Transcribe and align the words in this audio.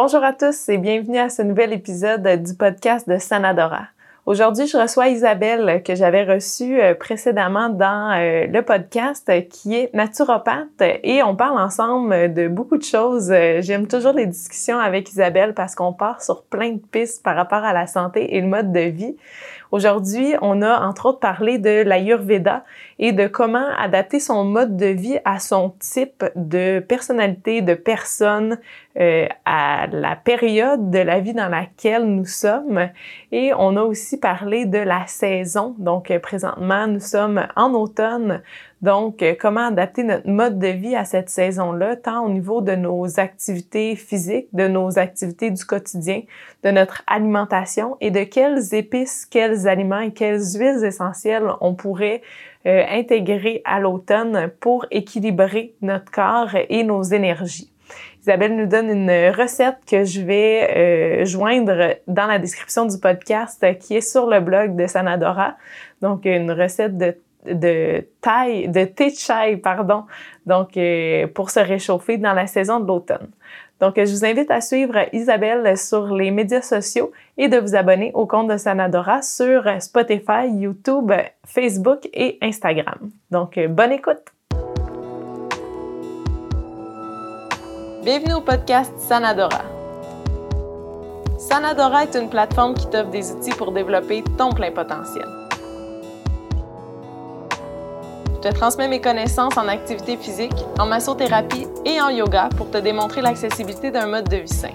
Bonjour 0.00 0.22
à 0.22 0.32
tous 0.32 0.68
et 0.68 0.78
bienvenue 0.78 1.18
à 1.18 1.28
ce 1.28 1.42
nouvel 1.42 1.72
épisode 1.72 2.24
du 2.40 2.54
podcast 2.54 3.08
de 3.08 3.18
Sanadora. 3.18 3.88
Aujourd'hui, 4.26 4.68
je 4.68 4.76
reçois 4.76 5.08
Isabelle 5.08 5.82
que 5.82 5.96
j'avais 5.96 6.22
reçue 6.22 6.80
euh, 6.80 6.94
précédemment 6.94 7.68
dans 7.68 8.12
euh, 8.12 8.46
le 8.46 8.62
podcast 8.62 9.28
qui 9.48 9.74
est 9.74 9.92
naturopathe 9.94 10.82
et 11.02 11.24
on 11.24 11.34
parle 11.34 11.58
ensemble 11.58 12.32
de 12.32 12.46
beaucoup 12.46 12.76
de 12.76 12.84
choses. 12.84 13.32
Euh, 13.32 13.60
j'aime 13.60 13.88
toujours 13.88 14.12
les 14.12 14.26
discussions 14.26 14.78
avec 14.78 15.10
Isabelle 15.10 15.52
parce 15.52 15.74
qu'on 15.74 15.92
part 15.92 16.22
sur 16.22 16.44
plein 16.44 16.74
de 16.74 16.80
pistes 16.92 17.24
par 17.24 17.34
rapport 17.34 17.64
à 17.64 17.72
la 17.72 17.88
santé 17.88 18.36
et 18.36 18.40
le 18.40 18.46
mode 18.46 18.70
de 18.70 18.80
vie. 18.80 19.16
Aujourd'hui, 19.70 20.34
on 20.40 20.62
a 20.62 20.80
entre 20.86 21.06
autres 21.06 21.20
parlé 21.20 21.58
de 21.58 21.82
l'Ayurveda 21.82 22.64
et 22.98 23.12
de 23.12 23.26
comment 23.26 23.66
adapter 23.76 24.18
son 24.18 24.44
mode 24.44 24.78
de 24.78 24.86
vie 24.86 25.18
à 25.26 25.38
son 25.40 25.74
type 25.78 26.24
de 26.36 26.80
personnalité, 26.80 27.60
de 27.60 27.74
personne, 27.74 28.58
euh, 28.98 29.26
à 29.44 29.86
la 29.88 30.16
période 30.16 30.90
de 30.90 30.98
la 30.98 31.20
vie 31.20 31.34
dans 31.34 31.48
laquelle 31.48 32.04
nous 32.04 32.24
sommes. 32.24 32.88
Et 33.30 33.52
on 33.58 33.76
a 33.76 33.82
aussi 33.82 34.18
parlé 34.18 34.64
de 34.64 34.78
la 34.78 35.06
saison. 35.06 35.74
Donc, 35.78 36.10
euh, 36.10 36.18
présentement, 36.18 36.86
nous 36.86 37.00
sommes 37.00 37.46
en 37.54 37.74
automne. 37.74 38.42
Donc, 38.80 39.22
euh, 39.22 39.34
comment 39.38 39.66
adapter 39.66 40.04
notre 40.04 40.28
mode 40.28 40.58
de 40.60 40.68
vie 40.68 40.94
à 40.94 41.04
cette 41.04 41.30
saison-là, 41.30 41.96
tant 41.96 42.24
au 42.24 42.28
niveau 42.28 42.60
de 42.60 42.76
nos 42.76 43.18
activités 43.18 43.96
physiques, 43.96 44.46
de 44.52 44.68
nos 44.68 45.00
activités 45.00 45.50
du 45.50 45.64
quotidien, 45.64 46.22
de 46.62 46.70
notre 46.70 47.02
alimentation 47.08 47.96
et 48.00 48.12
de 48.12 48.22
quelles 48.22 48.74
épices, 48.74 49.26
quels 49.26 49.66
aliments 49.66 50.00
et 50.00 50.12
quelles 50.12 50.42
huiles 50.54 50.84
essentielles 50.84 51.50
on 51.60 51.74
pourrait 51.74 52.22
euh, 52.66 52.84
intégrer 52.88 53.62
à 53.64 53.80
l'automne 53.80 54.50
pour 54.60 54.86
équilibrer 54.92 55.74
notre 55.82 56.10
corps 56.12 56.54
et 56.68 56.84
nos 56.84 57.02
énergies? 57.02 57.72
Isabelle 58.20 58.56
nous 58.56 58.66
donne 58.66 58.90
une 58.90 59.30
recette 59.30 59.78
que 59.90 60.04
je 60.04 60.20
vais 60.20 61.22
euh, 61.22 61.24
joindre 61.24 61.96
dans 62.06 62.26
la 62.26 62.38
description 62.38 62.84
du 62.84 62.98
podcast 62.98 63.64
qui 63.80 63.96
est 63.96 64.02
sur 64.02 64.26
le 64.26 64.40
blog 64.40 64.76
de 64.76 64.86
Sanadora. 64.86 65.56
Donc, 66.02 66.26
une 66.26 66.52
recette 66.52 66.96
de 66.96 67.16
de 67.44 68.06
taille, 68.20 68.68
de 68.68 68.84
thé 68.84 69.12
pardon, 69.62 70.04
donc 70.46 70.76
euh, 70.76 71.26
pour 71.28 71.50
se 71.50 71.60
réchauffer 71.60 72.18
dans 72.18 72.32
la 72.32 72.46
saison 72.46 72.80
de 72.80 72.86
l'automne. 72.86 73.30
Donc, 73.80 73.94
je 73.96 74.10
vous 74.10 74.24
invite 74.24 74.50
à 74.50 74.60
suivre 74.60 74.96
Isabelle 75.12 75.76
sur 75.78 76.12
les 76.12 76.32
médias 76.32 76.62
sociaux 76.62 77.12
et 77.36 77.46
de 77.46 77.58
vous 77.58 77.76
abonner 77.76 78.10
au 78.12 78.26
compte 78.26 78.48
de 78.48 78.56
Sanadora 78.56 79.22
sur 79.22 79.62
Spotify, 79.80 80.48
YouTube, 80.50 81.12
Facebook 81.46 82.08
et 82.12 82.38
Instagram. 82.42 83.10
Donc, 83.30 83.56
bonne 83.68 83.92
écoute! 83.92 84.32
Bienvenue 88.02 88.34
au 88.34 88.40
podcast 88.40 88.92
Sanadora. 88.98 89.62
Sanadora 91.38 92.02
est 92.02 92.16
une 92.16 92.28
plateforme 92.28 92.74
qui 92.74 92.88
t'offre 92.88 93.10
des 93.10 93.30
outils 93.30 93.50
pour 93.50 93.70
développer 93.70 94.24
ton 94.36 94.50
plein 94.50 94.72
potentiel. 94.72 95.37
Je 98.40 98.50
te 98.50 98.54
transmets 98.54 98.86
mes 98.86 99.00
connaissances 99.00 99.56
en 99.56 99.66
activité 99.66 100.16
physique, 100.16 100.54
en 100.78 100.86
massothérapie 100.86 101.66
et 101.84 102.00
en 102.00 102.08
yoga 102.08 102.48
pour 102.56 102.70
te 102.70 102.78
démontrer 102.78 103.20
l'accessibilité 103.20 103.90
d'un 103.90 104.06
mode 104.06 104.28
de 104.28 104.36
vie 104.36 104.46
sain. 104.46 104.70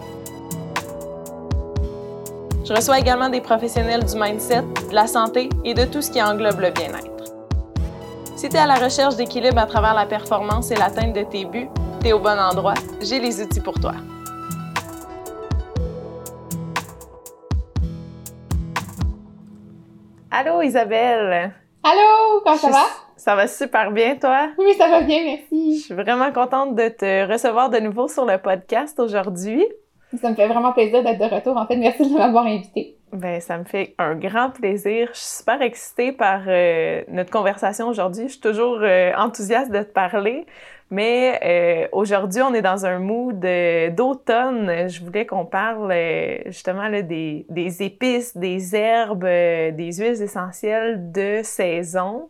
Je 2.65 2.73
reçois 2.73 2.99
également 2.99 3.29
des 3.29 3.39
professionnels 3.39 4.03
du 4.03 4.19
mindset, 4.19 4.63
de 4.89 4.93
la 4.93 5.07
santé 5.07 5.47
et 5.63 5.73
de 5.73 5.85
tout 5.85 6.01
ce 6.01 6.11
qui 6.11 6.21
englobe 6.21 6.59
le 6.59 6.71
bien-être. 6.71 7.33
Si 8.35 8.49
tu 8.49 8.57
es 8.57 8.59
à 8.59 8.65
la 8.65 8.75
recherche 8.75 9.15
d'équilibre 9.15 9.59
à 9.59 9.65
travers 9.65 9.93
la 9.93 10.07
performance 10.07 10.69
et 10.69 10.75
l'atteinte 10.75 11.13
de 11.13 11.23
tes 11.23 11.45
buts, 11.45 11.69
tu 12.01 12.09
es 12.09 12.11
au 12.11 12.19
bon 12.19 12.37
endroit, 12.37 12.73
j'ai 12.99 13.21
les 13.21 13.41
outils 13.41 13.61
pour 13.61 13.79
toi. 13.79 13.93
Allô 20.29 20.61
Isabelle! 20.61 21.53
Allô, 21.81 22.41
comment 22.43 22.57
ça 22.57 22.69
va? 22.69 23.02
Ça 23.23 23.35
va 23.35 23.47
super 23.47 23.89
bien, 23.91 24.17
toi? 24.17 24.49
Oui, 24.57 24.73
ça 24.77 24.89
va 24.89 24.99
bien, 24.99 25.23
merci. 25.23 25.77
Je 25.77 25.83
suis 25.85 25.93
vraiment 25.93 26.29
contente 26.33 26.75
de 26.75 26.89
te 26.89 27.31
recevoir 27.31 27.69
de 27.69 27.77
nouveau 27.77 28.09
sur 28.09 28.25
le 28.25 28.37
podcast 28.37 28.99
aujourd'hui. 28.99 29.63
Ça 30.21 30.29
me 30.29 30.35
fait 30.35 30.45
vraiment 30.45 30.73
plaisir 30.73 31.01
d'être 31.03 31.19
de 31.19 31.33
retour. 31.33 31.55
En 31.55 31.65
fait, 31.65 31.77
merci 31.77 32.03
de 32.03 32.17
m'avoir 32.17 32.45
invité. 32.45 32.97
Ben, 33.13 33.39
ça 33.39 33.57
me 33.57 33.63
fait 33.63 33.95
un 33.97 34.15
grand 34.15 34.49
plaisir. 34.49 35.07
Je 35.13 35.19
suis 35.19 35.37
super 35.37 35.61
excitée 35.61 36.11
par 36.11 36.41
euh, 36.47 37.03
notre 37.07 37.31
conversation 37.31 37.87
aujourd'hui. 37.87 38.23
Je 38.23 38.33
suis 38.33 38.41
toujours 38.41 38.79
euh, 38.81 39.13
enthousiaste 39.17 39.71
de 39.71 39.83
te 39.83 39.93
parler. 39.93 40.45
Mais 40.91 41.39
euh, 41.45 41.87
aujourd'hui, 41.93 42.41
on 42.41 42.53
est 42.53 42.61
dans 42.61 42.85
un 42.85 42.99
mood 42.99 43.39
d'automne. 43.95 44.89
Je 44.89 45.01
voulais 45.01 45.25
qu'on 45.25 45.45
parle 45.45 45.93
justement 46.47 46.89
là, 46.89 47.01
des, 47.01 47.45
des, 47.49 47.83
épices, 47.83 48.35
des 48.35 48.75
herbes, 48.75 49.23
des 49.23 49.93
huiles 49.97 50.21
essentielles 50.21 51.09
de 51.13 51.39
saison. 51.41 52.29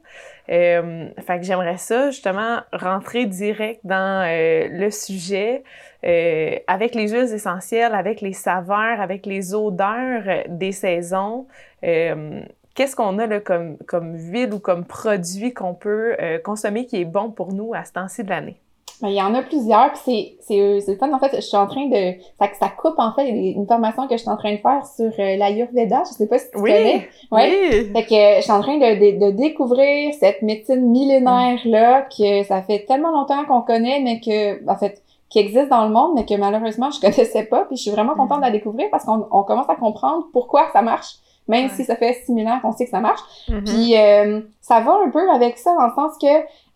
Euh, 0.50 1.08
fait 1.26 1.40
que 1.40 1.46
j'aimerais 1.46 1.78
ça, 1.78 2.12
justement, 2.12 2.59
rentrer 2.74 3.26
direct 3.26 3.80
dans 3.84 4.28
euh, 4.28 4.68
le 4.70 4.92
sujet 4.92 5.64
euh, 6.04 6.58
avec 6.68 6.96
les 6.96 7.09
huiles 7.09 7.34
essentielles, 7.34 7.94
avec 7.94 8.22
les 8.22 8.34
saveurs, 8.34 9.00
avec 9.00 9.26
les 9.26 9.54
odeurs 9.54 10.44
des 10.50 10.74
saisons. 10.74 11.48
Euh, 11.84 12.42
qu'est-ce 12.76 12.96
qu'on 12.96 13.20
a 13.20 13.28
là, 13.28 13.40
comme, 13.40 13.78
comme 13.88 14.18
huile 14.18 14.54
ou 14.54 14.59
comme 14.59 14.86
produit 14.86 15.54
qu'on 15.54 15.74
peut 15.74 16.18
consommer 16.44 16.86
qui 16.86 17.02
est 17.02 17.06
bon 17.06 17.31
pour 17.31 17.54
nous 17.54 17.74
à 17.74 17.86
ce 17.86 17.94
temps-ci 17.94 18.24
de 18.24 18.30
l'année? 18.30 18.58
Ben, 19.02 19.09
il 19.09 19.16
y 19.16 19.22
en 19.22 19.34
a 19.34 19.42
plusieurs, 19.42 19.92
puis 19.94 20.38
c'est 20.40 20.59
euh, 20.59 20.80
c'est 20.80 20.96
fun 20.96 21.12
en 21.12 21.20
fait, 21.20 21.36
je 21.36 21.42
suis 21.42 21.58
en 21.58 21.68
train 21.68 21.88
de 21.88 22.14
ça 22.40 22.48
ça 22.59 22.70
coupe 22.70 22.96
en 22.98 23.12
fait 23.14 23.28
une 23.28 23.68
formation 23.68 24.08
que 24.08 24.16
je 24.16 24.22
suis 24.22 24.30
en 24.30 24.38
train 24.38 24.54
de 24.54 24.59
faire 24.59 24.86
sur 24.86 25.12
euh, 25.20 25.36
l'ayurveda, 25.36 26.04
je 26.06 26.14
sais 26.14 26.28
pas 26.28 26.38
si 26.40 26.46
tu 26.52 26.59
connais. 26.62 27.08
Ouais. 27.31 27.52
Oui. 27.72 27.92
Fait 27.94 28.04
que 28.04 28.38
je 28.38 28.42
suis 28.42 28.52
en 28.52 28.62
train 28.62 28.78
de, 28.78 28.96
de, 28.96 29.26
de 29.26 29.31
découvrir 29.31 30.14
cette 30.14 30.42
médecine 30.42 30.90
millénaire 30.90 31.59
là 31.66 32.04
que 32.04 32.44
ça 32.44 32.62
fait 32.62 32.86
tellement 32.86 33.12
longtemps 33.12 33.44
qu'on 33.46 33.62
connaît 33.62 34.00
mais 34.02 34.20
que 34.20 34.70
en 34.70 34.76
fait 34.78 35.02
qui 35.30 35.40
existe 35.40 35.70
dans 35.70 35.86
le 35.86 35.92
monde 35.92 36.12
mais 36.16 36.25
que 36.25 36.36
malheureusement 36.36 36.92
je 36.92 37.02
connaissais 37.02 37.44
pas 37.44 37.66
puis 37.66 37.75
je 37.75 37.81
suis 37.81 37.92
vraiment 37.92 38.14
contente 38.14 38.40
de 38.40 38.46
la 38.46 38.52
découvrir 38.52 38.88
parce 38.92 39.04
qu'on 39.04 39.28
on 39.31 39.44
commence 39.44 39.70
à 39.70 39.75
comprendre 39.75 40.28
pourquoi 40.31 40.68
ça 40.72 40.81
marche 40.81 41.16
même 41.48 41.70
si 41.70 41.84
ça 41.84 41.96
fait 41.96 42.14
similaire 42.26 42.62
qu'on 42.62 42.72
sait 42.72 42.86
que 42.86 42.92
ça 42.92 43.00
marche. 43.00 43.22
Mm-hmm. 43.50 43.64
Puis 43.64 43.98
euh, 43.98 44.42
ça 44.62 44.80
va 44.81 44.98
un 45.06 45.09
peu 45.09 45.30
avec 45.30 45.58
ça 45.58 45.76
dans 45.76 45.88
le 45.88 45.94
sens 45.94 46.18
que 46.22 46.28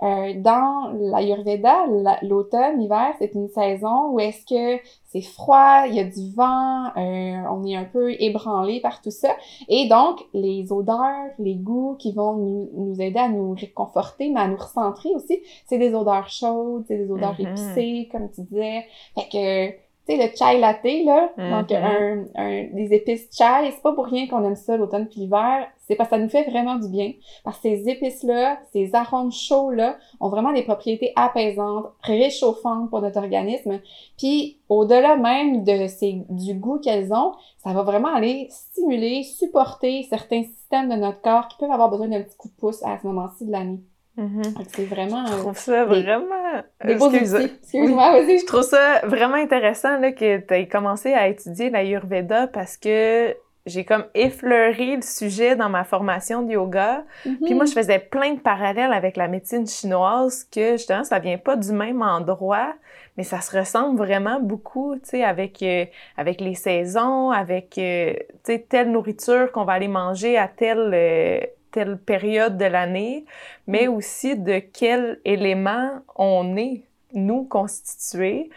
euh, 0.03 0.33
dans 0.41 0.91
l'Ayurveda, 0.94 1.85
l'automne, 2.22 2.79
l'hiver, 2.79 3.13
c'est 3.17 3.33
une 3.33 3.47
saison 3.47 4.09
où 4.11 4.19
est-ce 4.19 4.45
que 4.45 4.81
c'est 5.05 5.22
froid, 5.22 5.85
il 5.88 5.95
y 5.95 6.00
a 6.00 6.03
du 6.03 6.31
vent, 6.35 6.88
euh, 6.97 7.41
on 7.50 7.66
est 7.66 7.75
un 7.75 7.85
peu 7.85 8.11
ébranlé 8.19 8.79
par 8.81 9.01
tout 9.01 9.09
ça. 9.09 9.29
Et 9.69 9.88
donc, 9.88 10.19
les 10.33 10.72
odeurs, 10.72 11.29
les 11.39 11.55
goûts 11.55 11.95
qui 11.97 12.11
vont 12.11 12.34
nous, 12.34 12.69
nous 12.75 13.01
aider 13.01 13.19
à 13.19 13.29
nous 13.29 13.53
réconforter, 13.53 14.29
mais 14.29 14.41
à 14.41 14.47
nous 14.47 14.57
recentrer 14.57 15.09
aussi, 15.16 15.41
c'est 15.66 15.78
des 15.78 15.95
odeurs 15.95 16.29
chaudes, 16.29 16.84
c'est 16.88 16.97
des 16.97 17.09
odeurs 17.09 17.35
mm-hmm. 17.39 17.51
épicées, 17.51 18.09
comme 18.11 18.29
tu 18.29 18.41
disais. 18.41 18.85
Fait 19.16 19.29
que 19.31 19.86
tu 20.07 20.16
sais, 20.16 20.23
le 20.23 20.35
chai 20.35 20.59
latte, 20.59 20.84
là, 21.06 21.29
donc 21.38 21.69
mm-hmm. 21.69 22.25
un, 22.35 22.41
un, 22.41 22.63
des 22.73 22.94
épices 22.94 23.28
chai, 23.31 23.72
c'est 23.72 23.81
pas 23.81 23.94
pour 23.94 24.06
rien 24.06 24.28
qu'on 24.28 24.44
aime 24.44 24.56
ça 24.56 24.78
l'automne 24.78 25.07
puis 25.07 25.22
l'hiver, 25.22 25.68
c'est 25.88 25.95
parce 25.95 26.09
que 26.09 26.16
ça 26.18 26.22
nous 26.22 26.29
fait 26.29 26.44
vraiment 26.50 26.75
du 26.75 26.90
bien. 26.90 27.13
Parce 27.44 27.57
que 27.57 27.63
ces 27.63 27.90
épices-là, 27.90 28.59
ces 28.73 28.94
arômes 28.94 29.31
chauds-là, 29.31 29.97
ont 30.19 30.29
vraiment 30.29 30.51
des 30.51 30.63
propriétés 30.63 31.13
apaisantes, 31.16 31.85
réchauffantes 32.03 32.90
pour 32.90 33.01
notre 33.01 33.17
organisme. 33.17 33.79
Puis, 34.17 34.59
au-delà 34.67 35.16
même 35.16 35.63
de 35.63 35.88
ces, 35.88 36.23
du 36.29 36.56
goût 36.56 36.79
qu'elles 36.79 37.13
ont, 37.13 37.34
ça 37.63 37.72
va 37.73 37.84
vraiment 37.84 38.13
aller 38.13 38.47
stimuler, 38.50 39.23
supporter 39.23 40.03
certains 40.09 40.44
systèmes 40.44 40.90
de 40.90 40.96
notre 40.96 41.22
corps 41.22 41.47
qui 41.47 41.57
peuvent 41.57 41.72
avoir 41.72 41.90
besoin 41.90 42.09
d'un 42.09 42.22
petit 42.22 42.35
coup 42.35 42.50
de 42.50 42.56
pouce 42.56 42.84
à 42.84 42.97
ce 42.97 43.07
moment-ci 43.07 43.46
de 43.46 43.51
l'année. 43.51 43.79
Mm-hmm. 44.17 44.66
C'est 44.75 44.85
vraiment. 44.85 45.25
Je 45.28 45.38
trouve 45.38 45.57
ça 45.57 45.85
vraiment. 45.85 46.63
Excuse-moi, 46.81 48.11
vas-y. 48.13 48.39
Je 48.39 48.45
trouve 48.45 48.63
ça 48.63 49.01
vraiment 49.03 49.35
intéressant 49.35 50.00
là, 50.00 50.11
que 50.11 50.38
tu 50.38 50.53
aies 50.53 50.67
commencé 50.67 51.13
à 51.13 51.28
étudier 51.28 51.69
l'Ayurveda 51.69 52.47
parce 52.47 52.78
que 52.78 53.35
j'ai 53.67 53.84
comme 53.84 54.05
effleuré 54.16 54.96
le 54.96 55.02
sujet 55.02 55.55
dans 55.58 55.69
ma 55.69 55.84
formation 55.84 56.41
de 56.41 56.53
yoga. 56.53 57.03
Puis 57.43 57.53
moi, 57.53 57.66
je 57.66 57.72
Mm-hmm. 57.72 57.73
faisais 57.73 57.99
plein 57.99 58.34
de 58.35 58.40
parallèles 58.40 58.93
avec 58.93 59.17
la 59.17 59.28
médecine 59.28 59.67
chinoise 59.67 60.46
que 60.46 60.78
justement, 60.78 61.03
ça 61.03 61.19
vient 61.19 61.37
pas 61.37 61.55
du 61.58 61.72
même 61.73 62.02
endroit, 62.02 62.73
mais 63.17 63.23
ça 63.23 63.41
se 63.41 63.55
ressemble 63.58 63.97
vraiment 63.97 64.40
beaucoup, 64.40 64.96
tu 64.96 65.02
sais, 65.09 65.23
avec, 65.23 65.61
euh, 65.64 65.85
avec 66.16 66.40
les 66.40 66.55
saisons, 66.55 67.29
avec, 67.31 67.78
euh, 67.78 68.14
tu 68.46 68.53
sais, 68.53 68.66
telle 68.69 68.91
nourriture 68.91 69.52
qu'on 69.52 69.66
va 69.66 69.73
aller 69.73 69.90
manger 69.90 70.37
à 70.37 70.47
telle, 70.47 70.91
euh, 70.93 71.40
telle 71.72 71.97
période 71.97 72.58
de 72.58 72.66
l'année, 72.66 73.25
mais 73.67 73.87
aussi 73.87 74.37
de 74.37 74.59
quel 74.59 75.19
élément 75.25 76.02
on 76.16 76.55
est, 76.58 76.84
nous, 77.14 77.43
constitués, 77.46 78.49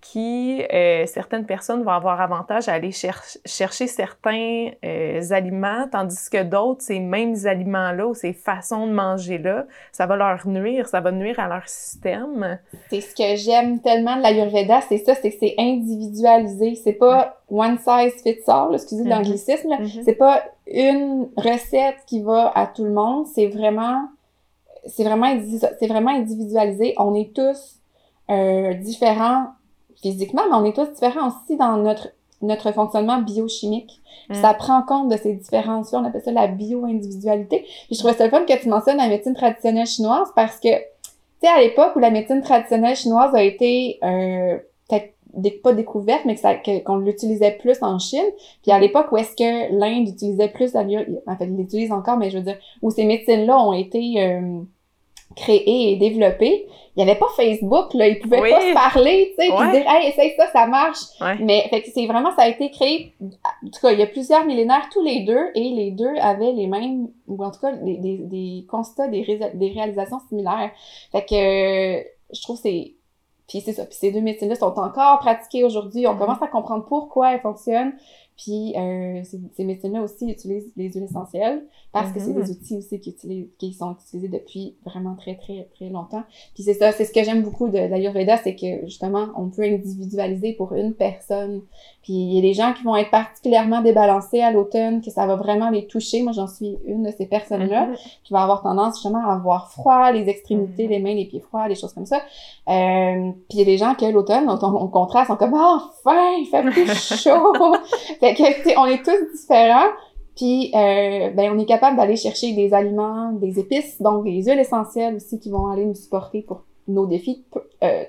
qui, 0.00 0.62
euh, 0.72 1.06
certaines 1.06 1.44
personnes 1.44 1.82
vont 1.82 1.90
avoir 1.90 2.20
avantage 2.20 2.68
à 2.68 2.74
aller 2.74 2.92
chercher 2.92 3.86
certains 3.86 4.70
euh, 4.84 5.20
aliments, 5.30 5.88
tandis 5.90 6.30
que 6.30 6.42
d'autres, 6.44 6.82
ces 6.82 7.00
mêmes 7.00 7.34
aliments-là 7.44 8.06
ou 8.06 8.14
ces 8.14 8.32
façons 8.32 8.86
de 8.86 8.92
manger-là, 8.92 9.66
ça 9.90 10.06
va 10.06 10.16
leur 10.16 10.46
nuire, 10.46 10.86
ça 10.86 11.00
va 11.00 11.10
nuire 11.10 11.40
à 11.40 11.48
leur 11.48 11.68
système. 11.68 12.58
C'est 12.90 13.00
ce 13.00 13.14
que 13.14 13.36
j'aime 13.36 13.80
tellement 13.80 14.16
de 14.16 14.22
l'Ayurveda, 14.22 14.80
c'est 14.82 14.98
ça, 14.98 15.14
c'est 15.14 15.30
que 15.30 15.36
c'est 15.40 15.54
individualisé. 15.58 16.76
C'est 16.76 16.92
pas 16.92 17.40
one 17.50 17.78
size 17.78 18.22
fits 18.22 18.38
all, 18.46 18.74
excusez 18.74 19.02
mm-hmm. 19.02 19.08
l'anglicisme, 19.08 19.70
mm-hmm. 19.70 20.02
c'est 20.04 20.14
pas 20.14 20.44
une 20.66 21.28
recette 21.36 21.98
qui 22.06 22.22
va 22.22 22.52
à 22.54 22.66
tout 22.66 22.84
le 22.84 22.92
monde, 22.92 23.26
c'est 23.26 23.48
vraiment 23.48 24.08
c'est 24.86 25.04
vraiment 25.04 25.34
vraiment 25.82 26.10
individualisé. 26.10 26.94
On 26.98 27.14
est 27.14 27.34
tous 27.34 27.80
euh, 28.30 28.74
différents 28.74 29.48
physiquement, 30.02 30.42
mais 30.48 30.56
on 30.56 30.64
est 30.64 30.74
tous 30.74 30.90
différents 30.92 31.28
aussi 31.28 31.56
dans 31.56 31.76
notre 31.76 32.08
notre 32.42 32.72
fonctionnement 32.72 33.20
biochimique. 33.20 34.00
Mm. 34.28 34.34
Ça 34.34 34.54
prend 34.54 34.82
compte 34.82 35.10
de 35.10 35.16
ces 35.16 35.34
différences-là. 35.34 36.00
On 36.00 36.04
appelle 36.04 36.22
ça 36.22 36.32
la 36.32 36.46
bio-individualité. 36.46 37.66
je 37.90 37.98
trouvais 37.98 38.14
ça 38.14 38.28
fun 38.30 38.44
que 38.44 38.60
tu 38.60 38.68
mentionnes 38.68 38.98
la 38.98 39.08
médecine 39.08 39.34
traditionnelle 39.34 39.86
chinoise 39.86 40.28
parce 40.36 40.60
que, 40.60 40.68
tu 40.68 40.80
sais, 41.42 41.48
à 41.48 41.60
l'époque 41.60 41.96
où 41.96 41.98
la 41.98 42.10
médecine 42.10 42.42
traditionnelle 42.42 42.96
chinoise 42.96 43.34
a 43.34 43.42
été 43.42 43.98
euh, 44.02 44.58
peut-être 44.88 45.62
pas 45.62 45.72
découverte, 45.72 46.24
mais 46.24 46.36
que 46.36 46.82
qu'on 46.84 46.96
l'utilisait 46.96 47.58
plus 47.60 47.78
en 47.82 47.98
Chine. 47.98 48.24
Puis 48.62 48.72
à 48.72 48.78
l'époque 48.78 49.06
où 49.12 49.16
est-ce 49.16 49.36
que 49.36 49.72
l'Inde 49.78 50.08
utilisait 50.08 50.48
plus 50.48 50.74
la 50.74 50.82
en 50.82 51.36
fait, 51.36 51.44
il 51.44 51.56
l'utilise 51.56 51.92
encore, 51.92 52.16
mais 52.16 52.30
je 52.30 52.38
veux 52.38 52.44
dire, 52.44 52.58
où 52.82 52.90
ces 52.90 53.04
médecines-là 53.04 53.58
ont 53.58 53.72
été 53.72 54.22
euh, 54.22 54.60
créé 55.38 55.92
et 55.92 55.96
développé, 55.96 56.66
il 56.96 57.04
n'y 57.04 57.10
avait 57.10 57.18
pas 57.18 57.28
Facebook, 57.36 57.94
là, 57.94 58.08
ils 58.08 58.18
pouvaient 58.18 58.50
pas 58.50 58.60
se 58.60 58.74
parler, 58.74 59.34
tu 59.38 59.44
sais, 59.44 59.52
puis 59.52 59.70
dire 59.70 59.88
hey 59.88 60.08
essaye 60.08 60.34
ça, 60.36 60.50
ça 60.52 60.66
marche. 60.66 60.98
Mais 61.40 61.66
fait 61.70 61.82
que 61.82 61.90
c'est 61.94 62.06
vraiment 62.06 62.34
ça 62.34 62.42
a 62.42 62.48
été 62.48 62.70
créé. 62.70 63.12
En 63.22 63.68
tout 63.70 63.80
cas, 63.80 63.92
il 63.92 64.00
y 64.00 64.02
a 64.02 64.06
plusieurs 64.06 64.44
millénaires 64.44 64.88
tous 64.92 65.02
les 65.02 65.20
deux 65.20 65.50
et 65.54 65.70
les 65.70 65.92
deux 65.92 66.14
avaient 66.20 66.52
les 66.52 66.66
mêmes 66.66 67.08
ou 67.28 67.42
en 67.44 67.50
tout 67.52 67.60
cas 67.60 67.72
des, 67.72 67.98
des, 67.98 68.16
des 68.18 68.66
constats, 68.68 69.06
des, 69.06 69.22
des 69.54 69.68
réalisations 69.68 70.18
similaires. 70.28 70.72
Fait 71.12 71.24
que 71.24 72.34
je 72.34 72.42
trouve 72.42 72.58
c'est 72.60 72.94
puis 73.48 73.62
c'est 73.62 73.72
ça. 73.72 73.86
Puis 73.86 73.96
ces 73.98 74.12
deux 74.12 74.20
médecines-là 74.20 74.56
sont 74.56 74.78
encore 74.78 75.20
pratiquées 75.20 75.64
aujourd'hui. 75.64 76.06
On 76.06 76.14
mm-hmm. 76.14 76.18
commence 76.18 76.42
à 76.42 76.48
comprendre 76.48 76.84
pourquoi 76.84 77.32
elles 77.32 77.40
fonctionnent. 77.40 77.92
Puis 78.38 78.72
euh, 78.76 79.22
ces, 79.24 79.40
ces 79.56 79.64
médecines-là 79.64 80.00
aussi 80.00 80.30
utilisent 80.30 80.72
les 80.76 80.90
huiles 80.90 81.04
essentielles 81.04 81.64
parce 81.92 82.12
que 82.12 82.20
c'est 82.20 82.32
des 82.32 82.42
mm-hmm. 82.42 82.50
outils 82.50 82.76
aussi 82.76 83.00
qui, 83.00 83.10
utilisent, 83.10 83.48
qui 83.58 83.72
sont 83.72 83.94
utilisés 83.94 84.28
depuis 84.28 84.76
vraiment 84.84 85.14
très, 85.16 85.36
très, 85.36 85.68
très 85.74 85.88
longtemps. 85.88 86.22
Puis 86.54 86.62
c'est 86.62 86.74
ça, 86.74 86.92
c'est 86.92 87.04
ce 87.04 87.12
que 87.12 87.24
j'aime 87.24 87.42
beaucoup 87.42 87.68
de, 87.68 87.78
l'Ayurveda, 87.78 88.36
c'est 88.36 88.54
que 88.54 88.84
justement, 88.84 89.28
on 89.36 89.48
peut 89.48 89.62
individualiser 89.62 90.52
pour 90.52 90.74
une 90.74 90.92
personne. 90.92 91.62
Puis 92.02 92.12
il 92.12 92.34
y 92.34 92.38
a 92.38 92.42
des 92.42 92.54
gens 92.54 92.74
qui 92.74 92.84
vont 92.84 92.94
être 92.94 93.10
particulièrement 93.10 93.80
débalancés 93.80 94.42
à 94.42 94.52
l'automne, 94.52 95.00
que 95.00 95.10
ça 95.10 95.26
va 95.26 95.36
vraiment 95.36 95.70
les 95.70 95.86
toucher. 95.86 96.22
Moi, 96.22 96.32
j'en 96.32 96.46
suis 96.46 96.76
une 96.86 97.02
de 97.02 97.10
ces 97.10 97.26
personnes-là 97.26 97.86
mm-hmm. 97.86 98.18
qui 98.22 98.32
va 98.32 98.42
avoir 98.42 98.62
tendance 98.62 98.96
justement 98.96 99.26
à 99.26 99.32
avoir 99.32 99.72
froid, 99.72 100.12
les 100.12 100.28
extrémités, 100.28 100.86
mm-hmm. 100.86 100.90
les 100.90 100.98
mains, 101.00 101.14
les 101.14 101.24
pieds 101.24 101.40
froids, 101.40 101.68
des 101.68 101.74
choses 101.74 101.94
comme 101.94 102.06
ça. 102.06 102.18
Euh, 102.68 103.30
puis 103.48 103.56
il 103.56 103.58
y 103.58 103.62
a 103.62 103.64
des 103.64 103.78
gens 103.78 103.94
qui, 103.94 104.10
l'automne, 104.12 104.48
au 104.48 104.88
contraire, 104.88 105.26
sont 105.26 105.36
comme 105.36 105.54
oh, 105.54 105.78
«enfin, 106.04 106.34
il 106.38 106.46
fait 106.46 106.62
plus 106.62 106.86
chaud!» 107.16 107.54
Fait 108.34 108.62
que, 108.62 108.78
on 108.78 108.86
est 108.86 109.04
tous 109.04 109.38
différents. 109.38 109.90
Puis, 110.38 110.70
euh, 110.72 111.30
ben, 111.30 111.52
on 111.52 111.58
est 111.58 111.66
capable 111.66 111.96
d'aller 111.96 112.14
chercher 112.14 112.52
des 112.52 112.72
aliments, 112.72 113.32
des 113.32 113.58
épices, 113.58 114.00
donc 114.00 114.24
des 114.24 114.40
huiles 114.44 114.60
essentielles 114.60 115.16
aussi 115.16 115.40
qui 115.40 115.50
vont 115.50 115.66
aller 115.66 115.84
nous 115.84 115.96
supporter 115.96 116.42
pour 116.42 116.64
nos 116.86 117.06
défis, 117.06 117.44
peu, 117.50 117.60
euh, 117.82 118.04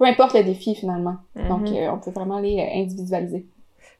importe 0.00 0.34
le 0.34 0.42
défi 0.42 0.74
finalement. 0.74 1.16
Donc, 1.48 1.70
mhm. 1.70 1.76
euh, 1.76 1.92
on 1.92 1.98
peut 1.98 2.10
vraiment 2.10 2.40
les 2.40 2.60
individualiser. 2.74 3.46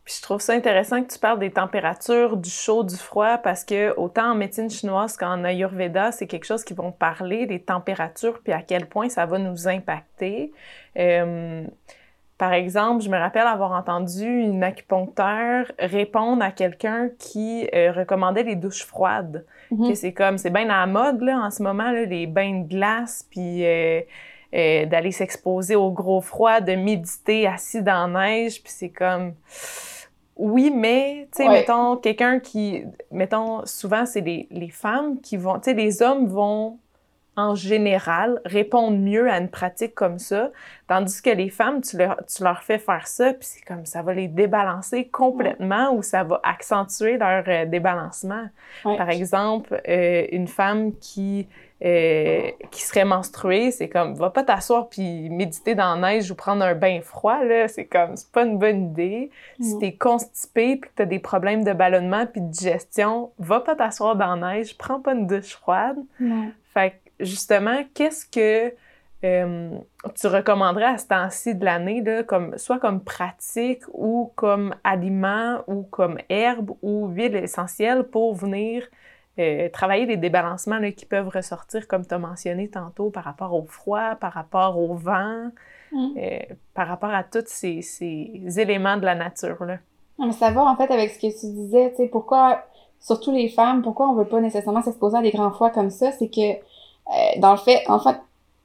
Puis 0.04 0.14
je 0.16 0.22
trouve 0.22 0.40
ça 0.40 0.54
intéressant 0.54 1.02
que 1.04 1.12
tu 1.12 1.18
parles 1.20 1.38
des 1.38 1.52
températures, 1.52 2.36
du 2.36 2.50
chaud, 2.50 2.82
du 2.82 2.96
froid, 2.96 3.38
parce 3.38 3.64
que 3.64 3.94
autant 3.96 4.32
en 4.32 4.34
médecine 4.34 4.70
chinoise 4.70 5.16
qu'en 5.16 5.44
Ayurveda, 5.44 6.10
c'est 6.10 6.26
quelque 6.26 6.46
chose 6.46 6.64
qui 6.64 6.74
vont 6.74 6.90
parler 6.90 7.46
des 7.46 7.60
températures, 7.60 8.40
puis 8.42 8.52
à 8.52 8.62
quel 8.62 8.86
point 8.86 9.08
ça 9.08 9.26
va 9.26 9.38
nous 9.38 9.68
impacter. 9.68 10.52
Par 12.40 12.54
exemple, 12.54 13.04
je 13.04 13.10
me 13.10 13.18
rappelle 13.18 13.46
avoir 13.46 13.72
entendu 13.72 14.24
une 14.24 14.64
acupuncteur 14.64 15.70
répondre 15.78 16.42
à 16.42 16.50
quelqu'un 16.50 17.10
qui 17.18 17.68
euh, 17.74 17.92
recommandait 17.92 18.44
les 18.44 18.56
douches 18.56 18.86
froides. 18.86 19.44
Mhm. 19.70 19.94
c'est 19.94 20.14
comme, 20.14 20.38
c'est 20.38 20.48
bien 20.48 20.70
à 20.70 20.80
la 20.80 20.86
mode 20.86 21.20
là, 21.20 21.36
en 21.36 21.50
ce 21.50 21.62
moment, 21.62 21.92
là, 21.92 22.06
les 22.06 22.26
bains 22.26 22.60
de 22.60 22.66
glace, 22.66 23.26
puis 23.30 23.66
euh, 23.66 24.00
euh, 24.54 24.86
d'aller 24.86 25.12
s'exposer 25.12 25.76
au 25.76 25.90
gros 25.90 26.22
froid, 26.22 26.62
de 26.62 26.76
méditer 26.76 27.46
assis 27.46 27.82
dans 27.82 28.10
la 28.10 28.28
neige, 28.28 28.62
puis 28.62 28.72
c'est 28.74 28.88
comme... 28.88 29.34
Oui, 30.36 30.72
mais, 30.74 31.28
tu 31.36 31.42
sais, 31.42 31.48
mettons, 31.50 31.98
quelqu'un 31.98 32.40
qui... 32.40 32.84
Mettons, 33.10 33.66
souvent, 33.66 34.06
c'est 34.06 34.22
les, 34.22 34.48
les 34.50 34.70
femmes 34.70 35.20
qui 35.20 35.36
vont... 35.36 35.58
Tu 35.58 35.64
sais, 35.64 35.74
les 35.74 36.00
hommes 36.00 36.26
vont 36.26 36.78
en 37.40 37.54
général, 37.54 38.40
répondent 38.44 39.00
mieux 39.00 39.30
à 39.30 39.38
une 39.38 39.48
pratique 39.48 39.94
comme 39.94 40.18
ça, 40.18 40.50
tandis 40.88 41.22
que 41.22 41.30
les 41.30 41.50
femmes, 41.50 41.80
tu 41.80 41.96
leur, 41.96 42.20
tu 42.26 42.42
leur 42.42 42.62
fais 42.62 42.78
faire 42.78 43.06
ça, 43.06 43.32
puis 43.32 43.46
c'est 43.46 43.64
comme 43.64 43.86
ça 43.86 44.02
va 44.02 44.14
les 44.14 44.28
débalancer 44.28 45.06
complètement 45.06 45.92
ou 45.94 46.02
ça 46.02 46.24
va 46.24 46.40
accentuer 46.42 47.16
leur 47.16 47.44
euh, 47.48 47.66
débalancement. 47.66 48.46
Par 48.82 49.10
exemple, 49.10 49.80
euh, 49.88 50.26
une 50.32 50.48
femme 50.48 50.92
qui 51.00 51.48
euh, 51.82 52.50
qui 52.70 52.82
serait 52.82 53.06
menstruée, 53.06 53.70
c'est 53.70 53.88
comme 53.88 54.12
va 54.12 54.28
pas 54.28 54.42
t'asseoir 54.42 54.90
puis 54.90 55.30
méditer 55.30 55.74
dans 55.74 55.94
la 55.94 56.12
neige 56.12 56.30
ou 56.30 56.34
prendre 56.34 56.62
un 56.62 56.74
bain 56.74 57.00
froid 57.00 57.42
là, 57.42 57.68
c'est 57.68 57.86
comme 57.86 58.16
c'est 58.16 58.30
pas 58.30 58.44
une 58.44 58.58
bonne 58.58 58.90
idée. 58.90 59.30
Si 59.62 59.78
t'es 59.78 59.92
constipé 59.92 60.76
puis 60.76 60.90
que 60.90 60.94
t'as 60.96 61.06
des 61.06 61.18
problèmes 61.18 61.64
de 61.64 61.72
ballonnement 61.72 62.26
puis 62.26 62.42
de 62.42 62.48
digestion, 62.48 63.30
va 63.38 63.60
pas 63.60 63.76
t'asseoir 63.76 64.14
dans 64.14 64.34
la 64.34 64.56
neige, 64.56 64.76
prends 64.76 65.00
pas 65.00 65.14
une 65.14 65.26
douche 65.26 65.54
froide. 65.54 65.96
Fait 66.74 66.99
justement, 67.20 67.84
qu'est-ce 67.94 68.26
que 68.26 68.74
euh, 69.22 69.78
tu 70.18 70.26
recommanderais 70.26 70.86
à 70.86 70.98
ce 70.98 71.08
temps-ci 71.08 71.54
de 71.54 71.64
l'année, 71.64 72.02
comme, 72.26 72.56
soit 72.56 72.78
comme 72.78 73.02
pratique 73.04 73.82
ou 73.92 74.32
comme 74.34 74.74
aliment 74.82 75.62
ou 75.66 75.82
comme 75.82 76.18
herbe 76.30 76.70
ou 76.80 77.08
huile 77.08 77.36
essentielle 77.36 78.04
pour 78.04 78.34
venir 78.34 78.88
euh, 79.38 79.68
travailler 79.68 80.06
les 80.06 80.16
débalancements 80.16 80.80
qui 80.90 81.06
peuvent 81.06 81.28
ressortir, 81.28 81.86
comme 81.86 82.04
tu 82.04 82.14
as 82.14 82.18
mentionné 82.18 82.68
tantôt, 82.68 83.10
par 83.10 83.24
rapport 83.24 83.54
au 83.54 83.64
froid, 83.64 84.14
par 84.16 84.32
rapport 84.32 84.78
au 84.78 84.94
vent, 84.94 85.50
mmh. 85.92 86.06
euh, 86.16 86.38
par 86.74 86.88
rapport 86.88 87.10
à 87.10 87.22
tous 87.22 87.44
ces, 87.46 87.80
éléments 88.58 88.96
de 88.96 89.04
la 89.04 89.14
nature. 89.14 89.64
Là. 89.64 89.78
mais 90.18 90.32
ça 90.32 90.50
va 90.50 90.62
en 90.62 90.76
fait 90.76 90.90
avec 90.90 91.10
ce 91.10 91.18
que 91.18 91.40
tu 91.40 91.46
disais, 91.46 91.90
tu 91.90 91.96
sais, 91.96 92.08
pourquoi, 92.08 92.64
surtout 92.98 93.32
les 93.32 93.48
femmes, 93.48 93.82
pourquoi 93.82 94.08
on 94.08 94.14
veut 94.14 94.26
pas 94.26 94.40
nécessairement 94.40 94.82
s'exposer 94.82 95.18
à 95.18 95.22
des 95.22 95.30
grands 95.30 95.52
froids 95.52 95.70
comme 95.70 95.90
ça, 95.90 96.10
c'est 96.12 96.28
que 96.28 96.60
dans 97.38 97.52
le 97.52 97.58
fait, 97.58 97.82
en 97.88 97.98
fait, 97.98 98.16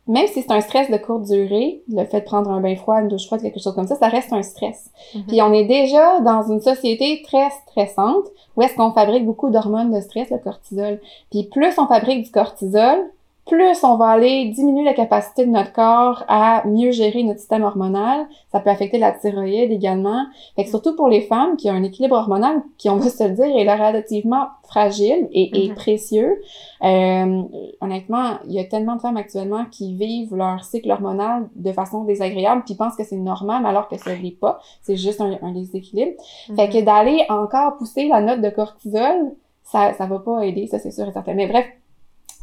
même 0.08 0.28
si 0.28 0.42
c'est 0.42 0.52
un 0.52 0.62
stress 0.62 0.92
de 0.92 0.98
courte 0.98 1.24
durée, 1.24 1.82
le 1.90 2.06
fait 2.06 2.20
de 2.20 2.26
prendre 2.26 2.52
un 2.52 2.62
bain 2.62 2.76
froid, 2.76 3.02
une 3.02 3.08
douche 3.08 3.26
froide, 3.26 3.42
quelque 3.42 3.60
chose 3.60 3.74
comme 3.74 3.88
ça, 3.88 3.96
ça 3.96 4.08
reste 4.08 4.32
un 4.34 4.44
stress. 4.44 4.92
Mhm. 5.16 5.24
Puis 5.28 5.42
on 5.42 5.52
est 5.52 5.66
déjà 5.66 6.20
dans 6.20 6.44
une 6.44 6.62
société 6.62 7.24
très 7.24 7.50
stressante 7.50 8.26
où 8.56 8.62
est-ce 8.62 8.76
qu'on 8.76 8.92
fabrique 8.92 9.26
beaucoup 9.26 9.50
d'hormones 9.50 9.92
de 9.92 10.00
stress, 10.02 10.30
le 10.30 10.38
cortisol. 10.38 11.02
Puis 11.32 11.44
plus 11.44 11.74
on 11.80 11.88
fabrique 11.88 12.24
du 12.24 12.32
cortisol, 12.32 13.00
plus 13.46 13.84
on 13.84 13.96
va 13.96 14.08
aller 14.08 14.46
diminuer 14.46 14.84
la 14.84 14.94
capacité 14.94 15.46
de 15.46 15.52
notre 15.52 15.72
corps 15.72 16.24
à 16.28 16.66
mieux 16.66 16.92
gérer 16.92 17.22
notre 17.22 17.40
système 17.40 17.64
hormonal. 17.64 18.28
Ça 18.52 18.60
peut 18.60 18.72
affecter 18.72 18.98
la 18.98 19.12
thyroïde 19.12 19.72
également. 19.72 20.26
Fait 20.56 20.64
que 20.64 20.70
surtout 20.70 20.96
pour 20.96 21.10
les 21.10 21.22
femmes 21.22 21.56
qui 21.56 21.70
ont 21.70 21.74
un 21.74 21.84
équilibre 21.84 22.16
hormonal 22.16 22.64
qui, 22.80 22.90
on 22.90 22.98
va 22.98 23.08
se 23.08 23.24
le 23.24 23.36
dire, 23.36 23.46
est 23.46 23.72
relativement 23.72 24.48
fragile 24.64 25.28
et, 25.32 25.52
mm-hmm. 25.54 25.76
précieux. 25.76 26.42
Euh, 26.84 27.44
honnêtement, 27.82 28.40
il 28.48 28.54
y 28.54 28.60
a 28.60 28.64
tellement 28.64 28.96
de 28.96 29.02
femmes 29.02 29.18
actuellement 29.18 29.66
qui 29.70 29.94
vivent 29.94 30.36
leur 30.36 30.64
cycle 30.64 30.90
hormonal 30.90 31.48
de 31.56 31.72
façon 31.72 32.04
désagréable 32.04 32.64
puis 32.66 32.74
pensent 32.74 32.96
que 32.96 33.04
c'est 33.04 33.16
normal 33.16 33.66
alors 33.68 33.88
que 33.88 33.98
ce 33.98 34.10
n'est 34.10 34.32
pas. 34.32 34.60
C'est 34.82 34.98
juste 34.98 35.22
un, 35.22 35.52
déséquilibre. 35.52 36.14
Fait 36.56 36.68
que 36.68 36.78
mm-hmm. 36.78 36.84
d'aller 36.84 37.26
encore 37.30 37.78
pousser 37.78 38.08
la 38.08 38.22
note 38.22 38.42
de 38.42 38.50
cortisol, 38.50 39.34
ça, 39.64 39.94
ça 39.94 40.08
va 40.08 40.18
pas 40.18 40.42
aider, 40.42 40.66
ça 40.66 40.80
c'est 40.80 40.92
sûr 40.92 41.08
et 41.08 41.12
certain. 41.12 41.36
Mais 41.36 41.48
bref, 41.48 41.66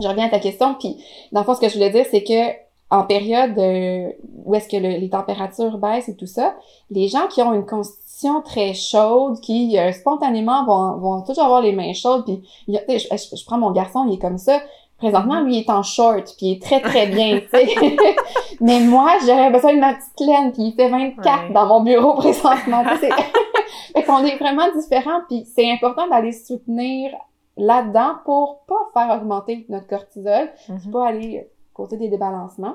je 0.00 0.08
reviens 0.08 0.26
à 0.26 0.30
ta 0.30 0.38
question, 0.38 0.74
puis 0.78 0.96
dans 1.32 1.40
le 1.40 1.46
fond, 1.46 1.54
ce 1.54 1.60
que 1.60 1.68
je 1.68 1.74
voulais 1.74 1.90
dire, 1.90 2.06
c'est 2.10 2.22
que 2.22 2.62
en 2.92 3.04
période 3.04 3.58
euh, 3.58 4.10
où 4.44 4.54
est-ce 4.54 4.68
que 4.68 4.76
les 4.76 5.08
températures 5.08 5.78
baissent 5.78 6.10
et 6.10 6.16
tout 6.16 6.26
ça, 6.26 6.54
les 6.90 7.08
gens 7.08 7.26
qui 7.26 7.40
ont 7.40 7.54
une 7.54 7.64
constitution 7.64 8.42
très 8.42 8.74
chaude, 8.74 9.40
qui 9.40 9.78
euh, 9.78 9.92
spontanément 9.92 10.66
vont, 10.66 10.98
vont 10.98 11.22
toujours 11.22 11.44
avoir 11.44 11.62
les 11.62 11.72
mains 11.72 11.94
chaudes, 11.94 12.24
puis 12.24 12.42
je, 12.68 12.74
je, 12.76 13.44
prends 13.46 13.56
mon 13.56 13.70
garçon, 13.70 14.06
il 14.08 14.14
est 14.14 14.18
comme 14.18 14.36
ça. 14.36 14.60
Présentement, 14.98 15.40
lui, 15.40 15.56
il 15.56 15.60
est 15.60 15.70
en 15.70 15.82
short, 15.82 16.34
puis 16.36 16.46
il 16.46 16.52
est 16.52 16.62
très, 16.62 16.80
très 16.80 17.06
bien, 17.06 17.40
tu 17.40 17.48
sais. 17.50 17.66
Mais 18.60 18.78
moi, 18.78 19.14
j'aurais 19.26 19.50
besoin 19.50 19.74
de 19.74 19.80
ma 19.80 19.94
petite 19.94 20.20
laine, 20.20 20.52
puis 20.52 20.62
il 20.64 20.74
fait 20.74 20.90
24 20.90 21.52
dans 21.52 21.66
mon 21.66 21.80
bureau 21.80 22.14
présentement. 22.16 22.84
fait 23.00 24.02
qu'on 24.04 24.22
est 24.22 24.36
vraiment 24.36 24.70
différents, 24.76 25.22
puis 25.28 25.46
c'est 25.56 25.72
important 25.72 26.08
d'aller 26.08 26.32
soutenir 26.32 27.10
là-dedans 27.56 28.14
pour 28.24 28.60
pas 28.66 28.88
faire 28.94 29.16
augmenter 29.16 29.66
notre 29.68 29.86
cortisol, 29.86 30.50
mm 30.68 30.90
pas 30.90 31.08
aller 31.08 31.48
côté 31.74 31.96
des 31.96 32.08
débalancements. 32.08 32.74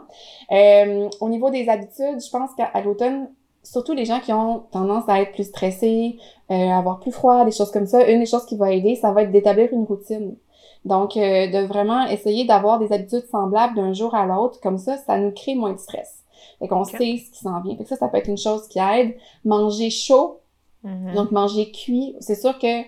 Euh, 0.52 1.08
au 1.22 1.30
niveau 1.30 1.50
des 1.50 1.70
habitudes, 1.70 2.20
je 2.20 2.30
pense 2.32 2.50
qu'à 2.56 2.72
l'automne, 2.82 3.30
surtout 3.64 3.94
les 3.94 4.06
gens 4.06 4.20
qui 4.20 4.34
ont 4.34 4.64
tendance 4.72 5.04
à 5.08 5.22
être 5.22 5.34
plus 5.34 5.44
stressés, 5.44 6.18
euh, 6.50 6.70
avoir 6.72 7.00
plus 7.00 7.12
froid, 7.12 7.46
des 7.46 7.52
choses 7.52 7.72
comme 7.72 7.86
ça, 7.86 8.10
une 8.10 8.20
des 8.22 8.26
choses 8.26 8.46
qui 8.46 8.58
va 8.58 8.72
aider, 8.72 8.96
ça 8.96 9.12
va 9.12 9.22
être 9.24 9.32
d'établir 9.32 9.72
une 9.72 9.84
routine. 9.84 10.36
Donc, 10.86 11.16
euh, 11.18 11.48
de 11.48 11.66
vraiment 11.68 12.06
essayer 12.08 12.46
d'avoir 12.46 12.80
des 12.80 12.92
habitudes 12.92 13.26
semblables 13.30 13.76
d'un 13.76 13.94
jour 13.94 14.16
à 14.16 14.26
l'autre, 14.26 14.60
comme 14.62 14.78
ça, 14.78 14.98
ça 14.98 15.18
nous 15.18 15.32
crée 15.32 15.54
moins 15.54 15.74
de 15.74 15.80
stress. 15.80 16.24
Fait 16.60 16.68
qu'on 16.68 16.84
sait 16.86 16.98
ce 16.98 17.32
qui 17.32 17.40
s'en 17.44 17.60
vient. 17.62 17.76
Fait 17.78 17.84
que 17.84 17.90
ça, 17.90 17.98
ça 17.98 18.08
peut 18.08 18.18
être 18.18 18.30
une 18.30 18.38
chose 18.38 18.68
qui 18.68 18.80
aide. 18.80 19.16
Manger 19.46 19.90
chaud, 19.92 20.40
Mhm. 20.84 21.14
donc 21.16 21.32
manger 21.32 21.72
cuit. 21.72 22.16
C'est 22.20 22.36
sûr 22.36 22.58
que 22.58 22.82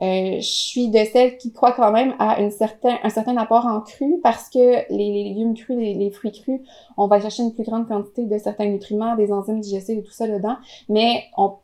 euh, 0.00 0.36
je 0.36 0.46
suis 0.46 0.88
de 0.88 0.98
celles 1.12 1.36
qui 1.38 1.52
croient 1.52 1.72
quand 1.72 1.90
même 1.90 2.14
à 2.18 2.40
une 2.40 2.50
certain, 2.50 2.98
un 3.02 3.08
certain 3.08 3.36
apport 3.36 3.66
en 3.66 3.80
cru 3.80 4.20
parce 4.22 4.48
que 4.48 4.92
les, 4.92 5.24
légumes 5.24 5.54
crus, 5.54 5.76
les, 5.76 5.94
les 5.94 6.10
fruits 6.10 6.32
crus, 6.32 6.60
on 6.96 7.08
va 7.08 7.20
chercher 7.20 7.42
une 7.42 7.52
plus 7.52 7.64
grande 7.64 7.88
quantité 7.88 8.24
de 8.24 8.38
certains 8.38 8.66
nutriments, 8.66 9.16
des 9.16 9.32
enzymes 9.32 9.60
digestives 9.60 9.98
et 9.98 10.02
tout 10.02 10.12
ça 10.12 10.28
dedans. 10.28 10.56
Mais 10.88 11.24
on, 11.36 11.54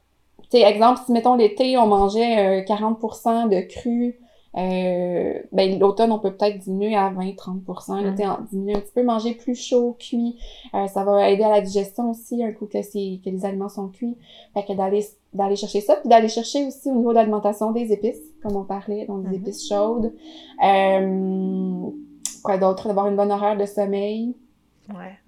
tu 0.51 0.59
sais, 0.59 0.63
exemple, 0.63 1.01
si 1.07 1.13
mettons 1.13 1.37
l'été, 1.37 1.79
on 1.79 1.87
mangeait 1.87 2.63
euh, 2.63 2.65
40% 2.65 3.49
de 3.49 3.61
cru, 3.61 4.19
euh, 4.57 5.35
ben 5.53 5.79
l'automne, 5.79 6.13
on 6.13 6.19
peut 6.19 6.33
peut-être 6.33 6.59
diminuer 6.61 6.95
à 6.97 7.11
20-30%. 7.11 8.03
L'été, 8.03 8.27
on 8.27 8.43
diminuer 8.51 8.75
un 8.77 8.81
petit 8.81 8.93
peu, 8.95 9.03
manger 9.03 9.35
plus 9.35 9.55
chaud, 9.55 9.97
cuit. 9.99 10.39
Euh, 10.75 10.87
ça 10.87 11.05
va 11.05 11.29
aider 11.31 11.43
à 11.43 11.51
la 11.51 11.61
digestion 11.61 12.11
aussi, 12.11 12.43
un 12.45 12.53
coup 12.53 12.67
que, 12.67 12.79
que 12.79 13.31
les 13.31 13.45
aliments 13.45 13.69
sont 13.69 13.89
cuits. 13.89 14.17
Fait 14.55 14.65
que 14.65 14.73
d'aller 14.73 15.05
d'aller 15.33 15.57
chercher 15.57 15.81
ça, 15.81 15.97
puis 15.97 16.09
d'aller 16.09 16.29
chercher 16.29 16.65
aussi 16.67 16.89
au 16.91 16.95
niveau 16.95 17.11
de 17.11 17.15
l'alimentation 17.17 17.73
des 17.73 17.93
épices, 17.93 18.21
comme 18.43 18.55
on 18.55 18.63
parlait, 18.65 19.05
donc 19.07 19.25
des 19.25 19.31
Mhm. 19.31 19.35
épices 19.43 19.69
chaudes. 19.69 20.13
Euh, 20.65 21.91
quoi 22.45 22.57
d'autre? 22.59 22.87
D'avoir 22.87 23.09
une 23.09 23.17
bonne 23.17 23.33
horaire 23.33 23.57
de 23.57 23.67
sommeil. 23.67 24.37
Ouais. 24.91 25.19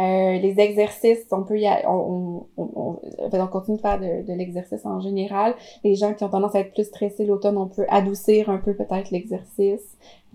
Euh, 0.00 0.38
les 0.38 0.58
exercices, 0.60 1.26
on 1.30 1.42
peut 1.42 1.58
y 1.58 1.66
a- 1.66 1.82
on, 1.90 2.46
on, 2.56 2.70
on, 2.74 3.00
on 3.32 3.46
continue 3.48 3.76
de 3.76 3.82
faire 3.82 3.98
de, 4.00 4.26
de 4.26 4.32
l'exercice 4.32 4.84
en 4.86 5.00
général. 5.00 5.54
Les 5.84 5.94
gens 5.94 6.14
qui 6.14 6.24
ont 6.24 6.28
tendance 6.30 6.54
à 6.54 6.60
être 6.60 6.72
plus 6.72 6.84
stressés 6.84 7.26
l'automne, 7.26 7.58
on 7.58 7.66
peut 7.68 7.84
adoucir 7.88 8.48
un 8.48 8.58
peu 8.58 8.72
peut-être 8.74 9.10
l'exercice, 9.10 9.82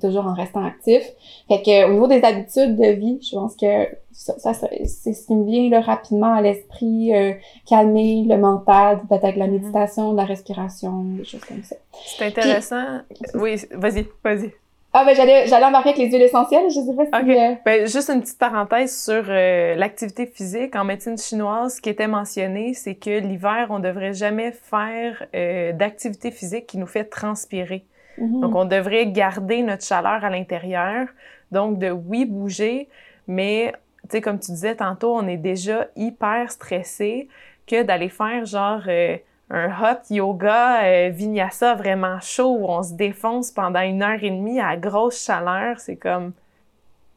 toujours 0.01 0.25
en 0.27 0.33
restant 0.33 0.63
actif. 0.63 1.01
Fait 1.47 1.61
que 1.63 1.87
au 1.89 1.93
niveau 1.93 2.07
des 2.07 2.21
habitudes 2.23 2.75
de 2.77 2.89
vie, 2.91 3.17
je 3.21 3.35
pense 3.35 3.55
que 3.55 3.87
ça, 4.11 4.53
c'est 4.53 5.13
ce 5.13 5.25
qui 5.27 5.35
me 5.35 5.45
vient 5.45 5.69
là, 5.69 5.81
rapidement 5.81 6.33
à 6.33 6.41
l'esprit, 6.41 7.13
euh, 7.15 7.33
calmer 7.67 8.23
le 8.27 8.37
mental, 8.37 9.01
peut-être 9.09 9.37
la 9.37 9.47
Mhm. 9.47 9.53
méditation, 9.53 10.13
la 10.13 10.25
respiration, 10.25 11.03
des 11.17 11.23
choses 11.25 11.43
comme 11.45 11.63
ça. 11.63 11.75
C'est 12.05 12.25
intéressant. 12.25 12.99
Oui, 13.35 13.55
vas-y, 13.71 14.05
vas-y. 14.23 14.51
Ah 14.97 15.03
ben 15.05 15.13
j'allais 15.13 15.45
j'allais 15.47 15.65
embarquer 15.65 15.89
avec 15.89 15.99
les 16.01 16.09
huiles 16.09 16.21
essentielles, 16.21 16.69
je 16.69 16.79
sais 16.79 16.95
pas 16.95 17.05
si 17.05 17.11
Ok. 17.13 17.29
euh, 17.29 17.55
Ben, 17.65 17.87
juste 17.87 18.09
une 18.09 18.21
petite 18.21 18.37
parenthèse 18.37 19.03
sur 19.03 19.23
euh, 19.29 19.75
l'activité 19.75 20.25
physique. 20.25 20.75
En 20.75 20.83
médecine 20.83 21.17
chinoise, 21.17 21.75
ce 21.77 21.81
qui 21.81 21.89
était 21.89 22.07
mentionné, 22.07 22.73
c'est 22.73 22.95
que 22.95 23.19
l'hiver, 23.19 23.67
on 23.69 23.79
devrait 23.79 24.13
jamais 24.13 24.51
faire 24.51 25.25
euh, 25.35 25.71
d'activité 25.73 26.31
physique 26.31 26.67
qui 26.67 26.77
nous 26.77 26.87
fait 26.87 27.05
transpirer. 27.05 27.85
mhm. 28.17 28.41
Donc, 28.41 28.55
on 28.55 28.65
devrait 28.65 29.07
garder 29.07 29.63
notre 29.63 29.83
chaleur 29.83 30.23
à 30.25 30.29
l'intérieur. 30.29 31.07
Donc, 31.51 31.79
de 31.79 31.89
oui, 31.91 32.25
bouger, 32.25 32.89
mais, 33.27 33.73
tu 34.03 34.09
sais, 34.17 34.21
comme 34.21 34.39
tu 34.39 34.51
disais 34.51 34.75
tantôt, 34.75 35.15
on 35.15 35.27
est 35.27 35.37
déjà 35.37 35.87
hyper 35.95 36.51
stressé 36.51 37.29
que 37.67 37.83
d'aller 37.83 38.09
faire 38.09 38.45
genre 38.45 38.81
euh, 38.87 39.17
un 39.49 39.69
hot 39.69 40.01
yoga 40.09 40.83
euh, 40.83 41.09
vinyasa 41.09 41.75
vraiment 41.75 42.19
chaud 42.19 42.57
où 42.59 42.65
on 42.67 42.81
se 42.81 42.93
défonce 42.93 43.51
pendant 43.51 43.81
une 43.81 44.01
heure 44.01 44.23
et 44.23 44.31
demie 44.31 44.59
à 44.59 44.75
grosse 44.75 45.23
chaleur. 45.23 45.79
C'est 45.79 45.97
comme. 45.97 46.33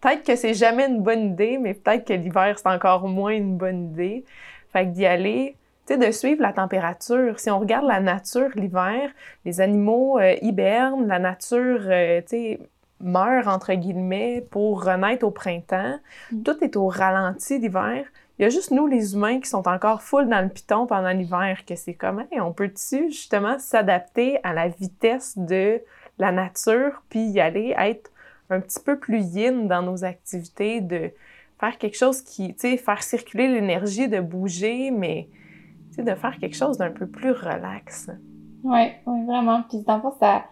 Peut-être 0.00 0.24
que 0.24 0.36
c'est 0.36 0.54
jamais 0.54 0.86
une 0.86 1.02
bonne 1.02 1.32
idée, 1.32 1.58
mais 1.58 1.74
peut-être 1.74 2.06
que 2.06 2.12
l'hiver, 2.12 2.56
c'est 2.58 2.68
encore 2.68 3.08
moins 3.08 3.32
une 3.32 3.56
bonne 3.56 3.90
idée. 3.90 4.24
Fait 4.72 4.84
que 4.84 4.90
d'y 4.90 5.06
aller, 5.06 5.56
tu 5.86 5.94
sais, 5.94 5.98
de 5.98 6.12
suivre 6.12 6.42
la 6.42 6.52
température. 6.52 7.40
Si 7.40 7.50
on 7.50 7.58
regarde 7.58 7.86
la 7.86 7.98
nature 7.98 8.50
l'hiver, 8.54 9.10
les 9.44 9.60
animaux 9.60 10.20
euh, 10.20 10.36
hibernent, 10.40 11.08
la 11.08 11.18
nature, 11.18 11.80
euh, 11.86 12.20
tu 12.20 12.28
sais, 12.28 12.60
meurt, 13.00 13.48
entre 13.48 13.74
guillemets, 13.74 14.46
pour 14.50 14.84
renaître 14.84 15.26
au 15.26 15.30
printemps. 15.30 15.98
Mm. 16.30 16.42
Tout 16.42 16.62
est 16.62 16.76
au 16.76 16.86
ralenti 16.86 17.58
l'hiver. 17.58 18.04
Il 18.38 18.42
y 18.42 18.44
a 18.44 18.50
juste 18.50 18.70
nous, 18.70 18.86
les 18.86 19.14
humains, 19.14 19.40
qui 19.40 19.48
sont 19.48 19.66
encore 19.66 20.00
full 20.02 20.28
dans 20.28 20.40
le 20.40 20.48
piton 20.48 20.86
pendant 20.86 21.10
l'hiver, 21.10 21.64
que 21.66 21.74
c'est 21.74 21.94
comment 21.94 22.24
on 22.32 22.52
peut-tu 22.52 23.10
justement 23.10 23.58
s'adapter 23.58 24.38
à 24.44 24.52
la 24.52 24.68
vitesse 24.68 25.36
de 25.36 25.80
la 26.18 26.30
nature, 26.30 27.02
puis 27.08 27.20
y 27.20 27.40
aller 27.40 27.74
être 27.76 28.10
un 28.50 28.60
petit 28.60 28.80
peu 28.80 28.98
plus 28.98 29.34
yin 29.34 29.66
dans 29.66 29.82
nos 29.82 30.04
activités, 30.04 30.80
de 30.80 31.10
faire 31.58 31.78
quelque 31.78 31.96
chose 31.96 32.22
qui, 32.22 32.54
tu 32.54 32.60
sais, 32.60 32.76
faire 32.76 33.02
circuler 33.02 33.48
l'énergie, 33.48 34.08
de 34.08 34.20
bouger, 34.20 34.90
mais, 34.92 35.28
de 35.96 36.14
faire 36.14 36.38
quelque 36.38 36.54
chose 36.54 36.78
d'un 36.78 36.92
peu 36.92 37.08
plus 37.08 37.32
relax. 37.32 38.08
Ouais, 38.62 39.00
ouais, 39.04 39.24
vraiment. 39.24 39.62
Puis 39.68 39.78
dans 39.80 40.14
ça, 40.20 40.44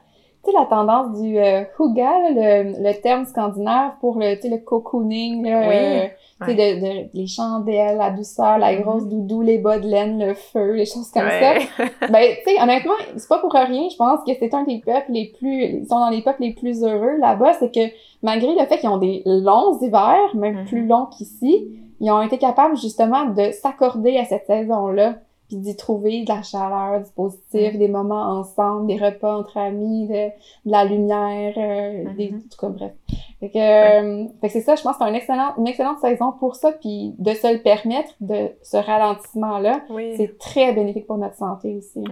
tu 0.46 0.52
sais, 0.52 0.56
la 0.58 0.64
tendance 0.66 1.20
du 1.20 1.38
euh, 1.38 1.62
huga, 1.80 2.10
le, 2.30 2.82
le 2.82 3.00
terme 3.00 3.24
scandinave 3.26 3.92
pour 4.00 4.18
le, 4.18 4.34
tu 4.36 4.42
sais, 4.42 4.48
le 4.48 4.58
cocooning, 4.58 5.44
là, 5.44 5.68
Oui, 5.68 5.74
euh, 5.74 6.06
tu 6.44 6.46
sais, 6.46 6.54
de, 6.54 6.80
de- 6.80 7.08
les 7.12 7.26
chandelles, 7.26 7.96
la 7.98 8.10
douceur, 8.10 8.58
la 8.58 8.74
grosse 8.76 9.02
Mhm. 9.04 9.08
doudou, 9.10 9.42
les 9.42 9.58
bas 9.58 9.78
de 9.78 9.86
laine, 9.86 10.18
le 10.24 10.34
feu, 10.34 10.72
les 10.72 10.86
choses 10.86 11.10
comme 11.10 11.24
Ouais. 11.24 11.60
ça. 11.76 11.84
Ben, 12.10 12.34
tu 12.44 12.50
sais, 12.54 12.62
honnêtement, 12.62 12.92
c'est 13.16 13.28
pas 13.28 13.38
pour 13.38 13.52
rien. 13.52 13.88
Je 13.90 13.96
pense 13.96 14.20
que 14.26 14.32
c'est 14.38 14.54
un 14.54 14.64
des 14.64 14.78
peuples 14.78 15.10
les 15.12 15.32
plus, 15.38 15.64
ils 15.64 15.86
sont 15.86 15.98
dans 15.98 16.10
les 16.10 16.22
peuples 16.22 16.42
les 16.42 16.52
plus 16.54 16.82
heureux 16.84 17.16
là-bas. 17.18 17.54
C'est 17.54 17.74
que 17.74 17.92
malgré 18.22 18.52
le 18.54 18.64
fait 18.66 18.78
qu'ils 18.78 18.88
ont 18.88 18.98
des 18.98 19.22
longs 19.26 19.78
hivers, 19.80 20.34
même 20.34 20.60
Mhm. 20.60 20.64
plus 20.66 20.86
longs 20.86 21.06
qu'ici, 21.06 21.68
ils 22.00 22.10
ont 22.10 22.20
été 22.22 22.36
capables 22.38 22.76
justement 22.76 23.24
de 23.24 23.50
s'accorder 23.52 24.16
à 24.18 24.24
cette 24.26 24.46
saison-là 24.46 25.14
puis 25.48 25.56
d'y 25.58 25.76
trouver 25.76 26.22
de 26.24 26.28
la 26.28 26.42
chaleur, 26.42 27.00
du 27.00 27.10
positif, 27.12 27.78
des 27.78 27.88
moments 27.88 28.38
ensemble, 28.40 28.86
des 28.88 28.96
repas 28.96 29.36
entre 29.36 29.56
amis, 29.58 30.08
de, 30.08 30.14
de 30.14 30.30
la 30.70 30.84
lumière, 30.84 31.54
euh, 31.56 32.04
des, 32.16 32.30
Mhm. 32.30 32.36
en 32.38 32.40
tout 32.50 32.58
cas, 32.60 32.68
bref. 32.68 32.92
Fait 33.40 33.50
que, 33.50 33.58
euh, 33.58 34.26
fait 34.40 34.46
que 34.48 34.52
c'est 34.52 34.60
ça, 34.62 34.74
je 34.76 34.82
pense 34.82 34.96
que 34.96 35.04
c'est 35.04 35.10
un 35.10 35.14
excellent, 35.14 35.54
une 35.58 35.66
excellente 35.68 35.98
saison 36.00 36.32
pour 36.32 36.56
ça, 36.56 36.72
puis 36.72 37.14
de 37.18 37.32
se 37.34 37.52
le 37.52 37.60
permettre, 37.62 38.10
de 38.20 38.50
ce 38.62 38.76
ralentissement-là, 38.76 39.82
Oui, 39.90 40.14
c'est 40.16 40.38
très 40.38 40.72
bénéfique 40.72 41.06
pour 41.06 41.18
notre 41.18 41.36
santé 41.36 41.74
aussi. 41.76 42.02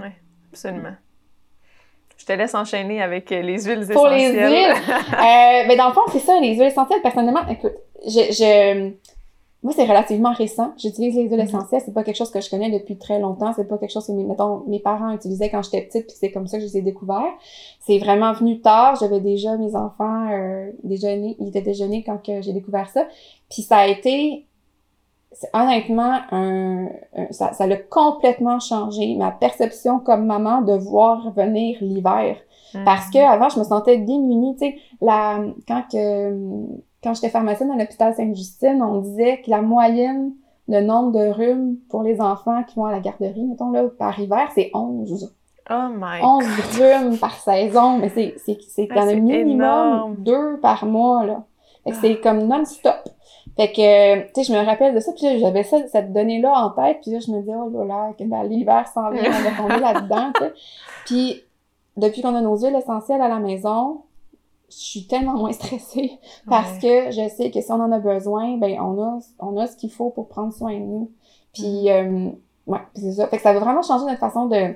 absolument. 0.53 0.91
Je 2.17 2.27
te 2.27 2.33
laisse 2.33 2.55
enchaîner 2.55 3.03
avec 3.03 3.31
euh, 3.33 3.43
les 3.43 3.65
huiles 3.65 3.87
Pour 3.93 4.07
les 4.09 4.23
essentielles. 4.23 4.53
huiles, 4.53 4.73
euh, 5.15 5.69
ben 5.69 5.77
dans 5.77 5.89
le 5.89 5.93
fond, 5.95 6.03
c'est 6.13 6.21
ça, 6.21 6.39
les 6.41 6.55
huiles 6.55 6.63
essentielles, 6.69 7.03
personnellement, 7.03 7.47
écoute, 7.51 7.75
je, 8.07 8.11
je, 8.31 8.93
moi, 9.65 9.73
c'est 9.75 9.85
relativement 9.87 10.33
récent. 10.33 10.73
J'utilise 10.77 11.17
les 11.17 11.23
huiles 11.25 11.33
Mhm. 11.35 11.41
essentielles. 11.49 11.83
C'est 11.85 11.93
pas 11.95 12.05
quelque 12.05 12.17
chose 12.17 12.31
que 12.31 12.41
je 12.41 12.49
connais 12.51 12.71
depuis 12.71 12.97
très 12.99 13.19
longtemps. 13.19 13.53
C'est 13.57 13.67
pas 13.67 13.79
quelque 13.79 13.91
chose 13.93 14.07
que, 14.07 14.13
mes, 14.13 14.23
mettons, 14.25 14.63
mes 14.69 14.79
parents 14.79 15.11
utilisaient 15.11 15.51
quand 15.51 15.63
j'étais 15.63 15.83
petite, 15.83 16.07
puis 16.07 16.17
c'est 16.21 16.31
comme 16.31 16.47
ça 16.47 16.59
que 16.59 16.63
je 16.63 16.69
les 16.69 16.77
ai 16.79 16.83
découverts. 16.83 17.33
C'est 17.81 17.99
vraiment 17.99 18.33
venu 18.35 18.61
tard. 18.61 18.95
J'avais 19.01 19.21
déjà 19.21 19.57
mes 19.57 19.75
enfants 19.75 20.29
euh, 20.31 20.71
déjà 20.85 21.17
nés. 21.17 21.35
Ils 21.41 21.49
étaient 21.49 21.63
déjà 21.63 21.89
nés 21.89 22.05
quand 22.05 22.19
j'ai 22.25 22.53
découvert 22.53 22.89
ça. 22.91 23.07
Puis 23.51 23.63
ça 23.63 23.79
a 23.79 23.87
été, 23.89 24.47
honnêtement, 25.53 26.19
un, 26.31 26.87
un- 27.17 27.33
ça, 27.33 27.53
ça 27.53 27.67
l'a 27.67 27.77
complètement 27.77 28.61
changé 28.61 29.17
ma 29.17 29.31
perception 29.33 29.99
comme 29.99 30.27
maman 30.27 30.63
de 30.63 30.75
voir 30.75 31.33
venir 31.33 31.79
l'hiver. 31.81 32.37
Mhm. 32.75 32.85
Parce 32.85 33.09
que 33.11 33.19
avant, 33.19 33.49
je 33.49 33.59
me 33.59 33.65
sentais 33.65 33.99
démunie, 33.99 34.57
tu 34.57 34.67
sais, 34.67 34.77
la, 35.01 35.41
quand 35.67 35.83
que, 35.91 36.33
quand 37.05 37.15
j'étais 37.15 37.29
pharmacienne 37.29 37.71
à 37.71 37.77
l'hôpital 37.77 38.15
Sainte-Justine, 38.15 38.83
on 38.83 38.99
disait 39.03 39.41
que 39.43 39.51
la 39.51 39.61
moyenne 39.63 40.33
de 40.69 40.81
nombre 40.81 41.13
de 41.13 41.29
rhumes 41.29 41.77
pour 41.91 42.03
les 42.03 42.21
enfants 42.21 42.63
qui 42.65 42.77
vont 42.77 42.87
à 42.87 42.93
la 42.93 43.01
garderie, 43.01 43.45
mettons 43.45 43.71
là, 43.71 43.85
par 43.99 44.19
hiver, 44.19 44.49
c'est 44.55 44.71
11. 44.75 45.33
Oh 45.71 45.89
my 45.95 46.21
11 46.23 46.45
rhumes 46.79 47.19
par 47.19 47.35
saison, 47.35 47.99
mais 47.99 48.09
c'est, 48.09 48.35
c'est, 48.45 48.89
Ah, 48.91 49.03
c'est 49.07 49.17
minimum 49.17 49.51
énorme. 49.51 50.15
deux 50.19 50.59
par 50.61 50.85
mois, 50.87 51.25
là. 51.25 51.45
Fait 51.85 51.91
que 51.91 51.97
Ah. 51.97 51.99
c'est 52.01 52.21
comme 52.21 52.47
non-stop. 52.47 52.95
Fait 53.57 53.71
que, 53.73 54.23
tu 54.33 54.43
sais, 54.43 54.53
je 54.53 54.59
me 54.59 54.65
rappelle 54.65 54.95
de 54.95 55.01
ça, 55.01 55.13
puis 55.13 55.39
j'avais 55.39 55.63
ça, 55.63 55.77
cette 55.87 56.13
donnée-là 56.13 56.53
en 56.53 56.71
tête, 56.71 56.99
puis 57.03 57.13
là, 57.13 57.21
je 57.21 57.31
me 57.31 57.41
disais, 57.41 57.53
oh 57.55 57.71
là 57.71 57.85
là, 57.85 58.11
que 58.19 58.25
ben, 58.25 58.43
l'hiver 58.45 58.87
s'en 58.93 59.11
vient, 59.11 59.23
on 59.27 59.43
va 59.43 59.57
tomber 59.57 59.81
là-dedans, 59.95 60.33
tu 60.35 60.41
sais. 60.45 60.53
Puis, 61.07 61.43
depuis 61.97 62.21
qu'on 62.23 62.35
a 62.35 62.41
nos 62.41 62.57
huiles 62.57 62.75
essentielles 62.75 63.21
à 63.23 63.29
la 63.29 63.39
maison, 63.39 64.01
je 64.79 64.85
suis 64.85 65.07
tellement 65.07 65.35
moins 65.35 65.53
stressée 65.61 66.13
parce 66.49 66.79
que 66.79 67.11
je 67.11 67.29
sais 67.37 67.51
que 67.51 67.61
si 67.61 67.71
on 67.73 67.77
en 67.81 67.93
a 67.93 67.99
besoin, 67.99 68.57
ben 68.59 68.79
on 68.81 69.01
a 69.03 69.19
on 69.39 69.57
a 69.57 69.67
ce 69.67 69.77
qu'il 69.77 69.91
faut 69.91 70.11
pour 70.11 70.29
prendre 70.29 70.53
soin 70.53 70.75
de 70.75 70.85
nous. 70.85 71.11
Puis 71.53 71.91
euh, 71.91 72.31
ouais, 72.67 72.79
c'est 72.95 73.13
ça. 73.13 73.29
Fait 73.29 73.37
que 73.37 73.43
ça 73.43 73.53
va 73.53 73.61
vraiment 73.61 73.83
changer 73.83 74.05
notre 74.07 74.21
façon 74.21 74.47
de 74.47 74.75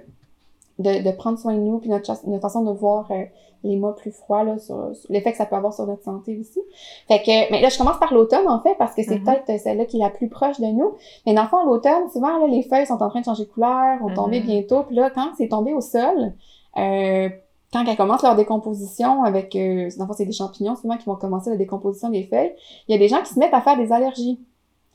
de, 0.78 1.02
de 1.02 1.10
prendre 1.10 1.38
soin 1.38 1.54
de 1.54 1.58
nous 1.60 1.78
puis 1.78 1.90
notre, 1.90 2.08
notre 2.28 2.42
façon 2.42 2.62
de 2.62 2.70
voir 2.70 3.10
euh, 3.10 3.24
les 3.64 3.74
mois 3.74 3.96
plus 3.96 4.12
froids 4.12 4.44
là 4.44 4.58
sur, 4.58 4.94
sur 4.94 5.10
l'effet 5.12 5.32
que 5.32 5.36
ça 5.38 5.44
peut 5.46 5.56
avoir 5.56 5.72
sur 5.74 5.84
notre 5.88 6.04
santé 6.04 6.38
aussi. 6.38 6.60
Fait 7.08 7.18
que 7.20 7.50
mais 7.50 7.60
là 7.60 7.68
je 7.68 7.76
commence 7.76 7.98
par 7.98 8.14
l'automne 8.14 8.46
en 8.48 8.60
fait 8.60 8.76
parce 8.78 8.94
que 8.94 9.02
c'est 9.02 9.18
Mhm. 9.18 9.24
peut-être 9.24 9.60
celle-là 9.60 9.86
qui 9.86 9.96
est 9.96 10.00
la 10.04 10.10
plus 10.10 10.28
proche 10.28 10.60
de 10.60 10.66
nous. 10.66 10.92
Mais 11.26 11.34
dans 11.34 11.42
le 11.42 11.48
fond 11.48 11.64
l'automne, 11.64 12.08
souvent 12.12 12.38
là 12.38 12.46
les 12.46 12.62
feuilles 12.62 12.86
sont 12.86 13.02
en 13.02 13.08
train 13.08 13.18
de 13.20 13.24
changer 13.24 13.44
de 13.44 13.48
couleur, 13.50 13.98
vont 14.00 14.14
tomber 14.14 14.38
Mhm. 14.38 14.46
bientôt 14.46 14.84
puis 14.84 14.94
là 14.94 15.10
quand 15.10 15.30
c'est 15.36 15.48
tombé 15.48 15.74
au 15.74 15.80
sol 15.80 16.32
euh, 16.76 17.28
quand 17.72 17.84
elles 17.86 17.96
commencent 17.96 18.22
leur 18.22 18.36
décomposition 18.36 19.24
avec, 19.24 19.54
euh, 19.56 19.88
dans 19.98 20.04
le 20.04 20.08
fond, 20.08 20.14
c'est 20.16 20.24
des 20.24 20.32
champignons 20.32 20.74
souvent 20.76 20.96
qui 20.96 21.04
vont 21.06 21.16
commencer 21.16 21.50
la 21.50 21.56
décomposition 21.56 22.08
des 22.08 22.24
feuilles, 22.24 22.54
il 22.88 22.92
y 22.92 22.94
a 22.94 22.98
des 22.98 23.08
gens 23.08 23.20
qui 23.22 23.34
se 23.34 23.38
mettent 23.38 23.54
à 23.54 23.60
faire 23.60 23.76
des 23.76 23.92
allergies. 23.92 24.40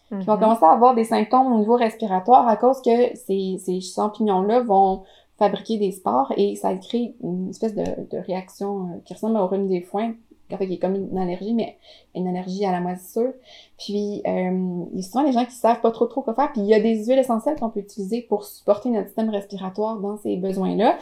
qui 0.10 0.26
vont 0.26 0.34
Mhm. 0.36 0.40
commencer 0.42 0.66
à 0.66 0.72
avoir 0.72 0.94
des 0.94 1.06
symptômes 1.06 1.52
au 1.52 1.58
niveau 1.58 1.76
respiratoire 1.76 2.48
à 2.48 2.56
cause 2.56 2.82
que 2.84 3.16
ces, 3.16 3.58
ces 3.58 3.82
champignons-là 3.82 4.60
vont 4.62 5.04
fabriquer 5.40 5.78
des 5.80 5.92
spores 5.92 6.32
et 6.38 6.56
ça 6.56 6.76
crée 6.76 7.16
une 7.24 7.50
espèce 7.50 7.74
de, 7.74 7.84
de 7.84 8.18
réaction 8.20 8.82
euh, 8.90 9.00
qui 9.06 9.14
ressemble 9.16 9.38
au 9.38 9.48
rhume 9.48 9.68
des 9.68 9.82
foins, 9.82 10.14
en 10.52 10.58
fait, 10.58 10.68
qui 10.68 10.74
est 10.76 10.78
comme 10.78 10.94
une 10.94 11.18
allergie, 11.18 11.56
mais 11.56 11.78
une 12.14 12.28
allergie 12.28 12.64
à 12.64 12.72
la 12.72 12.80
moisissure. 12.80 13.34
Puis, 13.80 14.22
euh, 14.28 14.84
il 14.94 14.98
y 14.98 15.00
a 15.00 15.04
souvent 15.04 15.24
des 15.24 15.32
gens 15.32 15.46
qui 15.46 15.56
savent 15.56 15.82
pas 15.82 15.90
trop 15.90 16.06
trop 16.06 16.22
quoi 16.22 16.36
faire. 16.36 16.52
Puis, 16.52 16.62
il 16.62 16.68
y 16.68 16.76
a 16.76 16.80
des 16.80 17.06
huiles 17.06 17.18
essentielles 17.18 17.60
qu'on 17.60 17.70
peut 17.72 17.80
utiliser 17.80 18.22
pour 18.22 18.44
supporter 18.44 18.90
notre 18.90 19.08
système 19.08 19.30
respiratoire 19.32 19.98
dans 19.98 20.18
ces 20.18 20.36
besoins-là. 20.38 20.96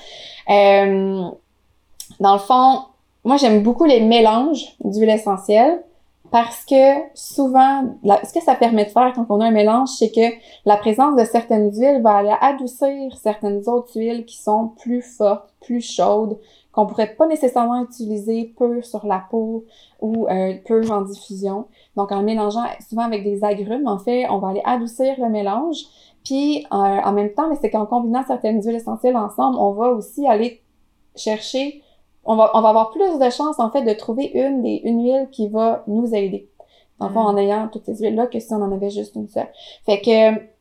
Euh, 0.49 1.29
dans 2.21 2.33
le 2.33 2.39
fond, 2.39 2.83
moi, 3.23 3.37
j'aime 3.37 3.63
beaucoup 3.63 3.85
les 3.85 3.99
mélanges 3.99 4.75
d'huiles 4.83 5.09
essentielles 5.09 5.83
parce 6.29 6.63
que 6.63 7.01
souvent, 7.15 7.95
ce 8.03 8.31
que 8.31 8.41
ça 8.41 8.53
permet 8.55 8.85
de 8.85 8.91
faire 8.91 9.11
quand 9.13 9.25
on 9.29 9.41
a 9.41 9.47
un 9.47 9.51
mélange, 9.51 9.89
c'est 9.89 10.11
que 10.11 10.35
la 10.65 10.77
présence 10.77 11.19
de 11.19 11.25
certaines 11.25 11.73
huiles 11.73 12.01
va 12.01 12.17
aller 12.17 12.35
adoucir 12.39 13.17
certaines 13.17 13.67
autres 13.67 13.99
huiles 13.99 14.25
qui 14.25 14.37
sont 14.37 14.69
plus 14.79 15.01
fortes, 15.01 15.49
plus 15.61 15.81
chaudes, 15.81 16.37
qu'on 16.71 16.85
pourrait 16.85 17.15
pas 17.15 17.25
nécessairement 17.25 17.83
utiliser 17.83 18.53
pur 18.55 18.85
sur 18.85 19.05
la 19.05 19.25
peau 19.29 19.65
ou 19.99 20.27
euh, 20.29 20.53
pur 20.63 20.91
en 20.91 21.01
diffusion. 21.01 21.65
Donc, 21.97 22.11
en 22.11 22.21
mélangeant 22.21 22.65
souvent 22.87 23.03
avec 23.03 23.23
des 23.23 23.43
agrumes, 23.43 23.87
en 23.87 23.97
fait, 23.97 24.29
on 24.29 24.37
va 24.37 24.49
aller 24.49 24.61
adoucir 24.63 25.15
le 25.19 25.27
mélange. 25.27 25.79
Puis, 26.23 26.67
euh, 26.71 26.77
en 26.77 27.11
même 27.13 27.33
temps, 27.33 27.49
mais 27.49 27.57
c'est 27.59 27.71
qu'en 27.71 27.87
combinant 27.87 28.23
certaines 28.25 28.61
huiles 28.61 28.75
essentielles 28.75 29.17
ensemble, 29.17 29.57
on 29.59 29.71
va 29.71 29.89
aussi 29.89 30.27
aller 30.27 30.61
chercher, 31.15 31.81
on 32.25 32.35
va, 32.35 32.51
on 32.53 32.61
va 32.61 32.69
avoir 32.69 32.91
plus 32.91 33.17
de 33.19 33.29
chances, 33.29 33.59
en 33.59 33.69
fait, 33.71 33.83
de 33.83 33.93
trouver 33.93 34.31
une 34.33 34.61
des, 34.61 34.81
une 34.83 35.03
huile 35.03 35.27
qui 35.31 35.47
va 35.49 35.83
nous 35.87 36.13
aider. 36.13 36.47
Dans 36.99 37.07
le 37.07 37.13
fond, 37.13 37.23
Mm. 37.23 37.25
en 37.27 37.37
ayant 37.37 37.67
toutes 37.67 37.85
ces 37.85 37.97
huiles-là, 37.97 38.27
que 38.27 38.39
si 38.39 38.53
on 38.53 38.61
en 38.61 38.71
avait 38.71 38.91
juste 38.91 39.15
une 39.15 39.27
seule. 39.27 39.49
Fait 39.85 40.01
que, 40.01 40.51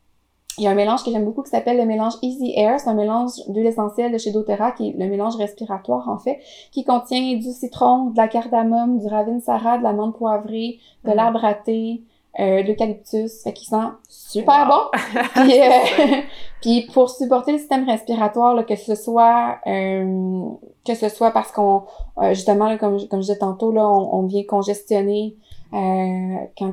il 0.59 0.65
y 0.65 0.67
a 0.67 0.71
un 0.71 0.75
mélange 0.75 1.05
que 1.05 1.11
j'aime 1.11 1.25
beaucoup 1.25 1.43
qui 1.43 1.51
s'appelle 1.51 1.77
le 1.79 1.85
mélange 1.87 2.15
Easy 2.23 2.53
Air. 2.57 2.81
C'est 2.81 2.89
un 2.89 2.95
mélange 2.95 3.31
d'huile 3.49 3.67
essentielle 3.67 4.13
de 4.13 4.19
chez 4.19 4.33
doTERRA, 4.33 4.73
qui 4.73 4.89
est 4.89 4.93
le 4.99 5.07
mélange 5.07 5.37
respiratoire, 5.37 6.09
en 6.09 6.19
fait, 6.19 6.41
qui 6.73 6.83
contient 6.85 7.37
du 7.37 7.53
citron, 7.53 8.07
de 8.07 8.17
la 8.17 8.27
cardamome, 8.27 8.99
du 8.99 9.07
ravine-sara, 9.07 9.79
de 9.79 9.83
l'amande 9.83 10.15
poivrée, 10.17 10.79
de 11.05 11.11
Mm. 11.11 11.15
l'arbre 11.15 11.45
à 11.45 11.55
thé, 11.55 12.03
euh, 12.39 12.63
l'eucalyptus. 12.63 13.43
Fait 13.43 13.53
qu'il 13.53 13.67
sent 13.69 13.77
super 14.09 14.69
Wow. 14.69 14.91
bon. 14.93 14.99
Puis, 15.35 15.61
euh, 15.61 16.21
puis 16.61 16.89
pour 16.93 17.11
supporter 17.11 17.53
le 17.53 17.59
système 17.59 17.89
respiratoire, 17.89 18.55
là, 18.55 18.63
que 18.63 18.77
ce 18.77 18.95
soit 18.95 19.59
euh, 19.67 20.45
que 20.87 20.95
ce 20.95 21.09
soit 21.09 21.31
parce 21.33 21.51
qu'on 21.53 21.83
euh, 22.19 22.35
justement 22.35 22.69
là, 22.69 22.77
comme 22.79 22.99
comme 23.09 23.21
je 23.21 23.27
disais 23.27 23.39
tantôt 23.39 23.73
là, 23.73 23.89
on, 23.89 24.15
on 24.21 24.23
vient 24.27 24.45
congestionner 24.45 25.37
euh, 25.73 26.37
quand 26.59 26.73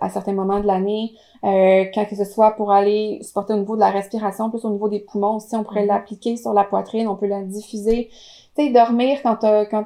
à 0.00 0.08
certains 0.08 0.32
moments 0.32 0.60
de 0.60 0.66
l'année, 0.66 1.12
euh, 1.44 1.84
quand 1.94 2.04
que 2.06 2.14
ce 2.16 2.24
soit 2.24 2.52
pour 2.52 2.70
aller 2.72 3.18
supporter 3.22 3.52
au 3.54 3.58
niveau 3.58 3.74
de 3.74 3.80
la 3.80 3.90
respiration, 3.90 4.50
plus 4.50 4.64
au 4.64 4.70
niveau 4.70 4.88
des 4.88 5.00
poumons 5.00 5.36
aussi, 5.36 5.54
on 5.56 5.64
pourrait 5.64 5.82
Mhm. 5.82 5.88
l'appliquer 5.88 6.36
sur 6.36 6.52
la 6.52 6.64
poitrine, 6.64 7.08
on 7.08 7.16
peut 7.16 7.26
la 7.26 7.42
diffuser. 7.42 8.08
Tu 8.56 8.66
sais, 8.66 8.70
dormir 8.72 9.18
quand 9.22 9.36
t'as- 9.36 9.66
quand 9.66 9.84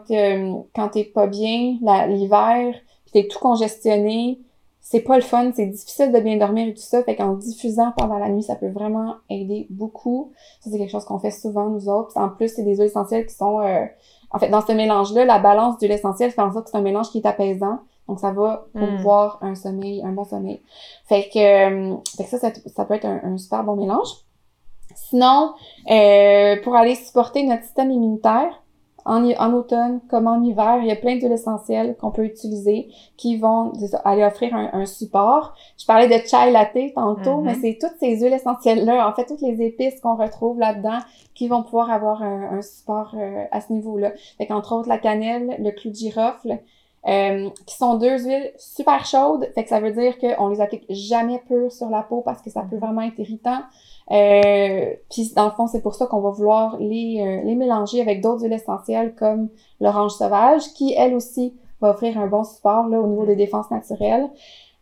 quand 0.77 0.89
t'es 0.91 1.05
pas 1.05 1.27
bien 1.27 1.77
l'hiver, 2.09 2.75
puis 3.05 3.12
t'es 3.12 3.29
tout 3.29 3.39
congestionné, 3.41 4.39
c'est 4.90 5.02
pas 5.02 5.14
le 5.14 5.23
fun, 5.23 5.52
c'est 5.54 5.66
difficile 5.66 6.11
de 6.11 6.18
bien 6.18 6.37
dormir 6.37 6.66
et 6.66 6.75
tout 6.75 6.82
ça, 6.82 7.04
fait 7.04 7.14
qu'en 7.14 7.35
diffusant 7.35 7.92
pendant 7.97 8.18
la 8.18 8.28
nuit, 8.28 8.42
ça 8.42 8.56
peut 8.56 8.70
vraiment 8.70 9.14
aider 9.28 9.68
beaucoup. 9.70 10.32
Ça, 10.61 10.68
c'est 10.68 10.78
quelque 10.78 10.90
chose 10.90 11.04
qu'on 11.04 11.20
fait 11.20 11.30
souvent, 11.30 11.68
nous 11.68 11.88
autres. 11.88 12.16
En 12.16 12.28
plus, 12.28 12.49
c'est 12.49 12.64
des 12.64 12.75
huiles 12.75 12.87
essentielles 12.87 13.26
qui 13.26 13.35
sont... 13.37 13.61
euh, 13.61 13.87
En 14.32 14.38
fait, 14.40 14.49
dans 14.49 14.62
ce 14.66 14.73
mélange-là, 14.73 15.25
la 15.25 15.38
balance 15.38 15.78
d'huile 15.78 15.92
essentielle 15.92 16.32
fait 16.32 16.42
en 16.42 16.52
sorte 16.52 16.64
que 16.64 16.70
c'est 16.73 16.76
un 16.76 16.82
mélange 16.82 17.09
qui 17.11 17.18
est 17.18 17.26
apaisant. 17.26 17.78
Donc, 18.09 18.18
ça 18.18 18.32
va 18.32 18.66
promouvoir 18.75 19.38
un 19.42 19.54
sommeil, 19.54 20.02
un 20.04 20.12
bon 20.12 20.25
sommeil. 20.25 20.61
Fait 21.06 21.28
que, 21.32 21.38
euh, 21.38 21.97
fait 22.16 22.25
que 22.25 22.30
ça, 22.30 22.38
ça, 22.38 22.50
ça 22.75 22.85
peut 22.85 22.94
être 22.94 23.06
un, 23.06 23.20
un 23.23 23.38
super 23.38 23.62
bon 23.62 23.76
mélange. 23.76 24.09
Sinon, 24.97 25.52
euh, 25.88 26.56
pour 26.64 26.75
aller 26.75 26.97
supporter 26.97 27.44
notre 27.44 27.62
système 27.62 27.92
immunitaire, 27.92 28.61
en, 29.11 29.52
automne 29.52 30.00
comme 30.09 30.26
en 30.26 30.43
hiver, 30.43 30.79
il 30.81 30.87
y 30.87 30.90
a 30.90 30.97
plein 30.97 31.17
d'huiles 31.17 31.33
essentielles 31.33 31.97
qu'on 32.00 32.11
peut 32.11 32.25
utiliser 32.25 32.88
qui 33.17 33.37
vont 33.37 33.73
aller 34.05 34.25
offrir 34.25 34.55
un, 34.55 34.71
un 34.73 34.87
support. 34.87 35.55
Je 35.79 35.87
parlais 35.87 36.07
de 36.09 36.26
chai 36.26 36.50
latte 36.50 36.95
tantôt, 36.95 37.38
Mhm. 37.38 37.45
mais 37.45 37.55
c'est 37.55 37.79
toutes 37.81 37.99
ces 37.99 38.19
huiles 38.21 38.33
essentielles-là, 38.33 39.09
en 39.09 39.12
fait, 39.14 39.26
toutes 39.26 39.40
les 39.43 39.61
épices 39.62 40.00
qu'on 40.00 40.17
retrouve 40.17 40.59
là-dedans 40.59 40.99
qui 41.35 41.49
vont 41.49 41.62
pouvoir 41.62 41.90
avoir 41.90 42.23
un, 42.23 42.59
un 42.59 42.62
support 42.62 43.14
euh, 43.14 43.45
à 43.50 43.61
ce 43.61 43.73
niveau-là. 43.73 44.12
Fait 44.38 44.47
qu'entre 44.47 44.75
autres, 44.75 44.88
la 44.88 44.99
cannelle, 44.99 45.57
le 45.59 45.70
clou 45.70 45.90
de 45.90 45.96
girofle, 45.96 46.59
euh, 47.09 47.49
qui 47.66 47.77
sont 47.77 47.94
deux 47.96 48.18
huiles 48.27 48.53
super 48.59 49.07
chaudes. 49.07 49.49
Fait 49.55 49.62
que 49.62 49.70
ça 49.70 49.81
veut 49.81 49.92
dire 49.92 50.18
qu'on 50.18 50.49
les 50.49 50.61
applique 50.61 50.85
jamais 50.90 51.38
pur 51.49 51.73
sur 51.73 51.88
la 51.88 52.03
peau 52.03 52.20
parce 52.20 52.42
que 52.42 52.51
ça 52.51 52.62
peut 52.68 52.77
vraiment 52.77 53.01
être 53.01 53.18
irritant. 53.18 53.61
Euh, 54.11 54.92
Puis 55.11 55.33
dans 55.37 55.44
le 55.44 55.51
fond, 55.53 55.66
c'est 55.66 55.83
pour 55.83 55.94
ça 55.94 56.07
qu'on 56.07 56.20
va 56.20 56.31
vouloir 56.31 56.77
les, 56.79 57.20
euh, 57.20 57.44
les 57.44 57.55
mélanger 57.55 58.01
avec 58.01 58.20
d'autres 58.20 58.42
huiles 58.42 58.53
essentielles 58.53 59.14
comme 59.14 59.49
l'orange 59.81 60.12
sauvage, 60.12 60.62
qui 60.75 60.94
elle 60.96 61.14
aussi 61.14 61.55
va 61.81 61.90
offrir 61.90 62.18
un 62.18 62.27
bon 62.27 62.44
support 62.44 62.88
là, 62.88 63.01
au 63.01 63.07
niveau 63.07 63.25
des 63.25 63.37
défenses 63.37 63.70
naturelles. 63.70 64.29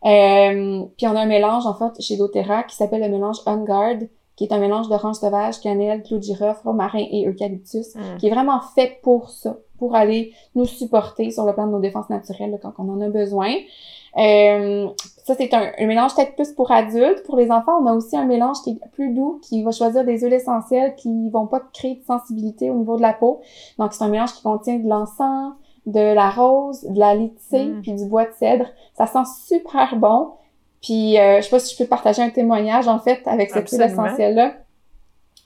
Euh, 0.05 0.83
puis 0.97 1.07
on 1.07 1.15
a 1.15 1.21
un 1.21 1.25
mélange 1.25 1.65
en 1.65 1.73
fait 1.73 2.01
chez 2.01 2.17
doTERRA 2.17 2.63
qui 2.63 2.75
s'appelle 2.75 3.01
le 3.01 3.09
mélange 3.09 3.37
On 3.45 3.57
Guard, 3.63 3.97
qui 4.35 4.45
est 4.45 4.53
un 4.53 4.59
mélange 4.59 4.87
d'orange 4.87 5.17
sauvage, 5.17 5.59
cannelle, 5.59 6.01
clou 6.03 6.17
de 6.17 6.23
girofle, 6.23 6.61
romarin 6.65 7.05
et 7.11 7.27
eucalyptus 7.27 7.95
Mm. 7.95 8.17
qui 8.17 8.27
est 8.27 8.29
vraiment 8.29 8.61
fait 8.73 8.99
pour 9.03 9.29
ça, 9.29 9.57
pour 9.77 9.95
aller 9.95 10.31
nous 10.55 10.65
supporter 10.65 11.31
sur 11.31 11.45
le 11.45 11.53
plan 11.53 11.67
de 11.67 11.71
nos 11.71 11.79
défenses 11.79 12.09
naturelles 12.09 12.51
là, 12.51 12.57
quand 12.61 12.73
on 12.79 12.89
en 12.89 13.01
a 13.01 13.09
besoin. 13.09 13.53
Euh, 14.17 14.87
ça, 15.33 15.35
c'est 15.37 15.53
un, 15.53 15.71
un 15.77 15.85
mélange 15.85 16.13
peut-être 16.15 16.35
plus 16.35 16.51
pour 16.53 16.71
adultes. 16.71 17.23
Pour 17.25 17.37
les 17.37 17.51
enfants, 17.51 17.79
on 17.81 17.85
a 17.87 17.93
aussi 17.93 18.17
un 18.17 18.25
mélange 18.25 18.57
qui 18.63 18.71
est 18.71 18.89
plus 18.93 19.09
doux, 19.13 19.39
qui 19.41 19.63
va 19.63 19.71
choisir 19.71 20.03
des 20.03 20.19
huiles 20.19 20.33
essentielles 20.33 20.95
qui 20.95 21.29
vont 21.29 21.47
pas 21.47 21.61
créer 21.73 21.95
de 21.95 22.03
sensibilité 22.05 22.69
au 22.69 22.75
niveau 22.75 22.97
de 22.97 23.01
la 23.01 23.13
peau. 23.13 23.41
Donc, 23.77 23.93
c'est 23.93 24.03
un 24.03 24.09
mélange 24.09 24.33
qui 24.33 24.43
contient 24.43 24.77
de 24.77 24.87
l'encens, 24.87 25.53
de 25.85 26.13
la 26.13 26.29
rose, 26.29 26.83
de 26.83 26.99
la 26.99 27.15
litchie, 27.15 27.67
Mm. 27.69 27.81
puis 27.81 27.93
du 27.93 28.05
bois 28.05 28.25
de 28.25 28.31
cèdre. 28.37 28.65
Ça 28.95 29.07
sent 29.07 29.25
super 29.47 29.95
bon. 29.95 30.31
Puis, 30.81 31.17
euh, 31.19 31.37
je 31.37 31.41
sais 31.43 31.49
pas 31.49 31.59
si 31.59 31.73
je 31.75 31.83
peux 31.83 31.87
partager 31.89 32.21
un 32.21 32.29
témoignage, 32.29 32.87
en 32.87 32.99
fait, 32.99 33.21
avec 33.25 33.49
cette 33.51 33.69
huile 33.69 33.81
essentielle-là. 33.81 34.53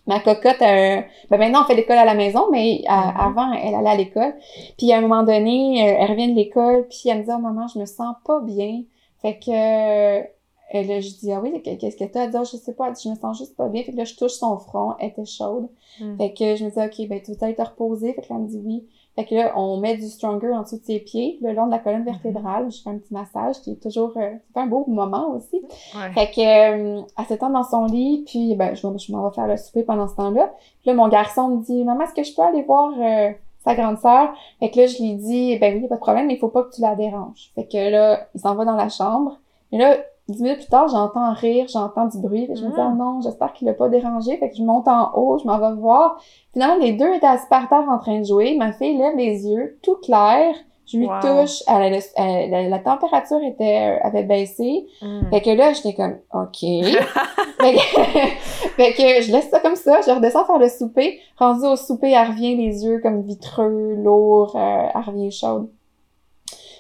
Ma 0.06 0.20
cocotte, 0.20 0.62
euh, 0.62 1.00
ben 1.30 1.38
maintenant 1.38 1.62
on 1.62 1.66
fait 1.66 1.76
l'école 1.76 1.98
à 1.98 2.04
la 2.04 2.14
maison, 2.14 2.48
mais 2.52 2.82
à- 2.90 3.06
Mhm. 3.06 3.38
avant 3.38 3.54
elle 3.54 3.74
allait 3.74 3.90
à 3.90 3.96
l'école. 3.96 4.36
Puis 4.78 4.92
à 4.92 4.98
un 4.98 5.02
moment 5.02 5.24
donné, 5.24 5.82
euh, 5.90 5.96
elle 5.98 6.10
revient 6.12 6.30
de 6.30 6.36
l'école, 6.36 6.88
puis 6.90 7.04
elle 7.10 7.20
me 7.20 7.24
dit 7.24 7.30
oh 7.34 7.40
maman, 7.40 7.68
je 7.74 7.80
me 7.80 7.86
sens 7.86 8.14
pas 8.26 8.42
bien. 8.42 8.82
Fait 9.24 9.40
que 9.40 10.22
euh, 10.22 10.24
et 10.72 10.84
là, 10.84 11.00
je 11.00 11.10
dis 11.10 11.32
ah 11.32 11.40
oui, 11.42 11.62
qu'est-ce 11.62 11.96
que 11.96 12.04
t'as? 12.04 12.28
Dit 12.28 12.38
Ah, 12.38 12.44
je 12.44 12.58
sais 12.58 12.74
pas, 12.74 12.88
elle 12.88 12.94
dit, 12.94 13.04
je 13.06 13.10
me 13.10 13.16
sens 13.16 13.38
juste 13.38 13.56
pas 13.56 13.70
bien. 13.70 13.84
Fait 13.84 13.92
que 13.92 13.98
là, 13.98 14.06
je 14.06 14.16
touche 14.16 14.34
son 14.34 14.58
front, 14.58 14.96
elle 15.00 15.10
était 15.10 15.26
chaude. 15.26 15.70
Mm. 16.00 16.18
Fait 16.18 16.34
que 16.34 16.56
je 16.56 16.66
me 16.66 16.70
dis 16.72 16.80
ok, 16.80 17.08
ben 17.08 17.22
tu 17.22 17.32
veux 17.32 17.44
aller 17.44 17.56
te 17.56 17.62
reposer? 17.62 18.14
Fait 18.14 18.22
que 18.22 18.34
là, 18.34 18.36
elle 18.38 18.42
me 18.44 18.48
dit 18.48 18.62
oui. 18.64 18.88
Fait 19.16 19.26
que 19.26 19.36
là, 19.36 19.54
on 19.56 19.78
met 19.78 19.96
du 19.96 20.08
Stronger 20.08 20.52
en 20.52 20.64
dessous 20.64 20.80
de 20.80 20.84
ses 20.84 21.00
pieds, 21.00 21.38
le 21.44 21.54
long 21.54 21.68
de 21.68 21.72
la 21.72 21.78
colonne 21.78 22.04
vertébrale. 22.04 22.72
Je 22.72 22.82
fais 22.82 22.90
un 22.90 22.98
petit 22.98 23.14
massage 23.14 23.62
qui 23.62 23.72
est 23.72 23.82
toujours, 23.82 24.14
euh, 24.18 24.32
c'est 24.52 24.60
un 24.60 24.66
beau 24.66 24.86
moment 24.88 25.36
aussi. 25.36 25.62
Ouais. 25.96 26.12
Fait 26.14 26.32
que, 26.32 26.42
euh, 26.42 27.02
elle 27.20 27.26
s'étend 27.26 27.52
dans 27.52 27.64
son 27.64 27.86
lit, 27.86 28.24
puis 28.26 28.56
ben, 28.56 28.74
je 28.74 28.88
m'en 28.88 29.30
vais 29.30 29.36
faire 29.36 29.48
le 29.48 29.58
souper 29.58 29.84
pendant 29.84 30.08
ce 30.08 30.16
temps-là. 30.16 30.52
Puis 30.82 30.88
là, 30.90 30.96
mon 30.96 31.10
garçon 31.10 31.50
me 31.50 31.64
dit, 31.64 31.84
maman, 31.84 32.06
est-ce 32.06 32.16
que 32.16 32.24
je 32.24 32.34
peux 32.36 32.42
aller 32.42 32.64
voir 32.64 32.92
euh, 33.00 33.32
sa 33.64 33.76
grande 33.76 33.98
sœur? 33.98 34.34
Fait 34.60 34.70
que 34.70 34.80
là, 34.80 34.88
je 34.88 35.02
lui 35.02 35.14
dis, 35.16 35.58
ben 35.60 35.80
oui, 35.82 35.88
pas 35.88 35.96
de 35.96 36.00
problème, 36.02 36.28
mais 36.28 36.36
il 36.36 36.40
faut 36.40 36.50
pas 36.50 36.64
que 36.64 36.74
tu 36.74 36.82
la 36.82 36.96
déranges. 36.96 37.52
Fait 37.56 37.66
que 37.66 37.90
là, 37.92 38.28
il 38.36 38.40
s'en 38.42 38.56
va 38.56 38.66
dans 38.66 38.76
la 38.76 38.90
chambre. 38.90 39.38
Et 39.72 39.78
là, 39.78 39.98
dix 40.30 40.42
minutes 40.42 40.60
plus 40.60 40.68
tard, 40.70 40.88
j'entends 40.88 41.34
rire, 41.34 41.66
j'entends 41.68 42.06
du 42.08 42.18
bruit. 42.20 42.48
Fait 42.48 42.54
que 42.54 42.60
je 42.60 42.66
me 42.66 42.70
dis, 42.70 42.76
Mm. 42.78 42.80
ah 42.92 42.94
non, 42.96 43.22
j'espère 43.22 43.54
qu'il 43.54 43.68
l'a 43.68 43.74
pas 43.74 43.90
dérangé. 43.90 44.38
Fait 44.38 44.50
que 44.50 44.56
je 44.56 44.64
monte 44.64 44.88
en 44.88 45.12
haut, 45.16 45.38
je 45.38 45.46
m'en 45.48 45.58
vais 45.60 45.76
voir. 45.80 46.20
Finalement, 46.54 46.84
les 46.84 46.94
deux 46.94 47.14
étaient 47.14 47.26
assis 47.26 47.48
par 47.50 47.68
terre 47.70 47.86
en 47.90 47.98
train 48.00 48.20
de 48.20 48.24
jouer. 48.26 48.56
Ma 48.58 48.72
fille 48.74 48.98
lève 48.98 49.16
les 49.18 49.48
yeux, 49.48 49.80
tout 49.82 49.96
clair. 49.98 50.54
Je 50.94 50.98
lui 51.00 51.08
Wow. 51.08 51.20
touche. 51.22 51.64
Elle, 51.68 51.94
elle- 51.94 52.02
elle- 52.16 52.50
la, 52.52 52.70
la 52.70 52.80
température 52.80 53.42
était, 53.44 53.98
avait 54.02 54.24
baissé. 54.24 54.86
Mm. 55.02 55.30
Fait 55.32 55.42
que 55.42 55.50
là, 55.50 55.74
j'étais 55.74 55.94
comme, 55.94 56.18
OK. 56.34 56.60
fait, 56.60 57.74
que, 57.74 57.80
fait 58.78 58.94
que 58.94 59.22
je 59.24 59.32
laisse 59.32 59.50
ça 59.50 59.60
comme 59.60 59.76
ça, 59.76 60.00
je 60.06 60.12
redescends 60.12 60.46
faire 60.46 60.60
le 60.60 60.70
souper. 60.70 61.20
Rendu 61.38 61.66
au 61.66 61.76
souper, 61.76 62.12
elle 62.12 62.28
revient 62.30 62.56
les 62.56 62.86
yeux 62.86 63.00
comme 63.00 63.22
vitreux, 63.24 63.96
lourds, 63.96 64.56
euh, 64.56 64.88
elle 64.94 65.02
revient 65.02 65.32
chaude. 65.32 65.68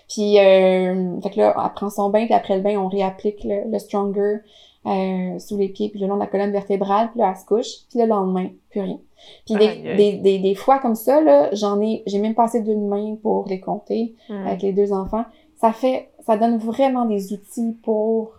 Puis, 0.10 0.38
euh, 0.39 1.19
fait 1.21 1.30
que 1.32 1.39
là, 1.39 1.56
elle 1.65 1.73
prend 1.73 1.89
son 1.89 2.10
bain, 2.10 2.26
puis 2.26 2.34
après 2.36 2.56
le 2.56 2.62
bain, 2.62 2.78
on 2.78 2.88
réapplique 2.88 3.43
le, 3.43 3.69
le 3.71 3.80
Stronger 3.80 4.38
euh, 4.86 5.39
sous 5.39 5.58
les 5.58 5.69
pieds, 5.69 5.89
puis 5.89 5.99
le 5.99 6.08
long 6.08 6.15
de 6.15 6.19
la 6.19 6.28
colonne 6.28 6.52
vertébrale, 6.52 7.10
puis 7.12 7.19
là, 7.19 7.32
elle 7.34 7.39
se 7.41 7.45
couche, 7.45 7.88
puis 7.89 7.99
le 7.99 8.06
lendemain, 8.06 8.49
plus 8.69 8.82
rien. 8.82 8.99
Puis 9.46 9.56
des, 9.56 9.96
des, 9.96 10.14
des, 10.14 10.40
des 10.40 10.56
fois 10.56 10.80
comme 10.80 10.96
ça, 10.96 11.22
là, 11.22 11.50
j'en 11.54 11.82
ai, 11.82 12.04
j'ai 12.08 12.20
même 12.20 12.36
passé 12.36 12.62
d'une 12.62 12.88
main 12.88 13.16
pour 13.22 13.48
les 13.48 13.60
compter 13.60 14.16
Mm. 14.30 14.48
avec 14.48 14.62
les 14.62 14.74
deux 14.74 14.94
enfants. 14.94 15.26
Ça 15.60 15.72
fait, 15.74 16.10
ça 16.26 16.38
donne 16.38 16.58
vraiment 16.58 17.06
des 17.06 17.34
outils 17.34 17.76
pour, 17.84 18.34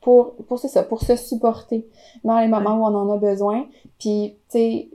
pour, 0.00 0.34
pour 0.48 0.58
c'est 0.58 0.68
ça, 0.68 0.82
pour 0.82 1.02
se 1.02 1.16
supporter 1.16 1.86
dans 2.24 2.38
les 2.40 2.48
moments 2.48 2.76
où 2.76 2.82
on 2.84 2.94
en 2.94 3.10
a 3.12 3.16
besoin. 3.18 3.66
Puis, 3.98 4.36
tu 4.50 4.58
sais, 4.58 4.88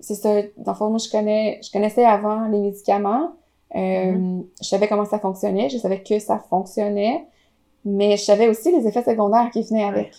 c'est 0.00 0.14
ça, 0.14 0.42
dans 0.58 0.72
le 0.72 0.76
fond, 0.76 0.90
moi, 0.90 0.98
je 0.98 1.10
connais, 1.10 1.58
je 1.62 1.70
connaissais 1.72 2.04
avant 2.04 2.46
les 2.48 2.58
médicaments. 2.60 3.30
Euh, 3.74 4.40
Je 4.62 4.66
savais 4.68 4.88
comment 4.88 5.04
ça 5.04 5.18
fonctionnait, 5.18 5.68
je 5.68 5.78
savais 5.78 6.02
que 6.02 6.18
ça 6.18 6.38
fonctionnait. 6.50 7.26
mais 7.84 8.16
je 8.16 8.22
savais 8.24 8.48
aussi 8.48 8.70
les 8.72 8.86
effets 8.86 9.02
secondaires 9.04 9.50
qui 9.52 9.62
venaient 9.62 9.84
avec. 9.84 10.12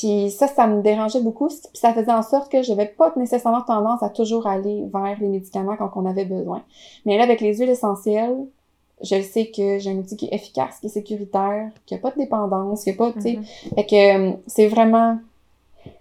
Puis 0.00 0.30
ça, 0.30 0.48
ça 0.48 0.66
me 0.66 0.80
dérangeait 0.80 1.20
beaucoup. 1.20 1.48
Puis 1.48 1.58
ça 1.74 1.92
faisait 1.92 2.10
en 2.10 2.22
sorte 2.22 2.50
que 2.50 2.62
je 2.62 2.70
n'avais 2.70 2.86
pas 2.86 3.12
nécessairement 3.16 3.60
tendance 3.60 4.02
à 4.02 4.08
toujours 4.08 4.46
aller 4.46 4.86
vers 4.90 5.18
les 5.20 5.28
médicaments 5.28 5.76
quand 5.76 5.90
on 5.94 6.06
avait 6.06 6.24
besoin. 6.24 6.62
Mais 7.04 7.18
là, 7.18 7.24
avec 7.24 7.42
les 7.42 7.58
huiles 7.58 7.68
essentielles, 7.68 8.46
je 9.02 9.20
sais 9.20 9.50
que 9.54 9.78
j'ai 9.78 9.90
un 9.90 9.96
outil 9.96 10.16
qui 10.16 10.26
est 10.26 10.34
efficace, 10.34 10.78
qui 10.80 10.86
est 10.86 10.90
sécuritaire, 10.90 11.68
qui 11.84 11.92
n'a 11.92 12.00
pas 12.00 12.12
de 12.12 12.16
dépendance, 12.16 12.84
qui 12.84 12.90
a 12.90 12.94
pas, 12.94 13.12
tu 13.12 13.20
sais. 13.20 13.32
Mm-hmm. 13.32 13.74
Fait 13.74 13.86
que 13.86 14.30
euh, 14.30 14.32
c'est 14.46 14.68
vraiment 14.68 15.18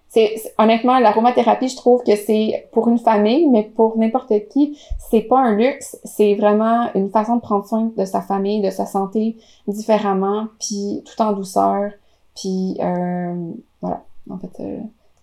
c'est 0.07 0.35
honnêtement 0.57 0.97
l'aromathérapie 0.97 1.67
je 1.67 1.75
trouve 1.75 2.01
que 2.03 2.15
c'est 2.15 2.67
pour 2.71 2.87
une 2.87 2.97
famille 2.97 3.47
mais 3.47 3.61
pour 3.61 3.95
n'importe 3.95 4.33
qui 4.49 4.75
c'est 4.97 5.21
pas 5.21 5.37
un 5.37 5.55
luxe 5.55 5.99
c'est 6.03 6.33
vraiment 6.33 6.89
une 6.95 7.11
façon 7.11 7.35
de 7.35 7.41
prendre 7.41 7.67
soin 7.67 7.91
de 7.95 8.05
sa 8.05 8.21
famille 8.21 8.59
de 8.59 8.71
sa 8.71 8.87
santé 8.87 9.37
différemment 9.67 10.47
puis 10.59 11.03
tout 11.05 11.21
en 11.21 11.33
douceur 11.33 11.91
puis 12.35 12.75
euh, 12.79 13.51
voilà 13.81 14.03
en 14.29 14.37
fait 14.37 14.59
euh, 14.59 14.79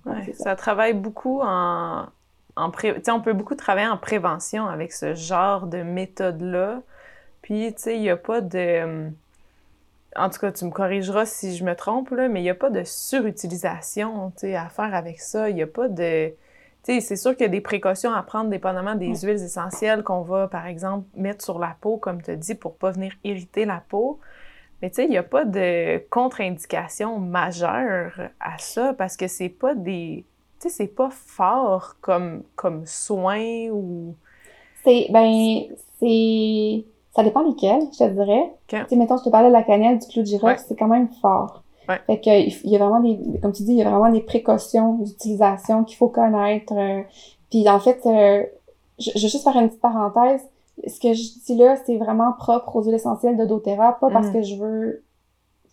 ouais, 0.06 0.32
ça. 0.32 0.56
travaille 0.56 0.94
beaucoup 0.94 1.40
en 1.42 2.06
en 2.58 2.70
pré... 2.70 3.00
on 3.08 3.20
peut 3.20 3.34
beaucoup 3.34 3.54
travailler 3.54 3.88
en 3.88 3.98
prévention 3.98 4.66
avec 4.66 4.92
ce 4.92 5.14
genre 5.14 5.66
de 5.66 5.82
méthode 5.82 6.40
là 6.40 6.80
puis 7.42 7.74
tu 7.74 7.82
sais 7.82 7.96
il 7.96 8.02
y 8.02 8.10
a 8.10 8.16
pas 8.16 8.40
de 8.40 9.10
en 10.18 10.30
tout 10.30 10.38
cas, 10.38 10.52
tu 10.52 10.64
me 10.64 10.70
corrigeras 10.70 11.26
si 11.26 11.56
je 11.56 11.64
me 11.64 11.74
trompe, 11.74 12.10
là, 12.10 12.28
mais 12.28 12.40
il 12.40 12.44
n'y 12.44 12.50
a 12.50 12.54
pas 12.54 12.70
de 12.70 12.82
surutilisation 12.84 14.32
à 14.42 14.68
faire 14.68 14.94
avec 14.94 15.20
ça. 15.20 15.50
Il 15.50 15.56
n'y 15.56 15.62
a 15.62 15.66
pas 15.66 15.88
de. 15.88 16.32
C'est 16.82 17.16
sûr 17.16 17.32
qu'il 17.32 17.42
y 17.42 17.48
a 17.48 17.48
des 17.48 17.60
précautions 17.60 18.12
à 18.12 18.22
prendre 18.22 18.48
dépendamment 18.48 18.94
des 18.94 19.12
huiles 19.16 19.42
essentielles 19.42 20.04
qu'on 20.04 20.22
va, 20.22 20.46
par 20.46 20.66
exemple, 20.66 21.04
mettre 21.16 21.44
sur 21.44 21.58
la 21.58 21.76
peau, 21.80 21.96
comme 21.96 22.22
tu 22.22 22.30
as 22.30 22.36
dit, 22.36 22.54
pour 22.54 22.72
ne 22.72 22.76
pas 22.76 22.92
venir 22.92 23.12
irriter 23.24 23.64
la 23.64 23.82
peau. 23.88 24.20
Mais 24.82 24.90
tu 24.90 24.96
sais, 24.96 25.04
il 25.04 25.10
n'y 25.10 25.16
a 25.16 25.22
pas 25.22 25.44
de 25.44 25.98
contre-indication 26.10 27.18
majeure 27.18 28.12
à 28.40 28.58
ça 28.58 28.92
parce 28.92 29.16
que 29.16 29.26
c'est 29.28 29.48
pas 29.48 29.74
des. 29.74 30.24
Tu 30.60 30.68
sais, 30.68 30.74
c'est 30.74 30.94
pas 30.94 31.10
fort 31.10 31.96
comme, 32.00 32.42
comme 32.54 32.84
soin 32.86 33.68
ou. 33.70 34.14
C'est. 34.84 35.06
Ben, 35.10 35.62
c'est 35.98 36.84
ça 37.16 37.22
dépend 37.22 37.42
lesquels, 37.42 37.80
je 37.92 37.98
te 37.98 38.10
dirais. 38.10 38.52
Tu 38.68 38.76
sais, 38.76 38.96
mettons, 38.96 39.16
je 39.16 39.24
te 39.24 39.30
parlais 39.30 39.48
de 39.48 39.52
la 39.54 39.62
cannelle, 39.62 39.98
du 39.98 40.06
clou 40.06 40.20
de 40.20 40.26
girofle, 40.26 40.62
c'est 40.68 40.76
quand 40.76 40.86
même 40.86 41.08
fort. 41.22 41.62
Fait 41.86 42.20
que, 42.20 42.64
il 42.64 42.70
y 42.70 42.76
a 42.76 42.78
vraiment 42.78 43.00
des, 43.00 43.40
comme 43.40 43.52
tu 43.52 43.62
dis, 43.62 43.72
il 43.72 43.78
y 43.78 43.82
a 43.82 43.88
vraiment 43.88 44.10
des 44.10 44.20
précautions 44.20 44.94
d'utilisation 44.98 45.84
qu'il 45.84 45.96
faut 45.96 46.08
connaître. 46.08 46.74
Euh. 46.76 47.02
puis 47.48 47.66
en 47.70 47.80
fait, 47.80 48.00
euh, 48.04 48.44
je, 48.98 49.10
je, 49.14 49.22
vais 49.22 49.28
juste 49.28 49.44
faire 49.44 49.56
une 49.56 49.68
petite 49.68 49.80
parenthèse. 49.80 50.42
Ce 50.86 51.00
que 51.00 51.14
je 51.14 51.44
dis 51.44 51.56
là, 51.56 51.76
c'est 51.84 51.96
vraiment 51.96 52.32
propre 52.32 52.76
aux 52.76 52.82
huiles 52.82 52.94
essentielles 52.94 53.36
de 53.36 53.44
doTERRA, 53.44 53.98
pas 53.98 54.10
parce 54.10 54.28
mm. 54.28 54.32
que 54.32 54.42
je 54.42 54.56
veux 54.56 55.04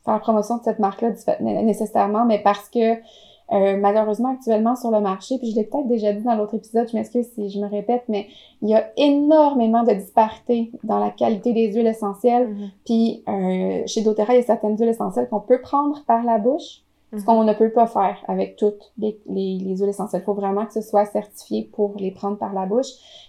faire 0.06 0.20
promotion 0.20 0.58
de 0.58 0.64
cette 0.64 0.80
marque-là 0.80 1.12
nécessairement, 1.40 2.26
mais 2.26 2.40
parce 2.40 2.70
que 2.70 2.96
euh, 3.52 3.78
malheureusement 3.78 4.30
actuellement 4.30 4.76
sur 4.76 4.90
le 4.90 5.02
marché, 5.02 5.38
puis 5.38 5.52
je 5.52 5.56
l'ai 5.56 5.66
peut-être 5.66 5.88
déjà 5.88 6.14
dit 6.14 6.24
dans 6.24 6.36
l'autre 6.36 6.56
épisode, 6.56 6.88
je 6.90 6.96
m'excuse 6.96 7.28
si 7.36 7.50
je 7.50 7.60
me 7.60 7.68
répète, 7.68 8.04
mais 8.08 8.28
il 8.62 8.70
y 8.70 8.76
a 8.76 8.92
énormément 8.98 9.84
de 9.84 9.92
disparités 9.92 10.72
dans 10.84 10.98
la 10.98 11.12
qualité 11.12 11.54
des 11.54 11.72
huiles 11.72 11.88
essentielles. 11.88 12.50
Mm-hmm. 12.50 12.70
Puis 12.86 13.24
euh, 13.28 13.84
chez 13.86 14.02
doTERRA, 14.02 14.34
il 14.34 14.38
y 14.38 14.44
a 14.44 14.46
certaines 14.46 14.78
huiles 14.78 14.90
essentielles 14.90 15.28
qu'on 15.30 15.42
peut 15.42 15.62
prendre 15.62 16.04
par 16.06 16.24
la 16.24 16.40
bouche, 16.40 16.84
ce 17.14 17.20
mhm. 17.20 17.26
qu'on 17.26 17.44
ne 17.44 17.54
peut 17.54 17.70
pas 17.70 17.88
faire 17.88 18.18
avec 18.28 18.56
toutes 18.56 18.92
les, 18.98 19.20
les, 19.28 19.60
les 19.60 19.78
huiles 19.78 19.90
essentielles. 19.90 20.22
Il 20.22 20.26
faut 20.26 20.34
vraiment 20.34 20.66
que 20.66 20.74
ce 20.74 20.82
soit 20.82 21.06
certifié 21.06 21.70
pour 21.74 21.94
les 21.98 22.12
prendre 22.12 22.38
par 22.38 22.54
la 22.54 22.66
bouche. 22.66 22.88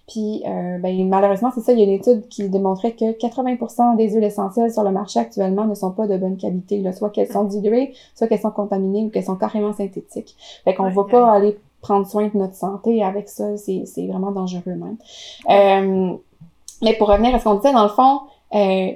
Puis, 0.09 0.43
euh, 0.47 0.79
ben, 0.79 1.09
malheureusement, 1.09 1.51
c'est 1.55 1.61
ça, 1.61 1.73
il 1.73 1.79
y 1.79 1.83
a 1.83 1.85
une 1.85 1.93
étude 1.93 2.29
qui 2.29 2.49
démontrait 2.49 2.93
que 2.93 3.13
80% 3.13 3.97
des 3.97 4.11
huiles 4.11 4.25
essentielles 4.25 4.73
sur 4.73 4.83
le 4.83 4.91
marché 4.91 5.21
actuellement 5.21 5.65
ne 5.65 5.75
sont 5.75 5.93
pas 5.93 6.07
de 6.07 6.17
bonne 6.17 6.37
qualité, 6.37 6.81
là, 6.81 6.93
soit 6.93 7.11
qu'elles 7.11 7.31
sont 7.31 7.45
diluées, 7.45 7.95
soit 8.15 8.27
qu'elles 8.27 8.41
sont 8.41 8.51
contaminées 8.51 9.05
ou 9.05 9.11
qu'elles 9.11 9.25
sont 9.25 9.37
carrément 9.37 9.73
synthétiques. 9.73 10.37
Fait 10.65 10.75
qu'on 10.75 10.89
ne 10.89 10.95
va 10.95 11.05
pas 11.05 11.33
aller 11.33 11.59
prendre 11.81 12.07
soin 12.07 12.29
de 12.29 12.39
notre 12.39 12.55
santé 12.55 13.03
avec 13.03 13.29
ça, 13.29 13.57
c'est 13.57 14.07
vraiment 14.07 14.31
dangereux 14.31 14.63
même. 14.67 14.97
Euh, 15.51 16.17
mais 16.83 16.95
pour 16.95 17.09
revenir 17.09 17.35
à 17.35 17.39
ce 17.39 17.45
qu'on 17.45 17.57
disait, 17.57 17.73
dans 17.73 17.85
le 17.85 17.89
fond, 17.91 18.21
euh, 18.55 18.93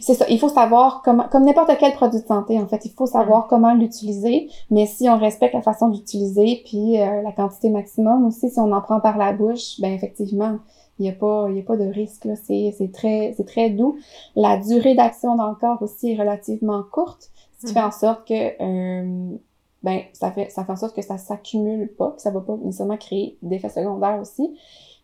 c'est 0.00 0.14
ça, 0.14 0.26
il 0.28 0.38
faut 0.38 0.48
savoir 0.48 1.02
comment, 1.02 1.28
comme 1.28 1.44
n'importe 1.44 1.70
quel 1.78 1.92
produit 1.94 2.20
de 2.20 2.26
santé, 2.26 2.58
en 2.58 2.66
fait, 2.66 2.84
il 2.84 2.90
faut 2.92 3.06
savoir 3.06 3.46
comment 3.46 3.74
l'utiliser, 3.74 4.50
mais 4.70 4.86
si 4.86 5.08
on 5.08 5.18
respecte 5.18 5.54
la 5.54 5.62
façon 5.62 5.88
d'utiliser, 5.88 6.62
puis 6.64 7.00
euh, 7.00 7.22
la 7.22 7.32
quantité 7.32 7.70
maximum 7.70 8.26
aussi, 8.26 8.50
si 8.50 8.58
on 8.58 8.72
en 8.72 8.80
prend 8.80 9.00
par 9.00 9.16
la 9.16 9.32
bouche, 9.32 9.80
ben 9.80 9.92
effectivement, 9.92 10.58
il 10.98 11.04
n'y 11.04 11.08
a 11.08 11.12
pas, 11.12 11.46
il 11.48 11.56
y 11.56 11.60
a 11.60 11.62
pas 11.62 11.76
de 11.76 11.86
risque, 11.86 12.24
là, 12.24 12.34
c'est, 12.34 12.74
c'est 12.76 12.92
très, 12.92 13.34
c'est 13.36 13.46
très 13.46 13.70
doux. 13.70 13.96
La 14.34 14.56
durée 14.56 14.94
d'action 14.94 15.36
dans 15.36 15.48
le 15.48 15.54
corps 15.54 15.80
aussi 15.80 16.12
est 16.12 16.16
relativement 16.16 16.82
courte, 16.90 17.30
ce 17.60 17.66
qui 17.66 17.72
fait 17.72 17.80
en 17.80 17.92
sorte 17.92 18.26
que, 18.26 18.34
euh, 18.60 19.36
ben, 19.82 20.00
ça 20.12 20.32
fait, 20.32 20.50
ça 20.50 20.64
fait 20.64 20.72
en 20.72 20.76
sorte 20.76 20.96
que 20.96 21.02
ça 21.02 21.18
s'accumule 21.18 21.88
pas, 21.88 22.10
que 22.10 22.22
ça 22.22 22.30
va 22.30 22.40
pas 22.40 22.56
nécessairement 22.56 22.96
créer 22.96 23.38
d'effets 23.42 23.68
secondaires 23.68 24.18
aussi. 24.20 24.56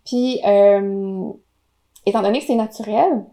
Puis, 0.04 0.40
euh, 0.44 1.30
étant 2.06 2.22
donné 2.22 2.40
que 2.40 2.46
c'est 2.46 2.56
naturel, 2.56 3.24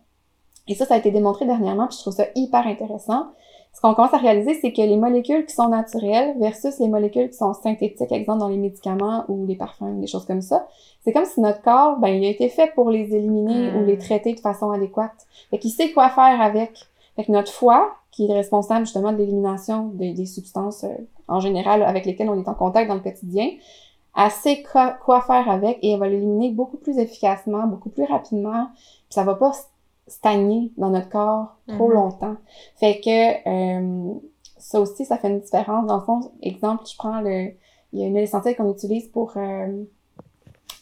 et 0.72 0.76
ça, 0.76 0.86
ça 0.86 0.96
a 0.96 0.98
été 0.98 1.12
démontré 1.12 1.46
dernièrement, 1.46 1.88
puis 1.88 1.98
je 1.98 2.02
trouve 2.02 2.14
ça 2.14 2.26
hyper 2.36 2.66
intéressant. 2.66 3.28
Ce 3.74 3.80
qu'on 3.80 3.94
commence 3.94 4.14
à 4.14 4.18
réaliser, 4.18 4.54
c'est 4.56 4.74
que 4.74 4.82
les 4.82 4.98
molécules 4.98 5.46
qui 5.46 5.56
sont 5.56 5.70
naturelles 5.70 6.36
versus 6.40 6.78
les 6.80 6.88
molécules 6.88 7.30
qui 7.30 7.38
sont 7.38 7.54
synthétiques, 7.54 8.12
exemple 8.12 8.40
dans 8.40 8.50
les 8.50 8.58
médicaments 8.58 9.24
ou 9.30 9.46
les 9.46 9.56
parfums, 9.56 10.00
des 10.00 10.08
choses 10.08 10.26
comme 10.26 10.42
ça, 10.42 10.68
c'est 11.04 11.14
comme 11.14 11.26
si 11.26 11.40
notre 11.40 11.62
corps, 11.62 11.98
ben, 12.00 12.10
il 12.10 12.26
a 12.26 12.30
été 12.30 12.50
fait 12.50 12.74
pour 12.74 12.90
les 12.90 13.16
éliminer 13.16 13.72
ou 13.74 13.86
les 13.86 13.96
hmm. 13.96 14.00
traiter 14.00 14.34
de 14.34 14.40
façon 14.40 14.72
adéquate. 14.72 15.26
Fait 15.50 15.58
qu'il 15.58 15.72
sait 15.72 15.92
quoi 15.92 16.10
faire 16.10 16.42
avec. 16.42 16.72
Fait 17.16 17.26
que 17.26 17.32
notre 17.32 17.52
foie, 17.52 17.92
qui 18.12 18.30
est 18.30 18.34
responsable 18.34 18.86
justement 18.86 19.14
de 19.14 19.18
l'élimination 19.18 19.92
des, 19.94 20.26
substances 20.26 20.84
euh, 20.84 20.90
en 21.28 21.40
général 21.40 21.82
avec 21.84 22.06
lesquelles 22.06 22.30
on 22.30 22.40
est 22.40 22.48
en 22.48 22.54
contact 22.54 22.90
dans 22.90 22.96
le 22.96 23.02
quotidien, 23.02 23.50
elle 24.18 24.32
sait 24.32 24.64
quoi, 24.70 24.92
quoi 24.92 25.22
faire 25.22 25.50
avec 25.50 25.80
et 25.82 25.92
elle 25.92 26.00
va 26.00 26.10
l'éliminer 26.10 26.52
beaucoup 26.52 26.78
plus 26.78 26.98
efficacement, 26.98 27.66
beaucoup 27.68 27.90
plus 27.90 28.04
rapidement. 28.04 28.68
Puis 28.76 29.16
ça 29.16 29.24
va 29.24 29.36
pas 29.36 29.54
stagner 30.12 30.72
dans 30.78 30.90
notre 30.90 31.10
corps 31.10 31.58
trop 31.68 31.88
mhm. 31.88 31.94
longtemps. 31.94 32.36
Fait 32.76 33.00
que 33.00 33.50
euh, 33.50 34.14
ça 34.58 34.80
aussi, 34.80 35.06
ça 35.06 35.18
fait 35.18 35.30
une 35.30 35.40
différence. 35.40 35.88
Dans 35.88 35.98
le 35.98 36.04
fond, 36.04 36.32
exemple, 36.42 36.84
je 36.90 36.96
prends 36.98 37.22
le... 37.22 37.52
Il 37.94 38.00
y 38.00 38.04
a 38.04 38.08
une 38.08 38.14
huile 38.14 38.24
essentielle 38.24 38.56
qu'on 38.56 38.72
utilise 38.72 39.08
pour 39.10 39.34
euh, 39.36 39.84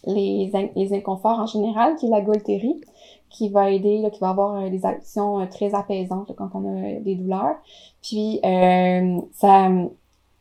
les, 0.06 0.52
les 0.76 0.92
inconforts 0.92 1.40
en 1.40 1.46
général, 1.46 1.96
qui 1.96 2.06
est 2.06 2.10
la 2.10 2.20
Golterie, 2.20 2.80
qui 3.30 3.48
va 3.48 3.70
aider, 3.70 3.98
là, 3.98 4.10
qui 4.10 4.20
va 4.20 4.30
avoir 4.30 4.60
euh, 4.60 4.70
des 4.70 4.84
actions 4.86 5.46
très 5.48 5.74
apaisantes 5.74 6.32
quand 6.36 6.50
on 6.54 6.66
a 6.66 7.00
des 7.00 7.16
douleurs. 7.16 7.56
Puis, 8.02 8.40
ça, 8.42 9.68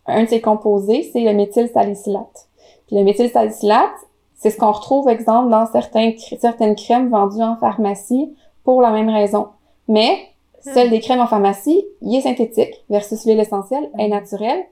un 0.06 0.24
de 0.24 0.28
ses 0.28 0.42
composés, 0.42 1.10
c'est 1.12 1.22
le 1.22 1.34
méthylsalicylate. 1.34 2.50
Puis 2.88 2.96
le 2.96 3.04
méthylsalicylate, 3.04 4.08
c'est 4.36 4.52
ce 4.52 4.58
qu'on 4.58 4.72
retrouve, 4.72 5.10
exemple, 5.10 5.50
dans 5.50 5.66
certains, 5.68 6.14
certaines 6.40 6.76
crèmes 6.76 7.10
vendues 7.10 7.44
en 7.44 7.58
pharmacie 7.58 8.34
pour 8.70 8.84
la 8.84 8.92
même 8.92 9.10
raison. 9.10 9.48
Mais 9.88 10.28
celle 10.60 10.92
des 10.92 11.00
crèmes 11.00 11.22
en 11.22 11.26
pharmacie, 11.26 11.84
il 12.04 12.16
est 12.16 12.22
synthétique 12.22 12.86
versus 12.88 13.26
l'huile 13.26 13.40
essentielle 13.40 13.90
est 13.98 14.10
naturelle. 14.10 14.64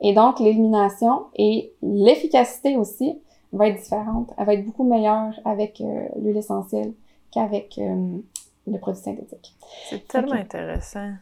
Et 0.00 0.12
donc, 0.12 0.40
l'élimination 0.40 1.26
et 1.36 1.70
l'efficacité 1.80 2.76
aussi 2.76 3.16
va 3.52 3.68
être 3.68 3.80
différente. 3.80 4.32
Elle 4.36 4.46
va 4.46 4.54
être 4.54 4.64
beaucoup 4.64 4.82
meilleure 4.82 5.38
avec 5.44 5.80
euh, 5.80 6.08
l'huile 6.20 6.36
essentielle 6.36 6.94
qu'avec 7.32 7.78
euh, 7.78 8.16
le 8.66 8.78
produit 8.78 9.00
synthétique. 9.00 9.54
C'est 9.88 10.08
tellement 10.08 10.32
intéressant. 10.32 11.12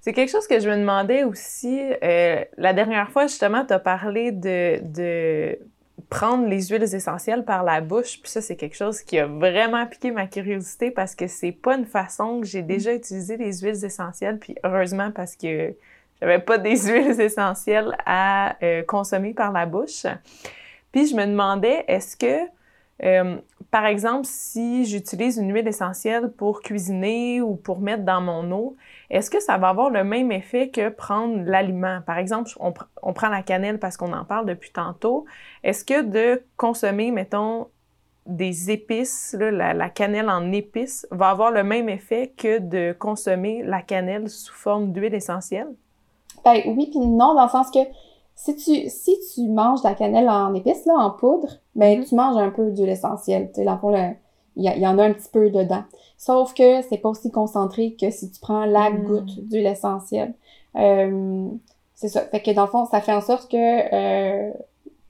C'est 0.00 0.14
quelque 0.14 0.30
chose 0.30 0.46
que 0.46 0.60
je 0.60 0.70
me 0.70 0.76
demandais 0.76 1.24
aussi. 1.24 1.78
Euh, 2.02 2.42
la 2.56 2.72
dernière 2.72 3.10
fois, 3.10 3.26
justement, 3.26 3.66
tu 3.66 3.74
as 3.74 3.78
parlé 3.78 4.32
de, 4.32 4.80
de 4.82 5.58
prendre 6.08 6.46
les 6.46 6.66
huiles 6.66 6.82
essentielles 6.82 7.44
par 7.44 7.64
la 7.64 7.80
bouche. 7.80 8.20
Puis 8.20 8.30
ça, 8.30 8.40
c'est 8.40 8.56
quelque 8.56 8.76
chose 8.76 9.00
qui 9.02 9.18
a 9.18 9.26
vraiment 9.26 9.86
piqué 9.86 10.10
ma 10.10 10.26
curiosité 10.26 10.90
parce 10.90 11.14
que 11.14 11.26
c'est 11.26 11.52
pas 11.52 11.76
une 11.76 11.86
façon 11.86 12.40
que 12.40 12.46
j'ai 12.46 12.62
déjà 12.62 12.94
utilisé 12.94 13.36
les 13.36 13.60
huiles 13.60 13.84
essentielles. 13.84 14.38
Puis 14.38 14.54
heureusement 14.64 15.10
parce 15.10 15.36
que 15.36 15.74
j'avais 16.20 16.38
pas 16.38 16.58
des 16.58 16.76
huiles 16.86 17.20
essentielles 17.20 17.96
à 18.06 18.56
euh, 18.62 18.82
consommer 18.82 19.34
par 19.34 19.52
la 19.52 19.66
bouche. 19.66 20.06
Puis 20.92 21.08
je 21.08 21.16
me 21.16 21.26
demandais, 21.26 21.84
est-ce 21.88 22.16
que, 22.16 22.46
euh, 23.02 23.36
par 23.70 23.86
exemple, 23.86 24.24
si 24.24 24.84
j'utilise 24.84 25.38
une 25.38 25.52
huile 25.52 25.66
essentielle 25.66 26.30
pour 26.30 26.60
cuisiner 26.60 27.40
ou 27.40 27.56
pour 27.56 27.80
mettre 27.80 28.04
dans 28.04 28.20
mon 28.20 28.50
eau, 28.52 28.76
est-ce 29.10 29.30
que 29.30 29.40
ça 29.40 29.58
va 29.58 29.70
avoir 29.70 29.90
le 29.90 30.04
même 30.04 30.30
effet 30.30 30.68
que 30.68 30.88
prendre 30.88 31.42
l'aliment? 31.44 32.00
Par 32.06 32.18
exemple, 32.18 32.50
on, 32.60 33.12
prend 33.12 33.28
la 33.28 33.42
cannelle 33.42 33.78
parce 33.78 33.96
qu'on 33.96 34.12
en 34.12 34.24
parle 34.24 34.46
depuis 34.46 34.70
tantôt. 34.70 35.24
Est-ce 35.64 35.84
que 35.84 36.02
de 36.02 36.42
consommer, 36.56 37.10
mettons, 37.10 37.68
des 38.26 38.70
épices, 38.70 39.34
la, 39.38 39.90
cannelle 39.90 40.30
en 40.30 40.52
épices, 40.52 41.06
va 41.10 41.30
avoir 41.30 41.50
le 41.50 41.64
même 41.64 41.88
effet 41.88 42.32
que 42.36 42.58
de 42.58 42.94
consommer 42.96 43.62
la 43.64 43.82
cannelle 43.82 44.28
sous 44.28 44.54
forme 44.54 44.92
d'huile 44.92 45.14
essentielle? 45.14 45.68
Ben 46.44 46.60
oui, 46.66 46.88
puis 46.90 47.00
non, 47.00 47.34
dans 47.34 47.44
le 47.44 47.50
sens 47.50 47.70
que 47.70 47.80
si 48.42 48.56
tu, 48.56 48.90
si 48.90 49.16
tu 49.32 49.48
manges 49.48 49.84
la 49.84 49.94
cannelle 49.94 50.28
en 50.28 50.52
épices, 50.54 50.84
là, 50.84 50.94
en 50.96 51.10
poudre, 51.10 51.46
ben 51.76 52.00
mm-hmm. 52.00 52.08
tu 52.08 52.14
manges 52.16 52.36
un 52.36 52.50
peu 52.50 52.72
d'huile 52.72 52.88
essentielle. 52.88 53.50
Tu 53.54 53.60
sais, 53.60 53.64
dans 53.64 53.78
le 53.84 54.14
il 54.56 54.64
y, 54.64 54.86
en 54.86 54.98
a 54.98 55.04
un 55.04 55.12
petit 55.12 55.30
peu 55.32 55.48
dedans. 55.48 55.84
Sauf 56.18 56.52
que 56.52 56.82
c'est 56.82 56.98
pas 56.98 57.08
aussi 57.08 57.30
concentré 57.30 57.96
que 57.98 58.10
si 58.10 58.30
tu 58.30 58.40
prends 58.40 58.66
la 58.66 58.90
mm. 58.90 59.04
goutte 59.04 59.48
d'huile 59.48 59.66
essentielle. 59.66 60.34
Euh, 60.76 61.48
c'est 61.94 62.08
ça. 62.08 62.20
Fait 62.22 62.42
que 62.42 62.50
dans 62.50 62.64
le 62.64 62.68
fond, 62.68 62.84
ça 62.84 63.00
fait 63.00 63.14
en 63.14 63.22
sorte 63.22 63.50
que, 63.50 63.56
euh, 63.56 64.52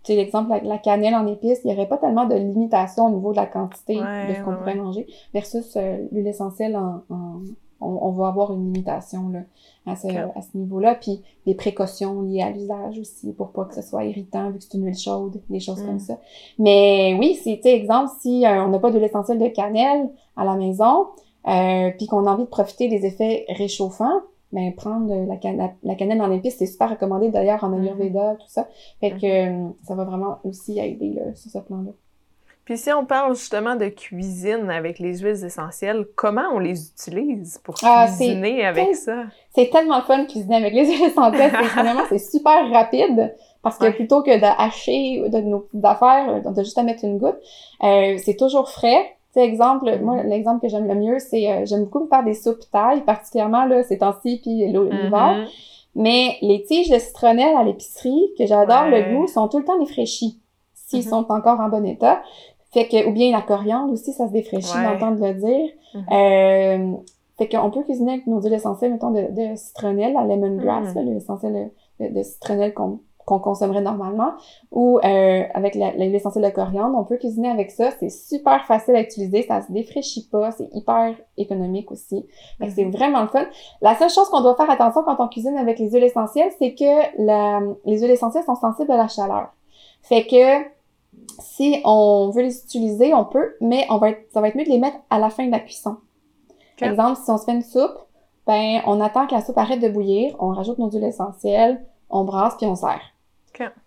tu 0.05 0.12
sais, 0.12 0.14
l'exemple, 0.14 0.51
la, 0.51 0.61
la, 0.61 0.79
cannelle 0.79 1.14
en 1.14 1.27
épices, 1.27 1.61
il 1.64 1.68
n'y 1.68 1.75
aurait 1.75 1.88
pas 1.88 1.97
tellement 1.97 2.27
de 2.27 2.37
limitation 2.37 3.07
au 3.07 3.11
niveau 3.11 3.33
de 3.33 3.37
la 3.37 3.47
quantité 3.47 3.97
de 3.97 4.35
ce 4.35 4.45
qu'on 4.45 4.55
pourrait 4.55 4.77
manger, 4.77 5.07
versus 5.33 5.75
euh, 5.77 5.97
l'huile 6.12 6.29
essentielle 6.29 6.77
en, 6.77 7.03
en 7.09 7.40
on, 7.83 8.11
va 8.12 8.29
avoir 8.29 8.53
une 8.53 8.73
limitation 8.73 9.29
là, 9.29 9.40
à 9.87 9.97
ce, 9.97 10.09
à 10.09 10.42
ce 10.42 10.57
niveau-là. 10.57 10.95
Puis 10.95 11.23
des 11.47 11.55
précautions 11.55 12.23
liées 12.23 12.42
à 12.42 12.51
l'usage 12.51 12.99
aussi 12.99 13.33
pour 13.33 13.51
pas 13.51 13.64
que 13.64 13.75
ce 13.75 13.83
soit 13.83 14.05
irritant 14.05 14.51
vu 14.51 14.59
que 14.59 14.64
c'est 14.64 14.79
une 14.79 14.85
huile 14.85 14.99
chaude, 14.99 15.40
des 15.51 15.61
choses 15.61 15.83
comme 15.83 15.97
mm. 15.97 16.01
ça. 16.01 16.18
Mais 16.59 17.16
oui, 17.18 17.38
c'est 17.42 17.61
exemple, 17.66 18.11
si 18.21 18.45
on 18.47 18.68
n'a 18.68 18.79
pas 18.79 18.90
de 18.90 18.99
l'essentiel 18.99 19.38
de 19.38 19.49
cannelle 19.49 20.11
à 20.37 20.45
la 20.45 20.57
maison, 20.57 21.07
euh, 21.49 21.90
puis 21.97 22.07
qu'on 22.07 22.27
a 22.27 22.31
envie 22.31 22.45
de 22.45 22.49
profiter 22.49 22.88
des 22.88 23.05
effets 23.05 23.45
réchauffants, 23.49 24.21
ben 24.53 24.73
prendre 24.75 25.09
la, 25.09 25.73
la, 25.83 25.95
cannelle 25.95 26.21
en 26.21 26.31
épices, 26.31 26.57
c'est 26.59 26.66
super 26.66 26.90
recommandé 26.90 27.31
d'ailleurs 27.31 27.64
en 27.64 27.71
mm-hmm. 27.71 27.83
Ayurveda, 27.83 28.37
tout 28.37 28.49
ça. 28.49 28.68
Fait 29.01 29.12
que 29.12 29.16
mm-hmm. 29.16 29.68
euh, 29.68 29.73
ça 29.83 29.95
va 29.95 30.05
vraiment 30.05 30.38
aussi 30.45 30.79
aider 30.79 31.14
là, 31.14 31.35
sur 31.35 31.51
ce 31.51 31.59
plan-là. 31.59 31.92
Puis 32.64 32.79
si 32.79 32.92
on 32.92 33.05
parle 33.05 33.35
justement 33.35 33.75
de 33.75 33.87
cuisine 33.87 34.70
avec 34.70 35.01
les 35.01 35.18
huiles 35.18 35.44
essentielles, 35.44 36.07
comment 36.14 36.48
on 36.53 36.61
les 36.61 36.90
utilise 36.90 37.59
pour 37.64 37.75
ah, 37.83 38.07
cuisiner 38.07 38.64
avec 38.64 38.94
ça? 38.94 39.25
C'est 39.55 39.68
tellement 39.70 40.01
fun 40.03 40.20
de 40.20 40.27
cuisiner 40.31 40.57
avec 40.57 40.72
les 40.72 40.87
huiles 40.87 41.09
essentielles. 41.09 41.51
Finalement, 41.51 42.05
c'est 42.09 42.18
super 42.18 42.70
rapide 42.70 43.35
parce 43.62 43.79
que 43.79 43.90
plutôt 43.90 44.22
que 44.22 44.37
de 44.38 44.62
hacher 44.62 45.29
de 45.29 45.38
nos 45.38 45.61
petites 45.61 45.85
affaires, 45.85 46.42
de 46.53 46.62
juste 46.62 46.79
à 46.79 46.85
mettre 46.85 47.05
une 47.05 47.18
goutte, 47.18 47.38
euh, 47.83 48.16
c'est 48.18 48.37
toujours 48.37 48.68
frais. 48.68 49.16
Tu 49.35 49.40
exemple, 49.40 49.87
mm-hmm. 49.87 50.03
moi, 50.03 50.22
l'exemple 50.22 50.61
que 50.61 50.68
j'aime 50.68 50.87
le 50.87 50.94
mieux, 50.94 51.18
c'est 51.18 51.51
euh, 51.51 51.64
j'aime 51.64 51.85
beaucoup 51.85 52.01
me 52.01 52.09
faire 52.09 52.22
des 52.22 52.35
soupes 52.35 52.61
taille, 52.70 53.01
particulièrement 53.01 53.64
là, 53.64 53.83
ces 53.83 53.98
temps-ci, 53.98 54.40
puis 54.42 54.66
l'hiver. 54.66 55.11
Mm-hmm. 55.11 55.46
Mais 55.94 56.37
les 56.42 56.62
tiges 56.62 56.90
de 56.90 56.98
citronnelle 56.98 57.57
à 57.57 57.64
l'épicerie, 57.64 58.33
que 58.38 58.46
j'adore 58.46 58.87
le 58.87 59.14
goût, 59.14 59.27
sont 59.27 59.48
tout 59.48 59.59
le 59.59 59.64
temps 59.64 59.79
défraîchies 59.79 60.38
s'ils 60.75 61.01
mm-hmm. 61.01 61.09
sont 61.09 61.33
encore 61.33 61.61
en 61.61 61.68
bon 61.68 61.85
état. 61.87 62.22
Fait 62.73 62.89
que, 62.89 63.07
ou 63.07 63.13
bien 63.13 63.31
la 63.33 63.43
coriandre 63.43 63.93
aussi, 63.93 64.13
ça 64.13 64.27
se 64.29 64.33
défraîchit 64.33 64.77
ouais. 64.77 64.85
d'entendre 64.85 65.27
le 65.27 65.35
dire. 65.35 65.71
Euh, 66.11 66.93
fait 67.39 67.49
qu'on 67.49 67.71
peut 67.71 67.83
cuisiner 67.83 68.13
avec 68.13 68.27
nos 68.27 68.41
huiles 68.41 68.55
essentielles, 68.55 68.93
mettons, 68.93 69.11
de, 69.11 69.29
de 69.31 69.57
citronnelle, 69.57 70.15
la 70.15 70.25
lemongrass, 70.25 70.95
mm. 70.95 71.01
l'huile 71.01 71.17
essentielle 71.17 71.71
de, 72.01 72.09
de 72.09 72.23
citronnelle 72.23 72.75
qu'on 72.75 73.01
qu'on 73.25 73.39
consommerait 73.39 73.81
normalement, 73.83 74.33
ou 74.71 74.99
euh, 74.99 75.43
avec 75.55 75.75
l'huile 75.75 76.15
essentielle 76.15 76.45
de 76.45 76.51
coriandre, 76.51 76.99
on 76.99 77.05
peut 77.05 77.19
cuisiner 77.19 77.51
avec 77.51 77.71
ça. 77.71 77.91
C'est 78.01 78.11
super 78.11 78.65
facile 78.67 78.97
à 78.97 79.01
utiliser, 79.01 79.43
ça 79.43 79.63
se 79.63 79.71
défraîchit 79.71 80.29
pas, 80.29 80.51
c'est 80.51 80.69
hyper 80.73 81.15
économique 81.37 81.91
aussi. 81.93 82.27
Fait 82.59 82.67
que 82.67 82.73
c'est 82.73 82.85
mm-hmm. 82.85 82.91
vraiment 82.91 83.23
le 83.23 83.29
fun. 83.29 83.47
La 83.81 83.95
seule 83.95 84.11
chose 84.11 84.29
qu'on 84.29 84.41
doit 84.41 84.57
faire 84.57 84.71
attention 84.71 85.03
quand 85.05 85.17
on 85.21 85.29
cuisine 85.29 85.57
avec 85.57 85.79
les 85.79 85.91
huiles 85.91 86.05
essentielles, 86.05 86.51
c'est 86.59 86.75
que 86.75 87.25
la, 87.25 87.61
les 87.85 88.01
huiles 88.01 88.11
essentielles 88.11 88.45
sont 88.45 88.57
sensibles 88.57 88.91
à 88.91 88.97
la 88.97 89.09
chaleur. 89.09 89.51
Fait 90.03 90.27
que 90.27 90.65
si 91.38 91.81
on 91.85 92.31
veut 92.31 92.42
les 92.42 92.62
utiliser, 92.62 93.14
on 93.14 93.25
peut, 93.25 93.55
mais 93.61 93.87
on 93.90 93.98
va 93.98 94.11
être, 94.11 94.27
ça 94.33 94.40
va 94.40 94.48
être 94.48 94.57
mieux 94.57 94.64
de 94.64 94.70
les 94.70 94.79
mettre 94.79 94.98
à 95.11 95.18
la 95.18 95.31
fin 95.31 95.46
de 95.46 95.51
la 95.51 95.61
cuisson. 95.61 95.96
Par 96.79 96.90
exemple, 96.90 97.20
si 97.22 97.31
on 97.31 97.38
se 97.38 97.44
fait 97.44 97.53
une 97.53 97.62
soupe, 97.62 97.98
ben, 98.46 98.81
on 98.87 99.01
attend 99.01 99.27
que 99.27 99.35
la 99.35 99.40
soupe 99.40 99.59
arrête 99.59 99.81
de 99.81 99.88
bouillir, 99.88 100.35
on 100.40 100.48
rajoute 100.48 100.79
nos 100.79 100.90
huiles 100.90 101.05
essentielles, 101.05 101.85
on 102.11 102.25
brasse 102.25 102.57
puis 102.57 102.66
on 102.66 102.75
sert. 102.75 103.01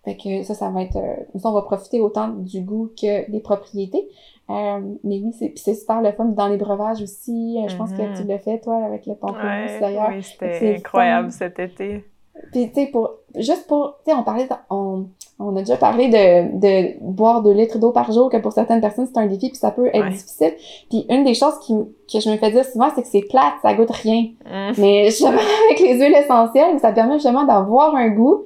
Fait 0.04 0.16
que 0.16 0.42
ça, 0.42 0.54
ça 0.54 0.70
va 0.70 0.82
être, 0.82 0.96
euh, 0.96 1.40
on 1.42 1.52
va 1.52 1.62
profiter 1.62 2.00
autant 2.00 2.28
du 2.28 2.60
goût 2.60 2.90
que 3.00 3.30
des 3.30 3.40
propriétés. 3.40 4.08
Euh, 4.48 4.80
mais 5.02 5.20
oui, 5.20 5.32
c'est, 5.56 5.74
super 5.74 6.00
le 6.00 6.12
fun. 6.12 6.26
Dans 6.26 6.46
les 6.46 6.56
breuvages 6.56 7.02
aussi, 7.02 7.58
euh, 7.58 7.68
je 7.68 7.76
pense 7.76 7.90
que 7.90 7.96
tu 7.96 8.22
mm-hmm. 8.22 8.26
l'as 8.28 8.38
fait, 8.38 8.60
toi, 8.60 8.84
avec 8.84 9.06
le 9.06 9.16
pamplemousse 9.16 9.80
d'ailleurs. 9.80 10.10
Oui, 10.10 10.22
c'était 10.22 10.76
incroyable 10.76 11.32
cet 11.32 11.58
été. 11.58 12.04
Puis, 12.52 12.68
tu 12.68 12.74
sais, 12.74 12.86
pour, 12.86 13.10
juste 13.34 13.66
pour, 13.66 13.98
tu 14.04 14.10
sais, 14.10 14.16
on 14.16 14.22
parlait, 14.22 14.48
on, 14.70 15.06
on 15.38 15.54
a 15.56 15.60
déjà 15.60 15.76
parlé 15.76 16.08
de, 16.08 16.58
de 16.58 16.96
boire 17.02 17.42
2 17.42 17.52
litres 17.52 17.78
d'eau 17.78 17.90
par 17.90 18.10
jour, 18.10 18.30
que 18.30 18.38
pour 18.38 18.52
certaines 18.52 18.80
personnes, 18.80 19.06
c'est 19.06 19.18
un 19.18 19.26
défi, 19.26 19.48
puis 19.48 19.58
ça 19.58 19.70
peut 19.70 19.88
être 19.92 20.08
difficile. 20.08 20.54
Puis 20.88 21.04
une 21.10 21.24
des 21.24 21.34
choses 21.34 21.58
qui, 21.60 21.74
que 22.10 22.20
je 22.20 22.30
me 22.30 22.36
fais 22.36 22.50
dire 22.50 22.64
souvent, 22.64 22.88
c'est 22.94 23.02
que 23.02 23.08
c'est 23.08 23.26
plate, 23.28 23.54
ça 23.62 23.74
goûte 23.74 23.90
rien. 23.90 24.28
Mm. 24.46 24.72
Mais 24.78 25.06
justement, 25.06 25.32
avec 25.66 25.80
les 25.80 25.98
huiles 25.98 26.14
essentielles, 26.14 26.78
ça 26.80 26.92
permet 26.92 27.14
justement 27.14 27.44
d'avoir 27.44 27.94
un 27.94 28.08
goût, 28.08 28.44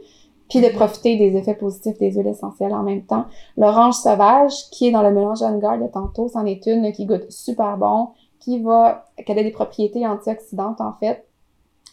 puis 0.49 0.61
de 0.61 0.67
mm-hmm. 0.67 0.75
profiter 0.75 1.17
des 1.17 1.37
effets 1.37 1.55
positifs 1.55 1.97
des 1.99 2.13
huiles 2.13 2.27
essentielles 2.27 2.75
en 2.75 2.83
même 2.83 3.03
temps. 3.03 3.27
L'orange 3.57 3.95
sauvage, 3.95 4.53
qui 4.73 4.89
est 4.89 4.91
dans 4.91 5.03
le 5.03 5.13
mélange 5.13 5.41
Vanguard 5.41 5.79
de 5.79 5.87
tantôt, 5.87 6.27
c'en 6.29 6.45
est 6.45 6.67
une 6.67 6.91
qui 6.93 7.07
goûte 7.07 7.31
super 7.31 7.77
bon, 7.77 8.09
qui 8.41 8.61
va, 8.61 9.05
qui 9.25 9.31
a 9.31 9.35
des 9.37 9.51
propriétés 9.51 10.05
antioxydantes, 10.07 10.81
en 10.81 10.95
fait. 10.95 11.25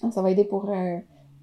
ça 0.10 0.22
va 0.24 0.32
aider 0.32 0.46
pour... 0.46 0.72
Euh, 0.72 0.98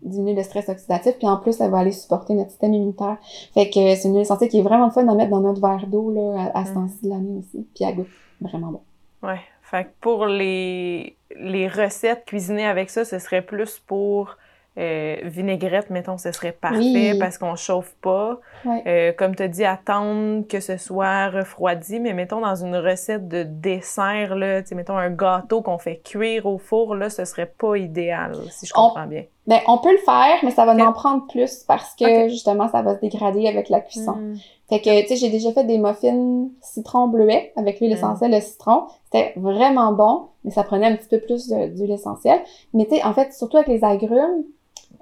diminuer 0.04 0.34
le 0.34 0.42
stress 0.42 0.68
oxydatif, 0.68 1.16
puis 1.18 1.26
en 1.26 1.38
plus, 1.38 1.60
elle 1.60 1.70
va 1.70 1.78
aller 1.78 1.92
supporter 1.92 2.34
notre 2.34 2.50
système 2.50 2.74
immunitaire. 2.74 3.16
Fait 3.54 3.68
que 3.68 3.94
c'est 3.94 4.04
une 4.04 4.14
huile 4.14 4.22
essentielle 4.22 4.50
qui 4.50 4.60
est 4.60 4.62
vraiment 4.62 4.86
le 4.86 4.92
fun 4.92 5.06
à 5.08 5.14
mettre 5.14 5.30
dans 5.30 5.40
notre 5.40 5.60
verre 5.60 5.86
d'eau 5.86 6.12
là, 6.12 6.50
à, 6.54 6.64
ce 6.64 6.70
mm. 6.70 6.74
temps-ci 6.74 7.04
de 7.04 7.08
l'année 7.08 7.38
aussi. 7.38 7.66
Puis 7.74 7.84
elle 7.84 7.96
goûte 7.96 8.08
vraiment 8.40 8.68
bon. 8.68 8.80
Ouais. 9.22 9.40
Fait 9.62 9.84
que 9.84 9.90
pour 10.00 10.26
les, 10.26 11.16
les 11.36 11.68
recettes 11.68 12.24
cuisinées 12.26 12.66
avec 12.66 12.90
ça, 12.90 13.04
ce 13.04 13.18
serait 13.18 13.42
plus 13.42 13.78
pour 13.78 14.36
euh, 14.76 15.16
vinaigrette, 15.22 15.90
mettons, 15.90 16.18
ce 16.18 16.32
serait 16.32 16.52
parfait 16.52 17.16
parce 17.18 17.38
qu'on 17.38 17.54
chauffe 17.54 17.94
pas. 18.02 18.40
Euh, 18.66 19.12
comme 19.12 19.36
tu 19.36 19.48
dit, 19.48 19.64
attendre 19.64 20.46
que 20.48 20.58
ce 20.58 20.76
soit 20.76 21.28
refroidi, 21.28 22.00
mais 22.00 22.12
mettons 22.12 22.40
dans 22.40 22.56
une 22.56 22.76
recette 22.76 23.28
de 23.28 23.44
dessert, 23.44 24.34
là, 24.34 24.62
mettons 24.72 24.96
un 24.96 25.10
gâteau 25.10 25.62
qu'on 25.62 25.78
fait 25.78 26.00
cuire 26.04 26.46
au 26.46 26.58
four, 26.58 26.96
là, 26.96 27.08
ce 27.08 27.24
serait 27.24 27.46
pas 27.56 27.76
idéal, 27.76 28.36
si 28.50 28.66
je 28.66 28.72
comprends 28.72 29.06
bien. 29.06 29.24
Ben, 29.46 29.60
on 29.68 29.78
peut 29.78 29.92
le 29.92 29.98
faire, 29.98 30.38
mais 30.42 30.50
ça 30.50 30.64
va 30.64 30.72
en 30.86 30.92
prendre 30.92 31.26
plus 31.26 31.64
parce 31.68 31.94
que 31.94 32.28
justement, 32.28 32.68
ça 32.68 32.80
va 32.80 32.94
se 32.96 33.00
dégrader 33.00 33.46
avec 33.46 33.68
la 33.68 33.80
cuisson. 33.80 34.12
Hmm. 34.12 34.36
Fait 34.70 34.80
que, 34.80 35.02
tu 35.02 35.08
sais, 35.08 35.16
j'ai 35.16 35.28
déjà 35.28 35.52
fait 35.52 35.64
des 35.64 35.76
muffins 35.76 36.48
citron 36.62 37.08
bleuet 37.08 37.52
avec 37.56 37.80
l'huile 37.80 37.90
hmm. 37.90 37.96
essentielle 37.98 38.34
de 38.34 38.40
citron. 38.40 38.84
C'était 39.04 39.34
vraiment 39.36 39.92
bon, 39.92 40.28
mais 40.44 40.50
ça 40.50 40.62
prenait 40.62 40.86
un 40.86 40.96
petit 40.96 41.08
peu 41.08 41.20
plus 41.20 41.48
d'huile 41.48 41.92
essentielle. 41.92 42.40
Mais 42.72 42.86
tu 42.86 42.96
sais, 42.96 43.04
en 43.04 43.12
fait, 43.12 43.34
surtout 43.34 43.58
avec 43.58 43.68
les 43.68 43.84
agrumes, 43.84 44.44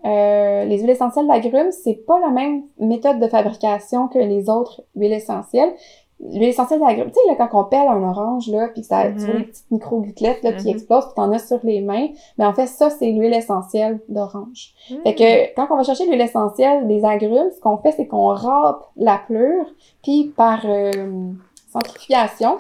euh, 0.05 0.65
les 0.65 0.79
huiles 0.81 0.91
essentielles 0.91 1.29
d'agrumes, 1.29 1.71
c'est 1.71 1.95
pas 1.95 2.19
la 2.19 2.31
même 2.31 2.65
méthode 2.81 3.21
de 3.21 3.29
fabrication 3.29 4.09
que 4.09 4.19
les 4.19 4.51
autres 4.51 4.83
huiles 4.97 5.13
essentielles. 5.13 5.73
L'huile 6.23 6.45
essentielle 6.45 6.79
d'agrumes, 6.79 7.11
tu 7.11 7.15
sais, 7.15 7.29
là, 7.29 7.35
quand 7.37 7.61
on 7.61 7.65
pèle 7.65 7.89
un 7.89 8.03
orange, 8.03 8.49
là, 8.49 8.69
puis 8.69 8.85
ça, 8.85 9.11
tu 9.11 9.19
vois 9.19 9.35
les 9.35 9.41
mm-hmm. 9.41 9.47
petites 9.47 9.71
micro-gouttelettes, 9.73 10.43
là, 10.45 10.53
qui 10.53 10.67
mm-hmm. 10.67 10.71
explosent, 10.71 11.07
puis 11.07 11.15
t'en 11.17 11.33
as 11.33 11.41
sur 11.41 11.59
les 11.65 11.81
mains, 11.81 12.09
mais 12.39 12.47
en 12.47 12.55
fait, 12.55 12.67
ça, 12.67 12.91
c'est 12.91 13.11
l'huile 13.11 13.35
essentielle 13.35 14.01
d'orange. 14.09 14.73
Fait 15.03 15.15
que, 15.15 15.45
mm. 15.45 15.49
quand 15.57 15.67
on 15.71 15.77
va 15.77 15.83
chercher 15.83 16.07
l'huile 16.07 16.21
essentielle 16.21 16.87
des 16.87 17.05
agrumes, 17.05 17.51
ce 17.55 17.61
qu'on 17.61 17.77
fait, 17.79 17.93
c'est 17.93 18.07
qu'on 18.07 18.29
râpe 18.29 18.85
la 18.97 19.19
pleure, 19.19 19.67
puis 20.03 20.33
par 20.37 20.61
euh, 20.65 21.33
centrifugation, 21.73 22.59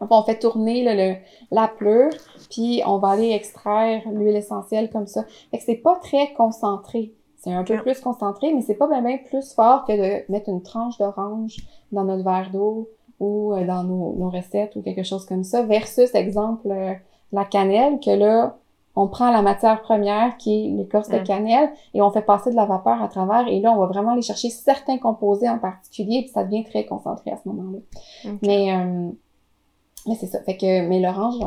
on 0.00 0.22
fait 0.22 0.38
tourner 0.38 0.84
le, 0.84 1.16
la 1.50 1.68
pleure, 1.68 2.12
puis 2.50 2.82
on 2.86 2.98
va 2.98 3.10
aller 3.10 3.30
extraire 3.30 4.02
l'huile 4.12 4.36
essentielle 4.36 4.90
comme 4.90 5.06
ça. 5.06 5.24
Fait 5.50 5.58
que 5.58 5.64
c'est 5.64 5.76
pas 5.76 5.96
très 6.02 6.32
concentré. 6.34 7.12
C'est 7.44 7.52
un 7.52 7.62
peu 7.62 7.76
plus 7.82 8.00
concentré, 8.00 8.54
mais 8.54 8.62
c'est 8.62 8.74
pas 8.74 8.86
vraiment 8.86 9.14
plus 9.28 9.52
fort 9.52 9.84
que 9.84 9.92
de 9.92 10.32
mettre 10.32 10.48
une 10.48 10.62
tranche 10.62 10.96
d'orange 10.96 11.58
dans 11.92 12.04
notre 12.04 12.24
verre 12.24 12.50
d'eau 12.50 12.88
ou 13.20 13.52
euh, 13.52 13.66
dans 13.66 13.84
nos, 13.84 14.14
nos, 14.16 14.30
recettes 14.30 14.74
ou 14.76 14.82
quelque 14.82 15.02
chose 15.02 15.26
comme 15.26 15.44
ça, 15.44 15.62
versus, 15.62 16.14
exemple, 16.14 16.70
euh, 16.70 16.94
la 17.32 17.44
cannelle, 17.44 18.00
que 18.00 18.10
là, 18.10 18.56
on 18.96 19.08
prend 19.08 19.30
la 19.30 19.42
matière 19.42 19.82
première 19.82 20.38
qui 20.38 20.66
est 20.66 20.70
l'écorce 20.70 21.10
de 21.10 21.18
cannelle 21.18 21.70
et 21.92 22.00
on 22.00 22.10
fait 22.10 22.22
passer 22.22 22.50
de 22.50 22.56
la 22.56 22.64
vapeur 22.64 23.02
à 23.02 23.08
travers 23.08 23.48
et 23.48 23.58
là 23.58 23.72
on 23.72 23.76
va 23.76 23.86
vraiment 23.86 24.12
aller 24.12 24.22
chercher 24.22 24.50
certains 24.50 24.98
composés 24.98 25.48
en 25.48 25.58
particulier 25.58 26.20
puis 26.22 26.30
ça 26.30 26.44
devient 26.44 26.62
très 26.62 26.86
concentré 26.86 27.32
à 27.32 27.36
ce 27.36 27.48
moment-là. 27.48 27.80
Mais 28.42 28.72
euh, 28.72 29.10
mais 30.06 30.14
c'est 30.14 30.26
ça. 30.26 30.40
Fait 30.42 30.56
que, 30.56 30.86
mais 30.86 31.00
l'orange 31.00 31.40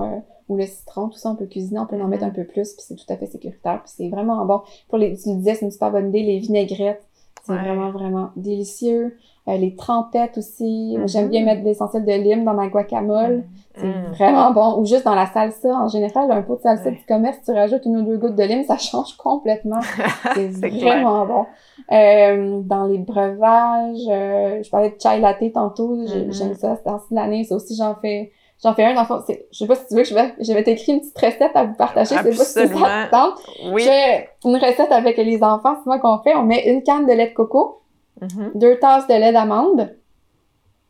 ou 0.49 0.57
le 0.57 0.65
citron, 0.65 1.09
tout 1.09 1.17
ça, 1.17 1.31
on 1.31 1.35
peut 1.35 1.45
cuisiner, 1.45 1.79
on 1.79 1.85
peut 1.85 2.01
en 2.01 2.07
mettre 2.07 2.23
mm-hmm. 2.23 2.27
un 2.27 2.31
peu 2.31 2.45
plus, 2.45 2.73
puis 2.73 2.85
c'est 2.87 2.95
tout 2.95 3.05
à 3.09 3.17
fait 3.17 3.27
sécuritaire, 3.27 3.81
puis 3.83 3.93
c'est 3.95 4.09
vraiment 4.09 4.45
bon. 4.45 4.61
Pour 4.87 4.97
les, 4.97 5.17
tu 5.17 5.29
le 5.29 5.35
disais, 5.35 5.55
c'est 5.55 5.65
une 5.65 5.71
super 5.71 5.91
bonne 5.91 6.09
idée, 6.09 6.23
les 6.23 6.39
vinaigrettes, 6.39 7.03
c'est 7.47 7.53
vraiment, 7.53 7.91
vraiment 7.91 8.29
délicieux. 8.35 9.17
Euh, 9.47 9.55
les 9.55 9.75
trempettes 9.75 10.37
aussi. 10.37 10.97
J'aime 11.05 11.29
bien 11.29 11.41
mm-hmm. 11.41 11.45
mettre 11.45 11.63
l'essentiel 11.63 12.03
de 12.03 12.11
lime 12.11 12.43
dans 12.43 12.53
ma 12.53 12.67
guacamole. 12.67 13.45
C'est 13.75 13.87
mm. 13.87 14.11
vraiment 14.11 14.51
bon. 14.51 14.81
Ou 14.81 14.85
juste 14.85 15.05
dans 15.05 15.15
la 15.15 15.25
salsa. 15.25 15.69
En 15.69 15.87
général, 15.87 16.29
un 16.29 16.41
pot 16.41 16.57
de 16.57 16.61
salsa 16.61 16.91
du 16.91 17.05
commerce, 17.07 17.37
tu 17.45 17.51
rajoutes 17.51 17.85
une 17.85 17.97
ou 17.97 18.03
deux 18.03 18.17
gouttes 18.17 18.35
de 18.35 18.43
lime, 18.43 18.65
ça 18.65 18.77
change 18.77 19.15
complètement. 19.15 19.79
C'est 20.35 20.69
vraiment 20.69 21.25
bon. 21.25 21.45
Euh, 21.93 22.59
dans 22.61 22.87
les 22.87 22.97
breuvages, 22.97 24.01
euh, 24.09 24.61
je 24.61 24.69
parlais 24.69 24.89
de 24.89 24.97
chai 25.01 25.19
latte 25.21 25.53
tantôt. 25.53 25.97
J'aime 26.05 26.53
ça. 26.55 26.75
C'est 26.75 26.85
dans 26.85 26.99
l'année. 27.11 27.45
Ça 27.45 27.55
aussi, 27.55 27.73
j'en 27.77 27.95
fais 27.95 28.31
J'en 28.63 28.73
fais 28.73 28.85
un 28.85 28.93
dans 28.95 29.01
le 29.03 29.35
je 29.51 29.57
sais 29.57 29.67
pas 29.67 29.75
si 29.75 29.85
tu 29.87 29.95
veux, 29.95 30.03
je 30.03 30.13
vais, 30.15 30.33
je 30.39 30.51
vais 30.51 30.63
t'écrire 30.63 30.95
une 30.95 31.01
petite 31.01 31.17
recette 31.17 31.55
à 31.55 31.63
vous 31.65 31.75
partager. 31.75 32.15
C'est 32.15 32.23
pas 32.23 32.31
si 32.31 32.43
ça 32.53 32.67
te 32.67 33.11
tente. 33.11 33.39
Oui. 33.71 33.83
J'ai 33.83 34.29
une 34.45 34.55
recette 34.55 34.91
avec 34.91 35.17
les 35.17 35.43
enfants, 35.43 35.75
c'est 35.77 35.85
moi 35.85 35.99
qu'on 35.99 36.17
fait. 36.23 36.35
On 36.35 36.43
met 36.43 36.67
une 36.67 36.81
canne 36.81 37.05
de 37.05 37.13
lait 37.13 37.29
de 37.29 37.33
coco, 37.33 37.81
mm-hmm. 38.21 38.51
deux 38.57 38.79
tasses 38.79 39.07
de 39.07 39.13
lait 39.13 39.31
d'amande, 39.31 39.95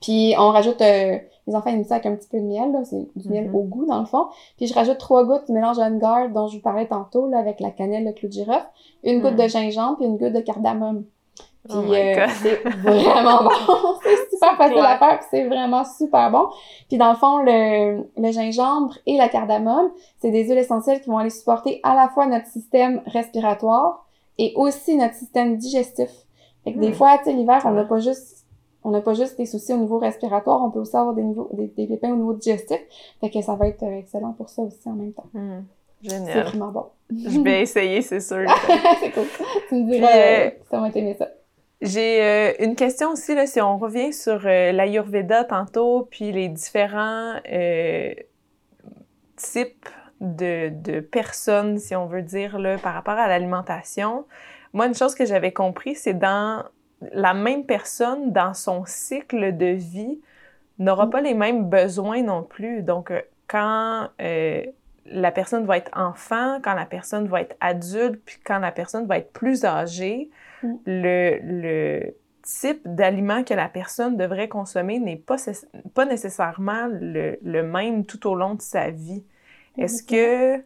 puis 0.02 0.34
on 0.38 0.50
rajoute 0.52 0.82
euh, 0.82 1.18
les 1.48 1.56
enfants 1.56 1.70
aiment 1.70 1.84
ça 1.84 1.96
avec 1.96 2.06
un 2.06 2.16
petit 2.16 2.28
peu 2.30 2.38
de 2.40 2.44
miel, 2.44 2.72
là. 2.74 2.84
C'est 2.84 3.08
du 3.16 3.30
miel 3.30 3.48
Mhm. 3.48 3.56
au 3.56 3.64
goût, 3.64 3.86
dans 3.86 4.00
le 4.00 4.06
fond. 4.06 4.26
Puis 4.58 4.68
je 4.68 4.74
rajoute 4.74 4.98
trois 4.98 5.24
gouttes 5.26 5.46
du 5.48 5.54
mélange 5.54 5.78
garde 6.00 6.34
dont 6.34 6.48
je 6.48 6.58
vous 6.58 6.62
parlais 6.62 6.88
tantôt, 6.88 7.28
là, 7.30 7.38
avec 7.40 7.60
la 7.62 7.72
cannelle, 7.72 8.04
le 8.06 8.12
clou 8.12 8.28
de 8.28 8.34
girofle, 8.34 8.68
une 9.04 9.22
goutte 9.22 9.32
Mhm. 9.32 9.44
de 9.44 9.48
gingembre, 9.48 9.98
puis 9.98 10.06
une 10.08 10.18
goutte 10.18 10.34
de 10.34 10.42
cardamome. 10.42 11.06
Puis 11.68 11.78
Oh 11.78 11.94
euh, 11.94 12.28
c'est 12.42 12.56
vraiment 12.80 13.44
bon. 13.44 13.50
c'est 14.04 14.30
super 14.36 14.58
facile 14.58 14.78
à 14.80 14.98
faire, 14.98 15.20
puis 15.20 15.28
c'est 15.32 15.48
vraiment 15.48 15.84
super 15.84 16.32
bon. 16.32 16.48
Puis 16.88 16.98
dans 16.98 17.10
le 17.12 17.16
fond, 17.18 17.40
le, 17.40 18.04
le 18.18 18.32
gingembre 18.32 18.96
et 19.06 19.18
la 19.18 19.30
cardamome, 19.30 19.92
c'est 20.20 20.32
des 20.32 20.44
huiles 20.46 20.58
essentielles 20.58 21.02
qui 21.02 21.10
vont 21.10 21.18
aller 21.18 21.30
supporter 21.30 21.80
à 21.84 21.96
la 21.96 22.10
fois 22.10 22.26
notre 22.28 22.48
système 22.48 23.02
respiratoire 23.06 24.06
et 24.38 24.54
aussi 24.56 24.96
notre 24.96 25.16
système 25.16 25.58
digestif. 25.58 26.10
Fait 26.64 26.74
que 26.74 26.80
des 26.80 26.90
Hmm. 26.90 26.94
fois, 26.94 27.18
tu 27.20 27.26
sais, 27.26 27.34
l'hiver, 27.34 27.62
on 27.66 27.72
n'a 27.72 27.84
pas 27.86 28.00
juste 28.00 28.36
on 28.84 28.92
n'a 28.92 29.02
pas 29.02 29.14
juste 29.16 29.38
des 29.38 29.46
soucis 29.46 29.74
au 29.74 29.78
niveau 29.78 29.98
respiratoire, 29.98 30.64
on 30.64 30.70
peut 30.72 30.80
aussi 30.80 30.96
avoir 30.96 31.14
des, 31.14 31.24
niveaux, 31.24 31.50
des, 31.52 31.68
des 31.68 31.88
pépins 31.88 32.10
au 32.12 32.16
niveau 32.16 32.34
digestif. 32.34 32.80
Fait 33.20 33.30
que 33.30 33.42
ça 33.42 33.56
va 33.56 33.68
être 33.68 33.84
euh, 33.84 33.98
excellent 34.00 34.32
pour 34.32 34.48
ça 34.48 34.62
aussi 34.62 34.88
en 34.88 34.94
même 34.94 35.12
temps. 35.12 35.26
Hmm. 35.34 35.64
C'est 36.04 36.12
Génial. 36.12 36.46
vraiment 36.48 36.68
bon. 36.72 36.86
Je 37.10 37.40
vais 37.42 37.62
essayer, 37.64 38.02
c'est 38.02 38.22
sûr. 38.22 38.46
c'est 39.02 39.12
cool. 39.12 39.26
Tu 39.68 39.76
me 39.76 39.92
diras 39.92 40.08
euh, 40.08 40.50
euh, 40.74 40.86
si 40.86 40.92
t'aimer 40.94 41.16
ça. 41.16 41.28
J'ai 41.82 42.24
euh, 42.24 42.54
une 42.60 42.76
question 42.76 43.12
aussi, 43.12 43.36
là, 43.36 43.46
si 43.46 43.62
on 43.62 43.78
revient 43.78 44.12
sur 44.12 44.48
euh, 44.48 44.72
l'Ayurveda 44.72 45.44
tantôt, 45.44 46.08
puis 46.10 46.32
les 46.32 46.50
différents 46.50 47.36
euh, 47.52 48.14
types 49.36 49.88
de, 50.20 50.70
de 50.70 51.02
personnes, 51.02 51.78
si 51.78 51.96
on 51.96 52.08
veut 52.08 52.24
dire, 52.24 52.58
là, 52.58 52.80
par 52.80 52.96
rapport 52.96 53.14
à 53.14 53.28
l'alimentation. 53.28 54.26
Moi, 54.74 54.88
une 54.88 54.96
chose 54.96 55.14
que 55.14 55.26
j'avais 55.26 55.54
compris, 55.54 55.94
c'est 55.94 56.16
dans 56.16 56.64
la 57.14 57.36
même 57.36 57.64
personne, 57.66 58.32
dans 58.32 58.56
son 58.56 58.84
cycle 58.88 59.56
de 59.56 59.68
vie, 59.68 60.20
n'aura 60.80 61.08
pas 61.12 61.22
les 61.22 61.36
mêmes 61.36 61.70
besoins 61.70 62.24
non 62.24 62.42
plus. 62.42 62.82
Donc, 62.82 63.12
euh, 63.12 63.22
quand 63.48 64.10
la 65.10 65.32
personne 65.32 65.66
va 65.66 65.78
être 65.78 65.92
enfant, 65.96 66.60
quand 66.64 66.74
la 66.74 66.86
personne 66.86 67.28
va 67.28 67.42
être 67.42 67.56
adulte, 67.62 68.20
puis 68.26 68.40
quand 68.44 68.60
la 68.60 68.72
personne 68.72 69.06
va 69.06 69.20
être 69.20 69.32
plus 69.32 69.64
âgée, 69.64 70.30
Mm. 70.30 70.37
Le, 70.64 71.40
le 71.42 72.16
type 72.44 72.82
d'aliment 72.86 73.44
que 73.44 73.54
la 73.54 73.68
personne 73.68 74.16
devrait 74.18 74.48
consommer 74.48 75.00
n'est 75.00 75.18
pas, 75.18 75.36
pas 75.94 76.06
nécessairement 76.06 76.88
le, 76.92 77.38
le 77.42 77.64
même 77.64 78.06
tout 78.06 78.28
au 78.28 78.36
long 78.36 78.56
de 78.56 78.62
sa 78.62 78.90
vie. 78.90 79.24
Est-ce 79.78 80.02
que, 80.02 80.64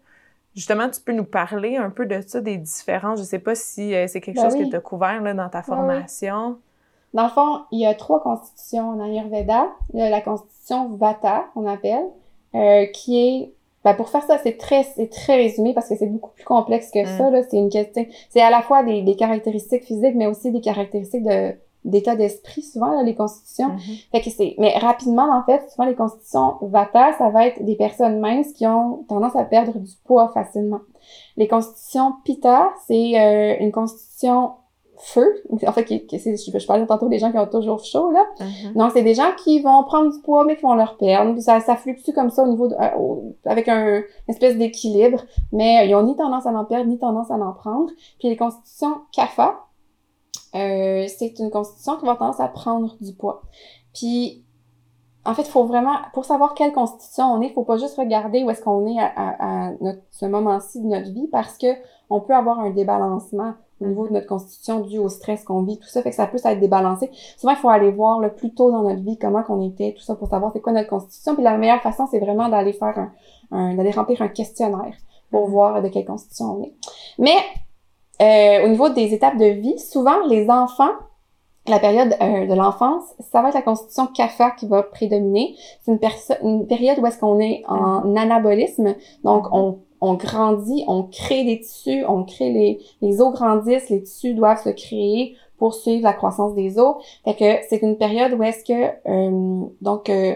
justement, 0.56 0.90
tu 0.90 1.02
peux 1.02 1.12
nous 1.12 1.26
parler 1.26 1.78
un 1.78 1.90
peu 1.90 2.06
de 2.06 2.22
ça, 2.22 2.40
des 2.40 2.58
différences? 2.58 3.20
Je 3.20 3.24
sais 3.26 3.40
pas 3.40 3.56
si 3.56 3.96
euh, 3.96 4.08
c'est 4.08 4.22
quelque 4.22 4.38
Ben 4.38 4.44
chose 4.44 4.54
oui. 4.56 4.66
que 4.66 4.70
tu 4.70 4.76
as 4.76 4.82
couvert 4.82 5.22
là, 5.22 5.34
dans 5.34 5.50
ta 5.50 5.60
oui. 5.60 5.66
formation. 5.66 6.60
Dans 7.14 7.24
le 7.24 7.30
fond, 7.30 7.62
il 7.72 7.82
y 7.82 7.86
a 7.86 7.94
trois 7.94 8.22
constitutions 8.22 8.90
en 8.90 9.00
Ayurveda. 9.02 9.68
Il 9.94 10.00
y 10.00 10.04
a 10.04 10.10
la 10.10 10.22
constitution 10.22 10.90
Vata, 10.96 11.46
qu'on 11.54 11.68
appelle, 11.68 12.06
euh, 12.56 12.86
qui 12.94 13.20
est... 13.20 13.54
Ben 13.84 13.94
pour 13.96 14.10
faire 14.10 14.24
ça, 14.24 14.38
c'est 14.44 14.58
très, 14.58 14.84
c'est 14.84 15.10
très 15.10 15.36
résumé 15.36 15.74
parce 15.74 15.90
que 15.90 15.96
c'est 15.96 16.06
beaucoup 16.08 16.32
plus 16.36 16.44
complexe 16.46 16.92
que 16.92 17.02
Mm. 17.04 17.18
ça. 17.18 17.30
Là. 17.32 17.42
C'est 17.50 17.58
une 17.58 17.70
question... 17.70 18.06
C'est 18.30 18.42
à 18.42 18.50
la 18.50 18.62
fois 18.62 18.84
des, 18.84 19.02
des 19.02 19.16
caractéristiques 19.16 19.84
physiques, 19.86 20.16
mais 20.16 20.28
aussi 20.28 20.52
des 20.52 20.62
caractéristiques 20.62 21.24
de 21.24 21.56
d'état 21.84 22.16
d'esprit, 22.16 22.62
souvent, 22.62 22.92
là, 22.92 23.02
les 23.02 23.16
constitutions. 23.16 23.70
Mhm. 23.70 23.80
Fait 24.12 24.22
que 24.22 24.30
c'est... 24.30 24.54
Mais 24.60 24.78
rapidement, 24.78 25.36
en 25.36 25.44
fait, 25.44 25.68
souvent, 25.72 25.88
les 25.88 25.96
constitutions 25.96 26.58
Vata, 26.62 27.14
ça 27.14 27.30
va 27.30 27.48
être 27.48 27.66
des 27.66 27.76
personnes 27.76 28.20
minces 28.20 28.54
qui 28.54 28.68
ont 28.68 29.04
tendance 29.10 29.36
à 29.36 29.44
perdre 29.46 29.80
du 29.80 29.92
poids 30.06 30.30
facilement. 30.32 30.82
Les 31.38 31.48
constitutions 31.48 32.14
Pitta, 32.24 32.70
c'est 32.86 33.20
euh, 33.20 33.56
une 33.60 33.72
constitution 33.72 34.52
feu. 35.04 35.44
En 35.68 35.72
fait, 35.72 35.84
qui, 35.86 36.06
qui- 36.06 36.20
c'est- 36.20 36.38
je, 36.38 36.58
je 36.58 36.68
parlais 36.68 36.86
tantôt 36.86 37.10
des 37.10 37.20
gens 37.20 37.32
qui 37.32 37.38
ont 37.38 37.48
toujours 37.48 37.84
chaud, 37.84 38.12
là. 38.12 38.24
Donc, 38.76 38.92
c'est 38.94 39.02
des 39.04 39.14
gens 39.16 39.32
qui 39.44 39.62
vont 39.62 39.84
prendre 39.84 40.12
du 40.12 40.20
poids, 40.22 40.46
mais 40.46 40.56
qui 40.56 40.62
vont 40.64 40.76
leur 40.76 40.98
perdre. 40.98 41.34
Puis 41.34 41.42
ça, 41.42 41.60
ça 41.60 41.76
fluctue 41.76 42.12
comme 42.14 42.30
ça 42.30 42.44
au 42.44 42.48
niveau 42.48 42.68
de, 42.68 42.76
euh, 42.76 42.98
au- 42.98 43.36
avec 43.46 43.68
un 43.68 43.98
une 43.98 44.04
espèce 44.28 44.58
d'équilibre. 44.58 45.22
Mais 45.52 45.82
euh, 45.82 45.86
ils 45.86 45.96
ont 45.96 46.04
ni 46.04 46.16
tendance 46.16 46.46
à 46.46 46.52
en 46.52 46.66
perdre, 46.66 46.88
ni 46.90 46.98
tendance 47.00 47.30
à 47.32 47.36
en 47.36 47.52
prendre. 47.54 47.90
Puis 48.20 48.30
les 48.30 48.38
constitutions 48.38 48.96
CAFA, 49.12 49.66
euh, 50.56 51.06
c'est 51.08 51.40
une 51.40 51.50
constitution 51.50 51.98
qui 51.98 52.06
va 52.06 52.16
tendance 52.16 52.40
à 52.40 52.48
prendre 52.48 52.96
du 53.02 53.14
poids. 53.14 53.42
Puis, 53.94 54.44
en 55.26 55.34
fait, 55.34 55.44
il 55.44 55.50
faut 55.52 55.66
vraiment, 55.66 55.96
pour 56.14 56.26
savoir 56.26 56.54
quelle 56.56 56.74
constitution 56.74 57.26
on 57.26 57.42
est, 57.42 57.48
il 57.48 57.54
faut 57.54 57.64
pas 57.64 57.78
juste 57.78 57.98
regarder 57.98 58.44
où 58.44 58.50
est-ce 58.50 58.62
qu'on 58.62 58.86
est 58.88 59.00
à, 59.00 59.06
à, 59.16 59.68
à 59.68 59.72
notre, 59.80 60.02
ce 60.12 60.26
moment-ci 60.26 60.82
de 60.82 60.88
notre 60.88 61.12
vie, 61.12 61.28
parce 61.32 61.58
que 61.58 61.68
on 62.10 62.20
peut 62.20 62.34
avoir 62.36 62.60
un 62.60 62.72
débalancement 62.72 63.54
au 63.82 63.86
niveau 63.88 64.08
de 64.08 64.14
notre 64.14 64.28
constitution 64.28 64.82
dû 64.82 65.00
au 65.00 65.10
stress 65.10 65.44
qu'on 65.44 65.64
vit, 65.64 65.78
tout 65.80 65.88
ça, 65.88 66.02
fait 66.02 66.12
que 66.12 66.16
ça 66.16 66.28
peut 66.28 66.38
être 66.44 66.60
débalancé. 66.60 67.10
Souvent, 67.38 67.54
il 67.54 67.58
faut 67.58 67.70
aller 67.70 67.92
voir 67.92 68.20
le 68.20 68.34
plus 68.34 68.54
tôt 68.54 68.72
dans 68.72 68.84
notre 68.84 69.02
vie 69.02 69.18
comment 69.18 69.44
qu'on 69.44 69.62
était, 69.68 69.94
tout 69.98 70.04
ça, 70.04 70.16
pour 70.16 70.28
savoir 70.28 70.52
c'est 70.54 70.62
quoi 70.62 70.72
notre 70.74 70.90
constitution. 70.90 71.34
Puis 71.36 71.44
la 71.44 71.58
meilleure 71.58 71.82
façon, 71.82 72.06
c'est 72.10 72.20
vraiment 72.20 72.48
d'aller 72.50 72.74
faire 72.74 72.98
un, 72.98 73.12
un- 73.52 73.76
d'aller 73.76 73.92
remplir 73.92 74.22
un 74.22 74.28
questionnaire 74.28 74.94
pour 75.32 75.46
Mhm. 75.48 75.52
voir 75.52 75.82
de 75.82 75.88
quelle 75.88 76.06
constitution 76.06 76.58
on 76.58 76.64
est. 76.64 76.74
Mais 77.18 77.36
euh, 78.22 78.66
au 78.66 78.70
niveau 78.70 78.90
des 78.90 79.14
étapes 79.14 79.38
de 79.38 79.46
vie, 79.46 79.80
souvent 79.80 80.26
les 80.28 80.50
enfants, 80.50 80.92
la 81.68 81.80
période 81.80 82.16
euh, 82.22 82.46
de 82.48 82.54
l'enfance, 82.54 83.04
ça 83.32 83.42
va 83.42 83.50
être 83.50 83.54
la 83.56 83.62
constitution 83.62 84.08
CAFA 84.08 84.52
qui 84.52 84.68
va 84.68 84.84
prédominer. 84.84 85.56
C'est 85.84 85.92
une, 85.92 86.00
une 86.48 86.68
période 86.68 86.98
où 87.00 87.06
est-ce 87.06 87.20
qu'on 87.20 87.40
est 87.40 87.64
en 87.68 88.16
anabolisme, 88.16 88.96
donc 89.24 89.48
on, 89.52 89.80
on 90.02 90.16
grandit, 90.16 90.84
on 90.88 91.04
crée 91.04 91.46
des 91.46 91.62
tissus, 91.62 92.04
on 92.08 92.24
crée 92.24 92.52
les, 92.52 92.80
les 93.02 93.22
os 93.22 93.32
grandissent, 93.32 93.90
les 93.90 94.02
tissus 94.02 94.34
doivent 94.34 94.62
se 94.62 94.70
créer 94.70 95.36
pour 95.58 95.76
suivre 95.76 96.04
la 96.04 96.14
croissance 96.14 96.56
des 96.56 96.80
os. 96.80 96.96
Fait 97.24 97.36
que 97.36 97.66
c'est 97.70 97.84
une 97.84 97.98
période 97.98 98.34
où 98.34 98.42
est-ce 98.42 98.66
que 98.66 98.90
euh, 99.08 99.68
donc 99.80 100.10
euh, 100.10 100.36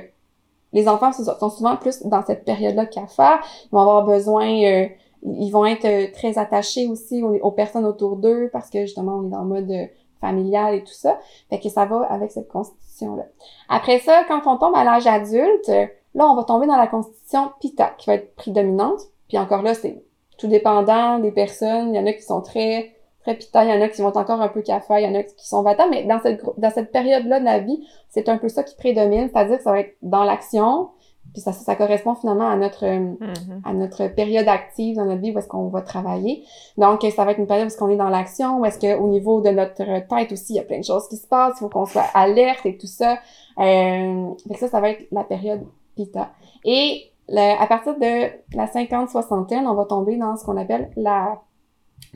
les 0.71 0.87
enfants 0.87 1.11
sont 1.13 1.49
souvent 1.49 1.77
plus 1.77 2.03
dans 2.03 2.23
cette 2.23 2.45
période-là 2.45 2.85
CAFA. 2.85 3.39
Ils 3.65 3.69
vont 3.71 3.79
avoir 3.79 4.05
besoin, 4.05 4.45
euh, 4.45 4.87
ils 5.23 5.49
vont 5.49 5.65
être 5.65 5.85
euh, 5.85 6.11
très 6.13 6.37
attachés 6.37 6.85
aussi 6.87 7.23
aux, 7.23 7.51
personnes 7.51 7.85
autour 7.85 8.17
d'eux 8.17 8.49
parce 8.53 8.69
que 8.69 8.81
justement 8.81 9.15
on 9.15 9.27
est 9.27 9.31
dans 9.31 9.41
le 9.41 9.47
mode 9.47 9.89
familial 10.21 10.75
et 10.75 10.83
tout 10.83 10.93
ça. 10.93 11.17
Fait 11.49 11.59
que 11.59 11.69
ça 11.69 11.85
va 11.85 12.01
avec 12.01 12.31
cette 12.31 12.49
constitution-là. 12.49 13.23
Après 13.69 13.99
ça, 13.99 14.25
quand 14.27 14.41
on 14.45 14.57
tombe 14.57 14.75
à 14.75 14.83
l'âge 14.83 15.07
adulte, 15.07 15.69
là 16.13 16.29
on 16.29 16.35
va 16.35 16.43
tomber 16.43 16.67
dans 16.67 16.77
la 16.77 16.87
constitution 16.87 17.51
Pitta 17.61 17.95
qui 17.97 18.07
va 18.07 18.15
être 18.15 18.35
prédominante. 18.35 18.99
Puis 19.27 19.37
encore 19.37 19.61
là, 19.61 19.73
c'est 19.73 20.03
tout 20.37 20.47
dépendant 20.47 21.19
des 21.19 21.31
personnes. 21.31 21.93
Il 21.93 21.95
y 21.95 21.99
en 21.99 22.05
a 22.05 22.13
qui 22.13 22.23
sont 22.23 22.41
très 22.41 22.91
très 23.21 23.35
Pitta, 23.35 23.63
il 23.63 23.71
y 23.71 23.73
en 23.73 23.81
a 23.81 23.89
qui 23.89 24.01
vont 24.01 24.15
encore 24.15 24.39
un 24.39 24.49
peu 24.49 24.61
Kapha, 24.61 24.99
il 24.99 25.03
y 25.03 25.07
en 25.07 25.19
a 25.19 25.23
qui 25.23 25.47
sont 25.47 25.63
Vata, 25.63 25.87
mais 25.89 26.03
dans 26.03 26.19
cette 26.19 26.43
dans 26.57 26.69
cette 26.69 26.91
période-là 26.91 27.39
de 27.39 27.45
la 27.45 27.59
vie, 27.59 27.83
c'est 28.09 28.29
un 28.29 28.37
peu 28.37 28.49
ça 28.49 28.63
qui 28.63 28.75
prédomine, 28.75 29.29
c'est-à-dire 29.31 29.57
que 29.57 29.63
ça 29.63 29.71
va 29.71 29.79
être 29.79 29.95
dans 30.03 30.23
l'action, 30.23 30.89
puis 31.33 31.41
ça, 31.41 31.51
ça 31.51 31.75
correspond 31.75 32.13
finalement 32.13 32.47
à 32.47 32.55
notre 32.55 32.85
Mhm. 32.85 33.61
à 33.65 33.73
notre 33.73 34.07
période 34.09 34.47
active 34.47 34.97
dans 34.97 35.05
notre 35.05 35.21
vie 35.21 35.31
où 35.31 35.39
est-ce 35.39 35.47
qu'on 35.47 35.69
va 35.69 35.81
travailler. 35.81 36.43
Donc, 36.77 37.01
ça 37.15 37.25
va 37.25 37.31
être 37.31 37.39
une 37.39 37.47
période 37.47 37.65
où 37.65 37.67
est-ce 37.67 37.77
qu'on 37.79 37.89
est 37.89 37.95
dans 37.97 38.09
l'action, 38.09 38.59
où 38.59 38.65
est-ce 38.65 38.79
qu'au 38.79 39.07
niveau 39.07 39.41
de 39.41 39.49
notre 39.49 39.83
tête 40.07 40.31
aussi, 40.31 40.53
il 40.53 40.57
y 40.57 40.59
a 40.59 40.63
plein 40.63 40.79
de 40.79 40.85
choses 40.85 41.07
qui 41.07 41.17
se 41.17 41.27
passent, 41.27 41.55
il 41.57 41.59
faut 41.61 41.69
qu'on 41.69 41.87
soit 41.87 42.05
alerte 42.13 42.65
et 42.67 42.77
tout 42.77 42.85
ça. 42.85 43.17
Euh, 43.57 44.27
fait 44.47 44.53
que 44.53 44.59
ça, 44.59 44.67
ça 44.67 44.79
va 44.79 44.91
être 44.91 45.07
la 45.11 45.23
période 45.23 45.65
Pitta. 45.95 46.29
Et 46.63 47.11
le- 47.29 47.61
à 47.61 47.67
partir 47.67 47.95
de 47.97 48.29
la 48.55 48.67
50-soixantaine, 48.67 49.67
on 49.67 49.73
va 49.75 49.85
tomber 49.85 50.17
dans 50.17 50.35
ce 50.37 50.45
qu'on 50.45 50.57
appelle 50.57 50.91
la 50.95 51.41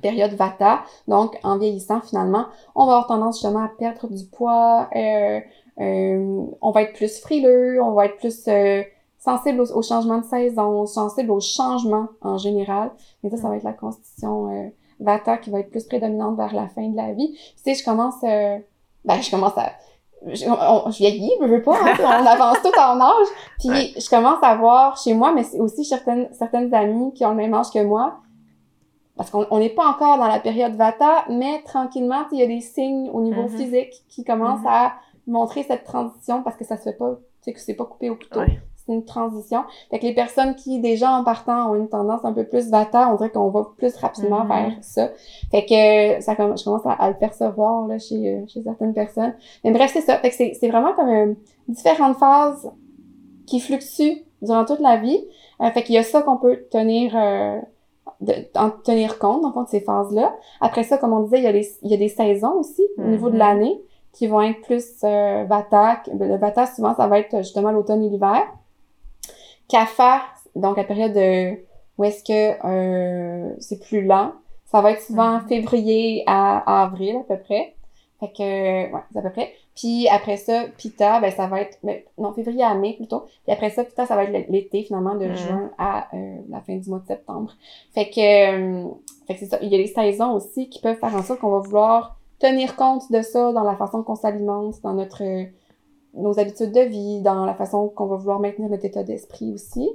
période 0.02 0.34
Vata. 0.34 0.82
Donc, 1.08 1.38
en 1.44 1.58
vieillissant, 1.58 2.02
finalement, 2.02 2.46
on 2.76 2.86
va 2.86 2.94
avoir 2.94 3.08
tendance 3.08 3.38
justement 3.38 3.64
à 3.64 3.70
perdre 3.70 4.08
du 4.08 4.26
poids, 4.26 4.90
euh, 4.96 5.40
euh, 5.80 6.46
on 6.62 6.72
va 6.72 6.82
être 6.84 6.94
plus 6.94 7.20
frileux, 7.22 7.82
on 7.82 7.92
va 7.94 8.06
être 8.06 8.18
plus 8.18 8.48
euh, 8.48 8.84
sensible 9.18 9.62
aux, 9.62 9.72
aux 9.74 9.82
changements 9.82 10.20
de 10.20 10.26
saison, 10.26 10.86
sensible 10.86 11.32
aux 11.32 11.40
changements 11.40 12.08
en 12.22 12.38
général. 12.38 12.92
Mais 13.24 13.30
ça, 13.30 13.38
ça 13.38 13.50
va 13.50 13.58
être 13.58 13.64
la 13.64 13.74
constitution 13.74 14.50
euh, 14.52 14.70
Vata 15.00 15.38
qui 15.38 15.50
va 15.50 15.60
être 15.62 15.72
plus 15.72 15.86
prédominante 15.86 16.36
vers 16.38 16.54
la 16.54 16.68
fin 16.68 16.88
de 16.88 16.96
la 16.96 17.14
vie. 17.14 17.32
Tu 17.34 17.64
sais, 17.64 17.74
je 17.76 17.84
commence... 17.84 18.22
euh, 18.24 18.58
ben, 19.06 19.22
je 19.22 19.32
commence 19.32 19.58
à... 19.58 19.72
Je, 20.28 20.46
on- 20.50 20.92
je 20.92 20.98
vieillis, 20.98 21.32
je 21.42 21.46
veux 21.48 21.62
pas, 21.62 21.76
hein, 21.76 21.94
on 22.00 22.26
avance 22.26 22.58
tout 22.62 22.78
en 22.78 23.00
âge. 23.00 23.28
Puis 23.60 23.94
je 24.00 24.10
commence 24.10 24.40
à 24.44 24.56
voir 24.56 24.98
chez 24.98 25.14
moi, 25.14 25.32
mais 25.34 25.44
c'est 25.44 25.60
aussi 25.60 25.86
certaines, 25.86 26.28
certaines 26.34 26.74
amies 26.74 27.14
qui 27.14 27.26
ont 27.26 27.30
le 27.30 27.36
même 27.36 27.54
âge 27.54 27.72
que 27.74 27.82
moi, 27.84 28.18
parce 29.16 29.30
qu'on 29.32 29.46
on 29.52 29.60
n'est 29.60 29.70
pas 29.70 29.88
encore 29.88 30.18
dans 30.18 30.28
la 30.28 30.40
période 30.40 30.76
Vata, 30.76 31.26
mais 31.30 31.62
tranquillement, 31.64 32.24
il 32.32 32.40
y 32.40 32.44
a 32.44 32.48
des 32.48 32.62
signes 32.62 33.10
au 33.14 33.22
niveau 33.22 33.44
Mhm. 33.44 33.50
physique 33.58 33.94
qui 34.10 34.24
commencent 34.24 34.62
Mhm. 34.62 34.68
à 34.68 34.94
montrer 35.28 35.64
cette 35.64 35.84
transition 35.86 36.42
parce 36.44 36.56
que 36.58 36.66
ça 36.66 36.76
se 36.78 36.84
fait 36.84 36.94
pas, 36.98 37.12
tu 37.16 37.20
sais, 37.44 37.54
que 37.54 37.60
c'est 37.60 37.74
pas 37.76 37.86
coupé 37.86 38.10
au 38.10 38.16
couteau. 38.16 38.40
Ouais. 38.40 38.60
Une 38.92 39.06
transition. 39.06 39.64
Fait 39.92 40.00
que 40.00 40.06
les 40.08 40.16
personnes 40.16 40.56
qui, 40.56 40.80
déjà 40.80 41.12
en 41.12 41.24
partant, 41.24 41.72
ont 41.72 41.76
une 41.76 41.88
tendance 41.90 42.26
un 42.26 42.34
peu 42.34 42.44
plus 42.44 42.70
Vata, 42.70 43.10
on 43.12 43.16
dirait 43.18 43.30
qu'on 43.30 43.50
va 43.50 43.68
plus 43.78 43.96
rapidement 43.98 44.44
Mhm. 44.44 44.48
vers 44.50 44.72
ça. 44.82 45.10
Fait 45.52 45.64
que 45.66 46.24
ça, 46.24 46.34
comm- 46.34 46.58
je 46.60 46.64
commence 46.64 46.86
à, 46.86 46.94
à 46.94 47.10
le 47.10 47.16
percevoir 47.16 47.88
là, 47.88 48.00
chez, 48.00 48.16
euh, 48.34 48.46
chez 48.48 48.64
certaines 48.64 48.94
personnes. 48.96 49.34
Mais 49.64 49.72
bref, 49.72 49.92
c'est 49.94 50.02
ça. 50.02 50.18
Fait 50.18 50.30
que 50.32 50.36
c'est 50.36 50.68
vraiment 50.68 50.94
comme 50.94 51.10
euh, 51.10 51.34
différentes 51.68 52.18
phases 52.18 52.72
qui 53.46 53.60
fluctuent 53.60 54.24
durant 54.42 54.66
toute 54.66 54.80
la 54.80 54.98
vie. 54.98 55.24
Euh, 55.62 55.70
fait 55.72 55.84
qu'il 55.84 55.96
y 55.96 55.98
a 56.00 56.04
ça 56.04 56.22
qu'on 56.24 56.38
peut 56.38 56.66
tenir... 56.72 57.12
euh, 57.16 57.60
de, 58.22 58.34
en 58.56 58.70
tenir 58.72 59.18
compte, 59.20 59.44
le 59.46 59.52
fond, 59.52 59.64
de 59.64 59.70
ces 59.70 59.80
phases-là. 59.82 60.34
Après 60.62 60.84
ça, 60.84 60.98
comme 60.98 61.14
on 61.14 61.22
disait, 61.22 61.38
il 61.38 61.44
y 61.44 61.48
a, 61.48 61.52
les, 61.54 61.68
il 61.84 61.92
y 61.92 61.94
a 61.94 61.98
des 61.98 62.10
saisons 62.10 62.54
aussi 62.60 62.84
au 62.98 63.04
niveau 63.04 63.28
de 63.30 63.34
Mhm. 63.36 63.40
l'année. 63.40 63.82
qui 64.12 64.26
vont 64.26 64.42
être 64.42 64.60
plus 64.62 64.84
euh, 65.04 65.46
Vata. 65.48 66.02
Le 66.20 66.36
Vata, 66.38 66.66
souvent, 66.66 66.96
ça 66.96 67.06
va 67.08 67.20
être 67.20 67.38
justement 67.38 67.72
l'automne 67.72 68.04
et 68.04 68.10
l'hiver. 68.10 68.42
Kapha, 69.70 70.22
donc 70.56 70.78
la 70.78 70.84
période 70.84 71.14
de, 71.14 71.52
où 71.98 72.04
est-ce 72.04 72.24
que 72.24 72.58
euh, 72.66 73.54
c'est 73.60 73.80
plus 73.80 74.04
lent. 74.04 74.34
Ça 74.66 74.82
va 74.82 74.92
être 74.92 75.02
souvent 75.02 75.40
Mhm. 75.40 75.48
février 75.48 76.24
à, 76.28 76.82
avril 76.84 77.18
à 77.18 77.24
peu 77.36 77.38
près. 77.42 77.76
Fait 78.20 78.28
que, 78.32 78.94
ouais, 78.94 79.02
c'est 79.14 79.20
à 79.20 79.22
peu 79.22 79.30
près. 79.32 79.54
Puis 79.76 80.08
après 80.10 80.36
ça, 80.36 80.66
Pita, 80.78 81.22
ben 81.22 81.32
ça 81.32 81.48
va 81.48 81.62
être, 81.62 81.78
ben, 81.84 82.02
non, 82.18 82.34
février 82.34 82.64
à 82.64 82.74
mai 82.76 82.94
plutôt. 82.94 83.22
Puis 83.46 83.54
après 83.54 83.70
ça, 83.70 83.84
Pita, 83.86 84.06
ça 84.06 84.16
va 84.18 84.26
être 84.26 84.50
l'été 84.50 84.84
finalement, 84.84 85.16
de 85.16 85.26
Mhm. 85.26 85.36
juin 85.36 85.72
à 85.78 86.08
euh, 86.14 86.36
la 86.50 86.60
fin 86.60 86.76
du 86.76 86.90
mois 86.90 87.00
de 87.00 87.06
septembre. 87.08 87.54
Fait 87.94 88.10
que, 88.10 88.20
euh, 88.20 88.88
fait 89.26 89.36
que 89.36 89.40
c'est 89.40 89.46
ça. 89.46 89.58
Il 89.62 89.70
y 89.70 89.76
a 89.76 89.78
les 89.78 89.88
saisons 89.88 90.34
aussi 90.34 90.70
qui 90.70 90.82
peuvent 90.82 90.98
faire 91.00 91.16
en 91.16 91.24
sorte 91.24 91.40
qu'on 91.40 91.52
va 91.52 91.60
vouloir 91.60 92.18
tenir 92.40 92.76
compte 92.76 93.10
de 93.12 93.22
ça 93.22 93.54
dans 93.54 93.64
la 93.64 93.76
façon 93.78 94.04
qu'on 94.04 94.16
s'alimente, 94.16 94.82
dans 94.84 94.94
notre 94.94 95.24
euh, 95.24 95.46
nos 96.14 96.40
habitudes 96.40 96.72
de 96.72 96.82
vie, 96.82 97.22
dans 97.22 97.46
la 97.46 97.54
façon 97.54 97.90
qu'on 97.90 98.06
va 98.08 98.16
vouloir 98.18 98.40
maintenir 98.40 98.70
notre 98.70 98.86
état 98.86 99.04
d'esprit 99.04 99.54
aussi. 99.54 99.90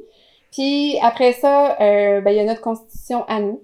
Puis 0.53 0.97
après 1.03 1.33
ça, 1.33 1.73
euh, 1.81 2.21
ben, 2.21 2.31
il 2.31 2.37
y 2.37 2.41
a 2.41 2.45
notre 2.45 2.61
constitution 2.61 3.25
à 3.27 3.41
nous. 3.41 3.61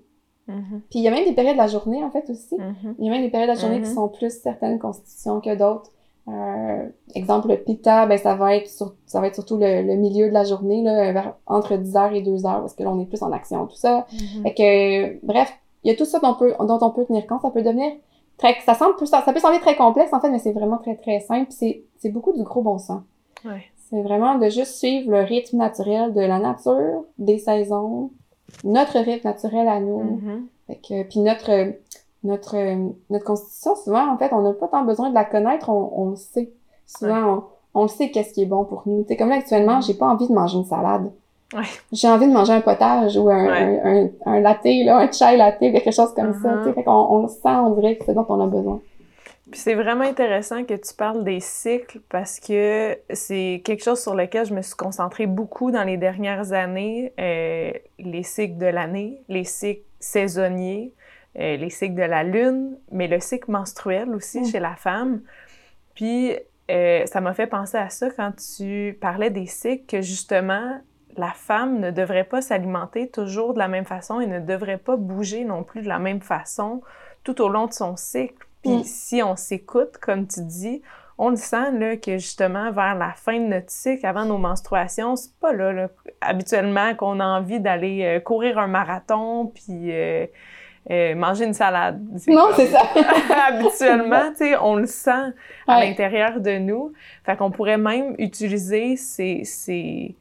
Mhm. 0.49 0.81
Puis 0.91 0.99
il 0.99 1.03
y 1.03 1.09
a 1.09 1.13
même 1.13 1.25
des 1.25 1.33
périodes 1.33 1.55
de 1.55 1.61
la 1.61 1.69
journée, 1.69 2.03
en 2.03 2.11
fait, 2.11 2.29
aussi. 2.29 2.57
Mhm. 2.57 2.97
Il 2.99 3.05
y 3.07 3.09
a 3.09 3.13
même 3.13 3.23
des 3.23 3.31
périodes 3.31 3.51
de 3.51 3.55
la 3.55 3.61
journée 3.61 3.81
qui 3.81 3.89
Mhm. 3.89 3.95
sont 3.95 4.09
plus 4.09 4.41
certaines 4.41 4.79
constitutions 4.79 5.41
que 5.41 5.55
d'autres. 5.55 5.91
Euh, 6.29 6.89
exemple, 7.15 7.49
le 7.49 7.57
pita, 7.57 8.07
ben, 8.07 8.19
ça 8.19 8.35
va 8.35 8.57
être 8.57 8.69
sur, 8.69 8.95
ça 9.07 9.21
va 9.21 9.29
être 9.29 9.35
surtout 9.35 9.57
le, 9.57 9.83
le 9.83 9.95
milieu 9.95 10.29
de 10.29 10.35
la 10.35 10.45
journée, 10.45 10.83
là, 10.83 11.13
vers, 11.13 11.35
entre 11.47 11.77
10h 11.77 12.13
et 12.15 12.23
2h, 12.23 12.61
parce 12.61 12.75
que 12.75 12.83
là, 12.83 12.91
on 12.91 13.01
est 13.01 13.07
plus 13.07 13.23
en 13.23 13.33
action, 13.33 13.67
tout 13.67 13.77
ça. 13.77 14.07
Fait 14.43 14.55
que, 14.55 15.27
bref, 15.27 15.53
il 15.85 15.91
y 15.91 15.95
a 15.95 15.97
tout 15.97 16.05
ça 16.05 16.19
dont 16.19 16.31
on 16.31 16.35
peut, 16.35 16.55
dont 16.59 16.79
on 16.83 16.91
peut 16.91 17.05
tenir 17.05 17.27
compte. 17.27 17.43
Ça 17.43 17.51
peut 17.51 17.63
devenir 17.63 17.93
très, 18.37 18.55
ça 18.67 18.75
semble 18.75 18.95
ça, 19.07 19.23
peut 19.23 19.39
sembler 19.41 19.61
très 19.61 19.77
complexe, 19.77 20.13
en 20.13 20.21
fait, 20.21 20.31
mais 20.31 20.39
c'est 20.39 20.53
vraiment 20.53 20.79
très, 20.79 20.97
très 20.97 21.21
simple. 21.21 21.51
C'est, 21.51 21.85
c'est 22.01 22.11
beaucoup 22.11 22.33
du 22.33 22.43
gros 22.43 22.63
bon 22.63 22.79
sens. 22.79 23.03
Ouais. 23.45 23.63
C'est 23.89 24.03
vraiment 24.03 24.37
de 24.39 24.49
juste 24.49 24.75
suivre 24.77 25.11
le 25.13 25.21
rythme 25.21 25.57
naturel 25.59 26.13
de 26.15 26.21
la 26.21 26.39
nature, 26.39 27.05
des 27.19 27.39
saisons, 27.39 28.11
notre 28.65 28.99
rythme 28.99 29.29
naturel 29.29 29.69
à 29.69 29.81
nous. 29.81 30.21
Fait 30.67 30.77
que, 30.77 31.03
puis 31.09 31.21
notre, 31.21 31.73
notre, 32.25 32.57
notre 33.11 33.25
constitution, 33.25 33.75
souvent, 33.77 34.13
en 34.13 34.17
fait, 34.19 34.33
on 34.33 34.43
n'a 34.43 34.53
pas 34.53 34.69
tant 34.69 34.85
besoin 34.85 35.11
de 35.11 35.15
la 35.15 35.25
connaître, 35.25 35.69
on, 35.71 35.91
on 35.97 36.11
le 36.11 36.17
sait. 36.17 36.51
Souvent, 36.87 37.45
on, 37.75 37.83
on 37.83 37.89
sait 37.89 38.11
qu'est-ce 38.11 38.33
qui 38.35 38.43
est 38.43 38.47
bon 38.47 38.65
pour 38.65 38.83
nous. 38.87 39.05
Sais, 39.09 39.17
comme 39.17 39.29
là, 39.31 39.37
actuellement, 39.37 39.81
j'ai 39.81 39.95
pas 39.95 40.07
envie 40.09 40.29
de 40.29 40.33
manger 40.33 40.59
une 40.59 40.65
salade. 40.65 41.11
Ouais. 41.53 41.63
J'ai 41.91 42.09
envie 42.09 42.29
de 42.29 42.33
manger 42.33 42.53
un 42.53 42.61
potage 42.61 43.17
ou 43.17 43.29
un, 43.29 43.47
Ouais. 43.47 43.81
un, 43.83 44.05
un, 44.05 44.09
un 44.37 44.41
latte, 44.41 44.65
là, 44.85 44.99
un 44.99 45.11
chai 45.11 45.37
latte, 45.37 45.59
quelque 45.59 45.91
chose 45.91 46.15
comme 46.15 46.33
ça. 46.41 46.49
Mhm. 46.55 46.59
Tu 46.63 46.69
sais, 46.69 46.73
fait 46.75 46.85
qu'on 46.85 46.93
on 46.93 47.23
le 47.23 47.29
sent, 47.29 47.49
on 47.49 47.71
dirait 47.75 47.97
que 47.97 48.05
c'est 48.05 48.13
ce 48.13 48.17
dont 48.17 48.27
on 48.29 48.41
a 48.41 48.47
besoin. 48.47 48.81
Puis 49.51 49.59
c'est 49.61 49.75
vraiment 49.75 50.05
intéressant 50.05 50.65
que 50.65 50.75
tu 50.75 50.95
parles 50.95 51.25
des 51.25 51.41
cycles 51.41 52.01
parce 52.09 52.39
que 52.39 52.97
c'est 53.13 53.63
quelque 53.65 53.83
chose 53.83 54.01
sur 54.01 54.15
lequel 54.15 54.47
je 54.47 54.55
me 54.55 54.63
suis 54.63 54.77
concentrée 54.77 55.27
beaucoup 55.27 55.71
dans 55.73 55.83
les 55.83 55.97
dernières 55.97 56.53
années. 56.53 57.13
euh, 57.19 57.73
les 57.99 58.23
cycles 58.23 58.59
de 58.59 58.67
l'année, 58.67 59.23
les 59.29 59.45
cycles 59.45 59.83
saisonniers, 59.99 60.93
euh, 61.39 61.57
les 61.57 61.71
cycles 61.71 61.95
de 61.97 62.03
la 62.03 62.23
lune, 62.23 62.79
mais 62.93 63.09
le 63.09 63.19
cycle 63.21 63.51
menstruel 63.51 64.15
aussi 64.15 64.41
Mm. 64.41 64.47
chez 64.47 64.61
la 64.61 64.77
femme. 64.77 65.23
Puis 65.95 66.37
euh, 66.71 67.05
ça 67.07 67.21
m'a 67.21 67.35
fait 67.35 67.49
penser 67.49 67.77
à 67.77 67.89
ça 67.89 68.09
quand 68.11 68.33
tu 68.57 68.97
parlais 69.01 69.31
des 69.31 69.47
cycles, 69.47 69.87
que 69.87 70.01
justement, 70.01 70.81
la 71.17 71.33
femme 71.33 71.81
ne 71.81 71.91
devrait 71.91 72.25
pas 72.25 72.41
s'alimenter 72.41 73.09
toujours 73.09 73.55
de 73.55 73.59
la 73.59 73.67
même 73.67 73.85
façon 73.85 74.21
et 74.21 74.27
ne 74.29 74.39
devrait 74.39 74.79
pas 74.79 74.97
bouger 74.97 75.45
non 75.45 75.65
plus 75.65 75.83
de 75.83 75.89
la 75.89 75.99
même 75.99 76.21
façon 76.21 76.83
tout 77.25 77.41
au 77.43 77.49
long 77.49 77.67
de 77.67 77.73
son 77.73 77.97
cycle. 77.97 78.47
Puis 78.63 78.71
Mm. 78.79 78.83
si 78.85 79.23
on 79.23 79.37
s'écoute, 79.37 79.97
comme 80.01 80.27
tu 80.27 80.41
dis, 80.43 80.83
on 81.19 81.31
le 81.31 81.37
sent 81.37 81.71
là, 81.73 81.97
que 81.97 82.13
justement 82.19 82.71
vers 82.73 82.95
la 82.95 83.13
fin 83.13 83.39
de 83.39 83.45
notre 83.47 83.71
cycle, 83.71 84.07
avant 84.07 84.25
nos 84.25 84.39
menstruations, 84.39 85.17
c'est 85.17 85.35
pas 85.39 85.53
là, 85.53 85.73
là, 85.73 85.89
habituellement 86.21 86.95
qu'on 86.95 87.21
a 87.21 87.25
envie 87.27 87.61
d'aller 87.61 88.03
euh, 88.05 88.21
courir 88.21 88.59
un 88.59 88.67
marathon 88.69 89.47
puis 89.55 89.93
euh, 89.93 90.27
euh, 90.91 91.15
manger 91.15 91.45
une 91.45 91.53
salade. 91.53 92.03
Non, 92.27 92.49
c'est 92.57 92.69
ça. 92.69 92.81
habituellement, 93.49 94.31
tu 94.31 94.37
sais, 94.39 94.57
on 94.57 94.77
le 94.77 94.87
sent 94.87 95.11
à 95.67 95.79
Ouais. 95.79 95.87
l'intérieur 95.89 96.41
de 96.41 96.59
nous. 96.59 96.93
Fait 97.25 97.37
qu'on 97.37 97.51
pourrait 97.51 97.77
même 97.79 98.15
utiliser 98.19 98.97
ces, 98.97 99.45
ces, 99.45 100.17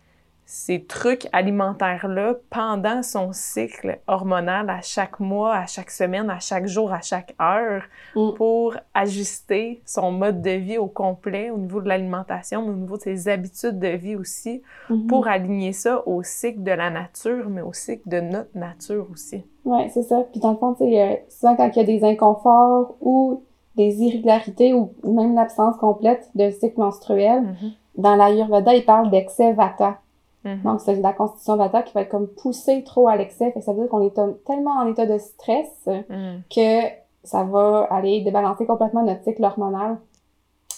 ces 0.51 0.83
trucs 0.83 1.27
alimentaires-là 1.31 2.33
pendant 2.49 3.03
son 3.03 3.33
cycle 3.33 3.99
hormonal 4.07 4.67
à 4.71 4.81
chaque 4.81 5.19
mois, 5.19 5.55
à 5.55 5.67
chaque 5.67 5.91
semaine, 5.91 6.27
à 6.31 6.39
chaque 6.39 6.65
jour, 6.65 6.91
à 6.91 7.01
chaque 7.01 7.35
heure 7.39 7.83
Mm. 8.15 8.33
pour 8.35 8.75
ajuster 8.95 9.81
son 9.85 10.11
mode 10.11 10.41
de 10.41 10.49
vie 10.49 10.79
au 10.79 10.87
complet 10.87 11.51
au 11.51 11.57
niveau 11.59 11.81
de 11.81 11.87
l'alimentation, 11.87 12.63
mais 12.63 12.69
au 12.69 12.77
niveau 12.77 12.97
de 12.97 13.03
ses 13.03 13.27
habitudes 13.29 13.77
de 13.77 13.89
vie 13.89 14.15
aussi, 14.15 14.63
Mhm. 14.89 15.05
pour 15.05 15.27
aligner 15.27 15.71
ça 15.71 16.01
au 16.07 16.23
cycle 16.23 16.63
de 16.63 16.71
la 16.71 16.89
nature, 16.89 17.47
mais 17.47 17.61
au 17.61 17.71
cycle 17.73 18.09
de 18.09 18.19
notre 18.19 18.57
nature 18.57 19.05
aussi. 19.11 19.43
Ouais, 19.65 19.87
c'est 19.93 20.01
ça. 20.01 20.23
Puis 20.31 20.39
dans 20.39 20.51
le 20.51 20.57
fond, 20.57 20.73
tu 20.73 20.83
sais, 20.85 20.99
euh, 21.03 21.15
souvent 21.29 21.55
quand 21.55 21.69
il 21.75 21.77
y 21.77 21.81
a 21.81 21.83
des 21.83 22.03
inconforts 22.03 22.95
ou 23.01 23.43
des 23.75 24.01
irrégularités 24.01 24.73
ou 24.73 24.91
même 25.03 25.35
l'absence 25.35 25.75
complète 25.77 26.27
de 26.33 26.49
cycle 26.49 26.79
menstruel, 26.79 27.43
Mhm. 27.43 27.71
dans 27.97 28.15
l'Ayurveda, 28.15 28.73
ils 28.73 28.83
parlent 28.85 29.11
d'excès 29.11 29.53
vata. 29.53 29.99
Mhm. 30.45 30.61
Donc, 30.63 30.79
c'est 30.81 30.95
la 30.95 31.13
constitution 31.13 31.57
vata 31.57 31.83
qui 31.83 31.93
va 31.93 32.01
être 32.01 32.09
comme 32.09 32.27
poussée 32.27 32.83
trop 32.83 33.07
à 33.07 33.15
l'excès. 33.17 33.51
Fait 33.51 33.59
que 33.59 33.65
ça 33.65 33.73
veut 33.73 33.81
dire 33.81 33.89
qu'on 33.89 34.05
est 34.05 34.17
tellement 34.45 34.71
en 34.71 34.87
état 34.87 35.05
de 35.05 35.17
stress 35.17 35.67
Mhm. 35.87 36.41
que 36.53 36.87
ça 37.23 37.43
va 37.43 37.87
aller 37.89 38.21
débalancer 38.21 38.65
complètement 38.65 39.03
notre 39.03 39.23
cycle 39.23 39.43
hormonal. 39.43 39.97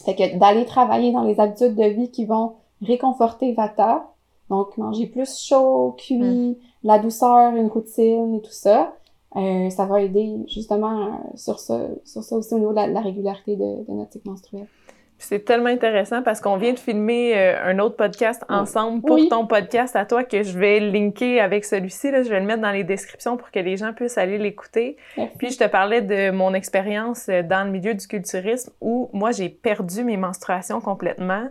Fait 0.05 0.15
que 0.15 0.37
d'aller 0.39 0.65
travailler 0.65 1.11
dans 1.11 1.23
les 1.23 1.39
habitudes 1.39 1.75
de 1.75 1.83
vie 1.83 2.09
qui 2.09 2.25
vont 2.25 2.53
réconforter 2.81 3.53
vata, 3.53 4.07
donc 4.49 4.75
manger 4.77 5.05
plus 5.05 5.37
chaud, 5.39 5.93
cuit, 5.97 6.57
la 6.83 6.97
douceur, 6.97 7.55
une 7.55 7.67
routine 7.67 8.33
et 8.35 8.41
tout 8.41 8.51
ça, 8.51 8.93
euh, 9.35 9.69
ça 9.69 9.85
va 9.85 10.01
aider 10.01 10.39
justement 10.47 11.05
euh, 11.05 11.09
sur 11.35 11.59
ça, 11.59 11.79
sur 12.03 12.23
ça 12.23 12.35
aussi 12.35 12.53
au 12.55 12.57
niveau 12.57 12.71
de 12.71 12.75
la, 12.77 12.87
de 12.89 12.93
la 12.93 13.01
régularité 13.01 13.55
de, 13.55 13.85
de 13.87 13.91
notre 13.93 14.11
cycle 14.13 14.27
menstruel. 14.27 14.65
C'est 15.23 15.45
tellement 15.45 15.69
intéressant 15.69 16.23
parce 16.23 16.41
qu'on 16.41 16.57
vient 16.57 16.73
de 16.73 16.79
filmer 16.79 17.37
euh, 17.37 17.63
un 17.63 17.77
autre 17.79 17.95
podcast 17.95 18.43
ensemble 18.49 19.01
pour 19.01 19.15
Oui. 19.17 19.29
ton 19.29 19.45
podcast 19.45 19.95
à 19.95 20.05
toi 20.05 20.23
que 20.23 20.41
je 20.41 20.57
vais 20.57 20.79
linker 20.79 21.39
avec 21.39 21.63
celui-ci. 21.63 22.09
Là, 22.11 22.23
je 22.23 22.29
vais 22.29 22.39
le 22.39 22.45
mettre 22.45 22.61
dans 22.61 22.71
les 22.71 22.83
descriptions 22.83 23.37
pour 23.37 23.51
que 23.51 23.59
les 23.59 23.77
gens 23.77 23.93
puissent 23.93 24.17
aller 24.17 24.37
l'écouter. 24.39 24.97
Puis 25.37 25.51
je 25.51 25.59
te 25.59 25.67
parlais 25.67 26.01
de 26.01 26.31
mon 26.31 26.53
expérience 26.55 27.27
euh, 27.29 27.43
dans 27.43 27.63
le 27.65 27.71
milieu 27.71 27.93
du 27.93 28.07
culturisme 28.07 28.71
où 28.81 29.09
moi 29.13 29.31
j'ai 29.31 29.49
perdu 29.49 30.03
mes 30.03 30.17
menstruations 30.17 30.81
complètement 30.81 31.47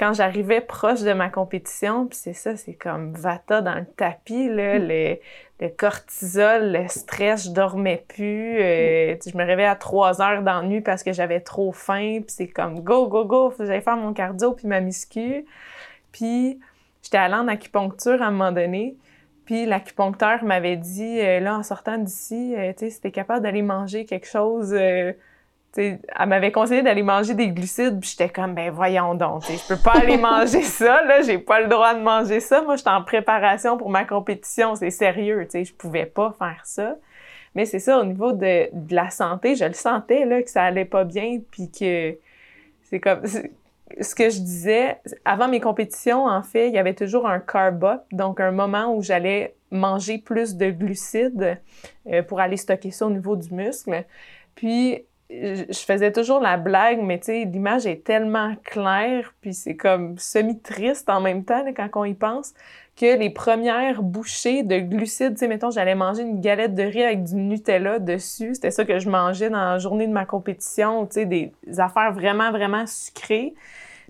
quand 0.00 0.14
j'arrivais 0.14 0.62
proche 0.62 1.02
de 1.02 1.12
ma 1.12 1.28
compétition. 1.28 2.06
Puis 2.06 2.18
c'est 2.20 2.32
ça, 2.32 2.56
c'est 2.56 2.72
comme 2.74 3.12
Vata 3.12 3.60
dans 3.60 3.74
le 3.74 3.84
tapis, 3.84 4.48
là, 4.48 4.78
Mm. 4.78 4.88
le, 4.88 5.16
le 5.60 5.68
cortisol, 5.68 6.72
le 6.72 6.88
stress, 6.88 7.44
je 7.44 7.50
dormais 7.50 8.04
plus. 8.08 8.58
euh, 8.60 9.14
sais, 9.20 9.30
je 9.30 9.36
me 9.36 9.44
réveillais 9.44 9.68
à 9.68 9.76
3 9.76 10.22
heures 10.22 10.42
dans 10.42 10.62
la 10.62 10.66
nuit 10.66 10.80
parce 10.80 11.02
que 11.02 11.12
j'avais 11.12 11.40
trop 11.40 11.70
faim. 11.72 12.20
Puis 12.22 12.34
c'est 12.34 12.48
comme 12.48 12.80
go, 12.80 13.08
go, 13.08 13.26
go, 13.26 13.52
j'aille 13.60 13.82
faire 13.82 13.96
mon 13.98 14.14
cardio 14.14 14.52
puis 14.54 14.66
ma 14.66 14.80
muscu. 14.80 15.44
Puis 16.12 16.58
j'étais 17.02 17.18
allée 17.18 17.34
en 17.34 17.46
acupuncture 17.48 18.22
à 18.22 18.26
un 18.26 18.30
moment 18.30 18.52
donné. 18.52 18.96
Puis 19.44 19.66
l'acupuncteur 19.66 20.44
m'avait 20.44 20.76
dit, 20.76 21.20
euh, 21.20 21.40
là, 21.40 21.56
en 21.58 21.62
sortant 21.62 21.98
d'ici, 21.98 22.54
euh, 22.56 22.72
tu 22.72 22.86
sais, 22.86 22.90
si 22.90 23.00
t'es 23.02 23.10
capable 23.10 23.42
d'aller 23.42 23.62
manger 23.62 24.04
quelque 24.06 24.26
chose, 24.28 24.72
elle 25.76 25.98
m'avait 26.26 26.52
conseillé 26.52 26.82
d'aller 26.82 27.02
manger 27.02 27.34
des 27.34 27.48
glucides, 27.48 28.00
puis 28.00 28.10
j'étais 28.10 28.28
comme, 28.28 28.54
ben 28.54 28.70
voyons 28.70 29.14
donc, 29.14 29.44
je 29.44 29.68
peux 29.68 29.80
pas 29.80 29.92
aller 29.92 30.16
manger 30.18 30.62
ça, 30.62 31.02
là, 31.04 31.22
j'ai 31.22 31.38
pas 31.38 31.60
le 31.60 31.68
droit 31.68 31.94
de 31.94 32.00
manger 32.00 32.40
ça. 32.40 32.62
Moi, 32.62 32.76
j'étais 32.76 32.90
en 32.90 33.02
préparation 33.02 33.76
pour 33.76 33.90
ma 33.90 34.04
compétition, 34.04 34.74
c'est 34.74 34.90
sérieux, 34.90 35.44
tu 35.44 35.50
sais, 35.50 35.64
je 35.64 35.74
pouvais 35.74 36.06
pas 36.06 36.34
faire 36.38 36.62
ça. 36.64 36.96
Mais 37.54 37.64
c'est 37.64 37.78
ça, 37.78 38.00
au 38.00 38.04
niveau 38.04 38.32
de, 38.32 38.68
de 38.72 38.94
la 38.94 39.10
santé, 39.10 39.56
je 39.56 39.64
le 39.64 39.72
sentais, 39.72 40.24
là, 40.24 40.42
que 40.42 40.50
ça 40.50 40.62
allait 40.62 40.84
pas 40.84 41.04
bien, 41.04 41.38
puis 41.50 41.70
que 41.70 42.16
c'est 42.82 43.00
comme... 43.00 43.22
Ce 44.00 44.14
que 44.14 44.30
je 44.30 44.38
disais, 44.38 44.98
avant 45.24 45.48
mes 45.48 45.58
compétitions, 45.58 46.26
en 46.26 46.44
fait, 46.44 46.68
il 46.68 46.74
y 46.74 46.78
avait 46.78 46.94
toujours 46.94 47.26
un 47.26 47.40
carb 47.40 47.82
up, 47.82 48.02
donc 48.12 48.38
un 48.38 48.52
moment 48.52 48.94
où 48.94 49.02
j'allais 49.02 49.56
manger 49.72 50.18
plus 50.18 50.54
de 50.54 50.70
glucides 50.70 51.58
euh, 52.06 52.22
pour 52.22 52.38
aller 52.38 52.56
stocker 52.56 52.92
ça 52.92 53.06
au 53.06 53.10
niveau 53.10 53.34
du 53.34 53.52
muscle. 53.52 54.04
Puis, 54.54 55.04
je 55.30 55.78
faisais 55.78 56.10
toujours 56.12 56.40
la 56.40 56.56
blague, 56.56 57.00
mais 57.00 57.18
tu 57.18 57.26
sais, 57.26 57.44
l'image 57.44 57.86
est 57.86 58.04
tellement 58.04 58.54
claire, 58.64 59.32
puis 59.40 59.54
c'est 59.54 59.76
comme 59.76 60.18
semi-triste 60.18 61.08
en 61.08 61.20
même 61.20 61.44
temps, 61.44 61.64
quand 61.74 61.88
on 61.94 62.04
y 62.04 62.14
pense, 62.14 62.52
que 62.96 63.16
les 63.16 63.30
premières 63.30 64.02
bouchées 64.02 64.62
de 64.62 64.78
glucides, 64.78 65.34
tu 65.34 65.38
sais, 65.38 65.48
mettons, 65.48 65.70
j'allais 65.70 65.94
manger 65.94 66.22
une 66.22 66.40
galette 66.40 66.74
de 66.74 66.82
riz 66.82 67.04
avec 67.04 67.24
du 67.24 67.36
Nutella 67.36 67.98
dessus, 67.98 68.54
c'était 68.54 68.72
ça 68.72 68.84
que 68.84 68.98
je 68.98 69.08
mangeais 69.08 69.50
dans 69.50 69.58
la 69.58 69.78
journée 69.78 70.06
de 70.06 70.12
ma 70.12 70.26
compétition, 70.26 71.06
tu 71.06 71.14
sais, 71.14 71.26
des 71.26 71.52
affaires 71.78 72.12
vraiment, 72.12 72.50
vraiment 72.50 72.86
sucrées. 72.86 73.54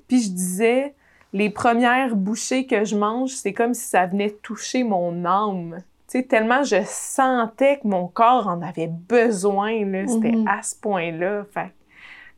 Puis 0.09 0.23
je 0.23 0.31
disais, 0.31 0.95
les 1.33 1.51
premières 1.51 2.16
bouchées 2.16 2.66
que 2.66 2.85
je 2.85 2.97
mange, 2.97 3.31
c'est 3.31 3.53
comme 3.53 3.75
si 3.75 3.87
ça 3.87 4.07
venait 4.07 4.31
toucher 4.43 4.83
mon 4.83 5.25
âme. 5.25 5.83
Tu 6.11 6.19
sais, 6.19 6.25
tellement 6.25 6.65
je 6.65 6.83
sentais 6.87 7.79
que 7.79 7.87
mon 7.87 8.09
corps 8.09 8.49
en 8.49 8.63
avait 8.63 8.89
besoin, 8.89 9.85
là. 9.85 10.09
C'était 10.09 10.33
Mhm. 10.33 10.49
à 10.49 10.61
ce 10.63 10.75
point-là. 10.75 11.45
Fait 11.53 11.71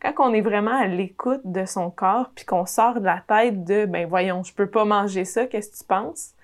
quand 0.01 0.13
on 0.19 0.35
est 0.35 0.41
vraiment 0.43 0.75
à 0.75 0.87
l'écoute 0.87 1.41
de 1.45 1.65
son 1.65 1.89
corps, 1.89 2.31
puis 2.35 2.45
qu'on 2.45 2.67
sort 2.67 3.01
de 3.01 3.05
la 3.07 3.23
tête 3.27 3.65
de, 3.65 3.87
ben 3.87 4.07
voyons, 4.07 4.43
je 4.43 4.53
peux 4.53 4.67
pas 4.67 4.85
manger 4.85 5.25
ça, 5.25 5.47
qu'est-ce 5.47 5.71
que 5.71 5.79
tu 5.79 5.85
penses? 5.85 6.35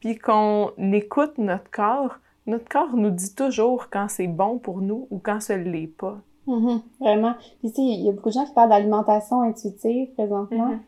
Puis 0.00 0.16
qu'on 0.16 0.72
écoute 0.92 1.36
notre 1.36 1.70
corps, 1.70 2.18
notre 2.46 2.68
corps 2.68 2.94
nous 2.94 3.10
dit 3.10 3.34
toujours 3.34 3.88
quand 3.90 4.06
c'est 4.08 4.26
bon 4.28 4.58
pour 4.58 4.80
nous 4.80 5.06
ou 5.10 5.18
quand 5.18 5.40
ce 5.40 5.52
l'est 5.52 5.88
pas. 5.88 6.16
Mm-hmm. 6.48 6.80
vraiment. 7.00 7.34
Puis 7.60 7.68
ici, 7.68 7.94
il 7.94 8.04
y 8.04 8.08
a 8.08 8.12
beaucoup 8.12 8.30
de 8.30 8.34
gens 8.34 8.44
qui 8.44 8.52
parlent 8.52 8.70
d'alimentation 8.70 9.42
intuitive 9.42 10.10
présentement. 10.14 10.70
Mm-hmm. 10.70 10.78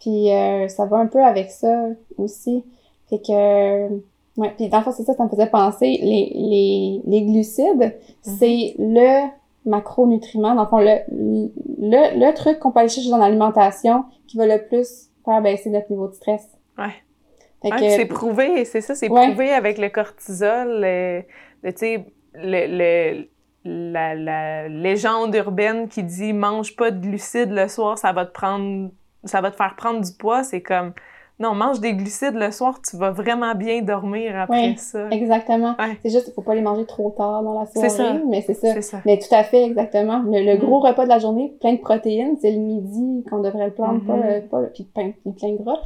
Puis 0.00 0.32
euh, 0.32 0.68
ça 0.68 0.86
va 0.86 0.98
un 0.98 1.06
peu 1.06 1.24
avec 1.24 1.50
ça 1.50 1.86
aussi. 2.18 2.62
Fait 3.10 3.18
que 3.18 3.88
Ouais, 4.36 4.52
puis 4.56 4.68
dans 4.68 4.78
le 4.78 4.84
fond, 4.84 4.90
c'est 4.90 5.04
ça, 5.04 5.14
ça 5.14 5.24
me 5.24 5.28
faisait 5.28 5.46
penser, 5.46 5.98
les, 6.02 6.32
les, 6.34 7.00
les 7.06 7.22
glucides, 7.22 7.94
mhm. 8.26 8.34
c'est 8.38 8.74
le 8.78 9.28
macronutriment, 9.64 10.54
dans 10.54 10.62
le 10.62 10.68
fond, 10.68 10.78
le, 10.78 10.98
le, 11.08 12.18
le 12.18 12.34
truc 12.34 12.58
qu'on 12.58 12.72
peut 12.72 12.80
aller 12.80 12.88
chercher 12.88 13.10
dans 13.10 13.18
l'alimentation 13.18 14.04
qui 14.26 14.36
va 14.36 14.46
le 14.46 14.66
plus 14.66 15.08
faire 15.24 15.40
baisser 15.40 15.70
notre 15.70 15.90
niveau 15.90 16.08
de 16.08 16.14
stress. 16.14 16.48
Ouais. 16.76 17.70
ouais 17.70 17.90
c'est 17.90 18.06
prouvé, 18.06 18.64
c'est 18.64 18.80
ça, 18.80 18.94
c'est 18.94 19.08
prouvé 19.08 19.52
avec 19.52 19.78
le 19.78 19.88
cortisol, 19.88 20.80
le, 20.80 21.22
tu 21.62 21.72
sais, 21.76 22.06
le, 22.34 22.66
le, 23.14 23.28
la, 23.64 24.14
la 24.14 24.68
légende 24.68 25.34
urbaine 25.34 25.88
qui 25.88 26.02
dit 26.02 26.32
mange 26.32 26.74
pas 26.74 26.90
de 26.90 27.00
glucides 27.00 27.52
le 27.52 27.68
soir, 27.68 27.98
ça 27.98 28.12
va 28.12 28.26
te 28.26 28.32
prendre, 28.32 28.90
ça 29.22 29.40
va 29.40 29.52
te 29.52 29.56
faire 29.56 29.76
prendre 29.76 30.00
du 30.00 30.12
poids, 30.12 30.42
c'est 30.42 30.60
comme 30.60 30.92
non, 31.40 31.54
mange 31.54 31.80
des 31.80 31.94
glucides 31.94 32.34
le 32.34 32.52
soir, 32.52 32.80
tu 32.88 32.96
vas 32.96 33.10
vraiment 33.10 33.56
bien 33.56 33.82
dormir 33.82 34.38
après 34.38 34.76
ça. 34.76 35.08
Exactement. 35.10 35.74
C'est 36.04 36.10
juste, 36.10 36.28
il 36.28 36.32
faut 36.32 36.42
pas 36.42 36.54
les 36.54 36.60
manger 36.60 36.86
trop 36.86 37.10
tard 37.10 37.42
dans 37.42 37.58
la 37.58 37.66
soirée, 37.66 37.88
ça. 37.88 38.20
mais 38.28 38.40
c'est 38.40 38.54
ça. 38.54 38.80
ça. 38.80 39.00
Mais 39.04 39.18
tout 39.18 39.34
à 39.34 39.42
fait, 39.42 39.64
exactement. 39.64 40.22
Le, 40.24 40.56
gros 40.56 40.78
mm. 40.80 40.86
repas 40.86 41.04
de 41.04 41.08
la 41.08 41.18
journée, 41.18 41.56
plein 41.60 41.72
de 41.72 41.80
protéines, 41.80 42.36
c'est 42.40 42.52
le 42.52 42.58
midi 42.58 43.24
qu'on 43.28 43.40
devrait 43.40 43.66
le 43.66 43.72
prendre, 43.72 44.04
pas, 44.06 44.16
le, 44.16 44.22
mm-hmm. 44.22 44.48
pas 44.48 44.60
le, 44.60 44.70
puis 44.72 44.84
plein, 44.84 45.12
plein 45.36 45.52
de 45.52 45.62
gras. 45.62 45.80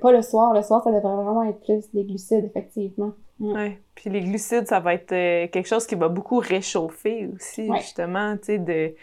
Pas 0.00 0.10
le 0.10 0.22
soir. 0.22 0.52
Le 0.52 0.62
soir, 0.62 0.82
ça 0.82 0.90
devrait 0.90 1.14
vraiment 1.14 1.44
être 1.44 1.60
plus 1.60 1.88
des 1.94 2.02
glucides, 2.02 2.44
effectivement. 2.44 3.12
Mm. 3.38 3.52
Ouais. 3.52 3.78
Puis 3.94 4.10
les 4.10 4.20
glucides, 4.20 4.66
ça 4.66 4.80
va 4.80 4.94
être 4.94 5.12
euh, 5.12 5.46
quelque 5.46 5.68
chose 5.68 5.86
qui 5.86 5.94
va 5.94 6.08
beaucoup 6.08 6.38
réchauffer 6.38 7.28
aussi, 7.36 7.70
justement, 7.76 8.36
tu 8.36 8.46
sais, 8.46 8.58
de 8.58 8.94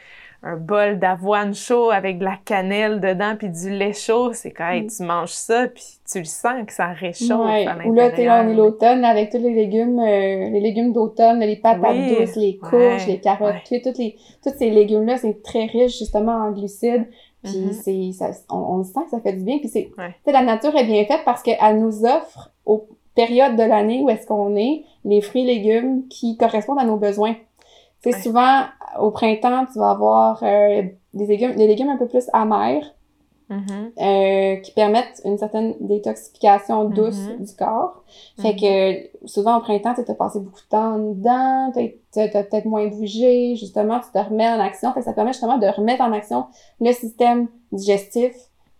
un 0.44 0.58
bol 0.58 1.00
d'avoine 1.00 1.54
chaud 1.54 1.90
avec 1.90 2.20
de 2.20 2.24
la 2.24 2.38
cannelle 2.44 3.00
dedans 3.00 3.36
puis 3.38 3.50
du 3.50 3.70
lait 3.70 3.94
chaud, 3.94 4.34
c'est 4.34 4.52
quand 4.52 4.70
même, 4.70 4.86
mm. 4.86 4.90
tu 4.90 5.04
manges 5.04 5.32
ça 5.32 5.68
puis 5.68 5.84
tu 6.10 6.20
le 6.20 6.26
sens 6.26 6.66
que 6.66 6.74
ça 6.74 6.88
réchauffe 6.88 7.46
ouais. 7.46 7.66
Ou 7.86 7.94
là, 7.94 8.12
t'es 8.12 8.26
là, 8.26 8.44
on 8.46 8.50
est 8.50 8.56
l'automne 8.56 9.04
avec 9.04 9.32
tous 9.32 9.40
les 9.40 9.54
légumes, 9.54 10.00
euh, 10.00 10.50
les 10.50 10.60
légumes 10.60 10.94
d'automne, 10.94 11.40
les 11.40 11.56
patates 11.56 11.98
douces, 11.98 12.36
les 12.36 12.58
courges, 12.58 13.08
les 13.08 13.20
carottes, 13.20 13.56
ouais. 13.72 13.82
les, 13.98 14.16
tous 14.44 14.54
ces 14.58 14.70
légumes-là, 14.70 15.18
c'est 15.18 15.42
très 15.42 15.66
riche 15.66 15.98
justement 15.98 16.34
en 16.34 16.52
glucides. 16.52 17.08
Puis 17.44 17.54
mm-hmm. 17.54 18.12
c'est, 18.14 18.44
on, 18.50 18.58
on, 18.58 18.84
sent 18.84 19.02
que 19.06 19.12
ça 19.12 19.20
fait 19.20 19.34
du 19.34 19.44
bien. 19.44 19.60
Puis 19.60 19.70
c'est, 19.70 19.92
la 20.26 20.42
nature 20.42 20.76
est 20.76 20.86
bien 20.86 21.06
faite 21.06 21.22
parce 21.26 21.44
qu'elle 21.44 21.80
nous 21.80 22.06
offre 22.06 22.52
aux 22.66 22.88
périodes 23.16 23.56
de 23.56 23.64
l'année 23.64 24.02
où 24.02 24.10
est-ce 24.10 24.28
qu'on 24.28 24.56
est, 24.56 24.84
les 25.06 25.22
fruits 25.22 25.44
et 25.44 25.46
légumes 25.46 26.08
qui 26.10 26.38
correspondent 26.38 26.80
à 26.80 26.86
nos 26.86 26.98
besoins. 26.98 27.36
C'est 28.12 28.22
souvent 28.22 28.66
au 28.99 29.12
printemps, 29.12 29.66
tu 29.72 29.80
vas 29.80 29.91
avoir 29.91 30.43
euh, 30.43 30.84
des 31.14 31.26
légumes, 31.26 31.56
des 31.56 31.68
légumes 31.68 31.89
un 31.89 31.97
peu 31.97 32.08
plus 32.08 32.30
amers 32.34 32.93
mm-hmm. 33.49 33.91
euh, 33.99 34.62
qui 34.62 34.72
permettent 34.72 35.22
une 35.26 35.38
certaine 35.38 35.76
détoxification 35.82 36.86
douce 36.86 37.16
mm-hmm. 37.16 37.45
du 37.45 37.56
corps. 37.56 38.03
Fait 38.39 38.53
mm-hmm. 38.53 39.10
que 39.22 39.28
souvent 39.28 39.58
au 39.58 39.62
printemps, 39.62 39.93
tu 39.95 40.10
as 40.10 40.16
passé 40.16 40.39
beaucoup 40.39 40.62
de 40.62 40.70
temps 40.70 40.99
dedans, 40.99 41.72
tu 41.74 42.20
as, 42.20 42.28
peut-être 42.28 42.66
moins 42.66 42.88
bougé, 42.88 43.56
justement, 43.56 43.99
tu 43.99 44.12
te 44.12 44.20
remets 44.20 44.47
en 44.47 44.60
action. 44.60 44.93
Fait 44.93 44.99
que 44.99 45.06
ça 45.06 45.14
permet 45.14 45.34
justement 45.34 45.58
de 45.58 45.68
remettre 45.68 46.03
en 46.03 46.14
action 46.14 46.45
le 46.80 46.91
système 46.91 47.47
digestif 47.72 48.34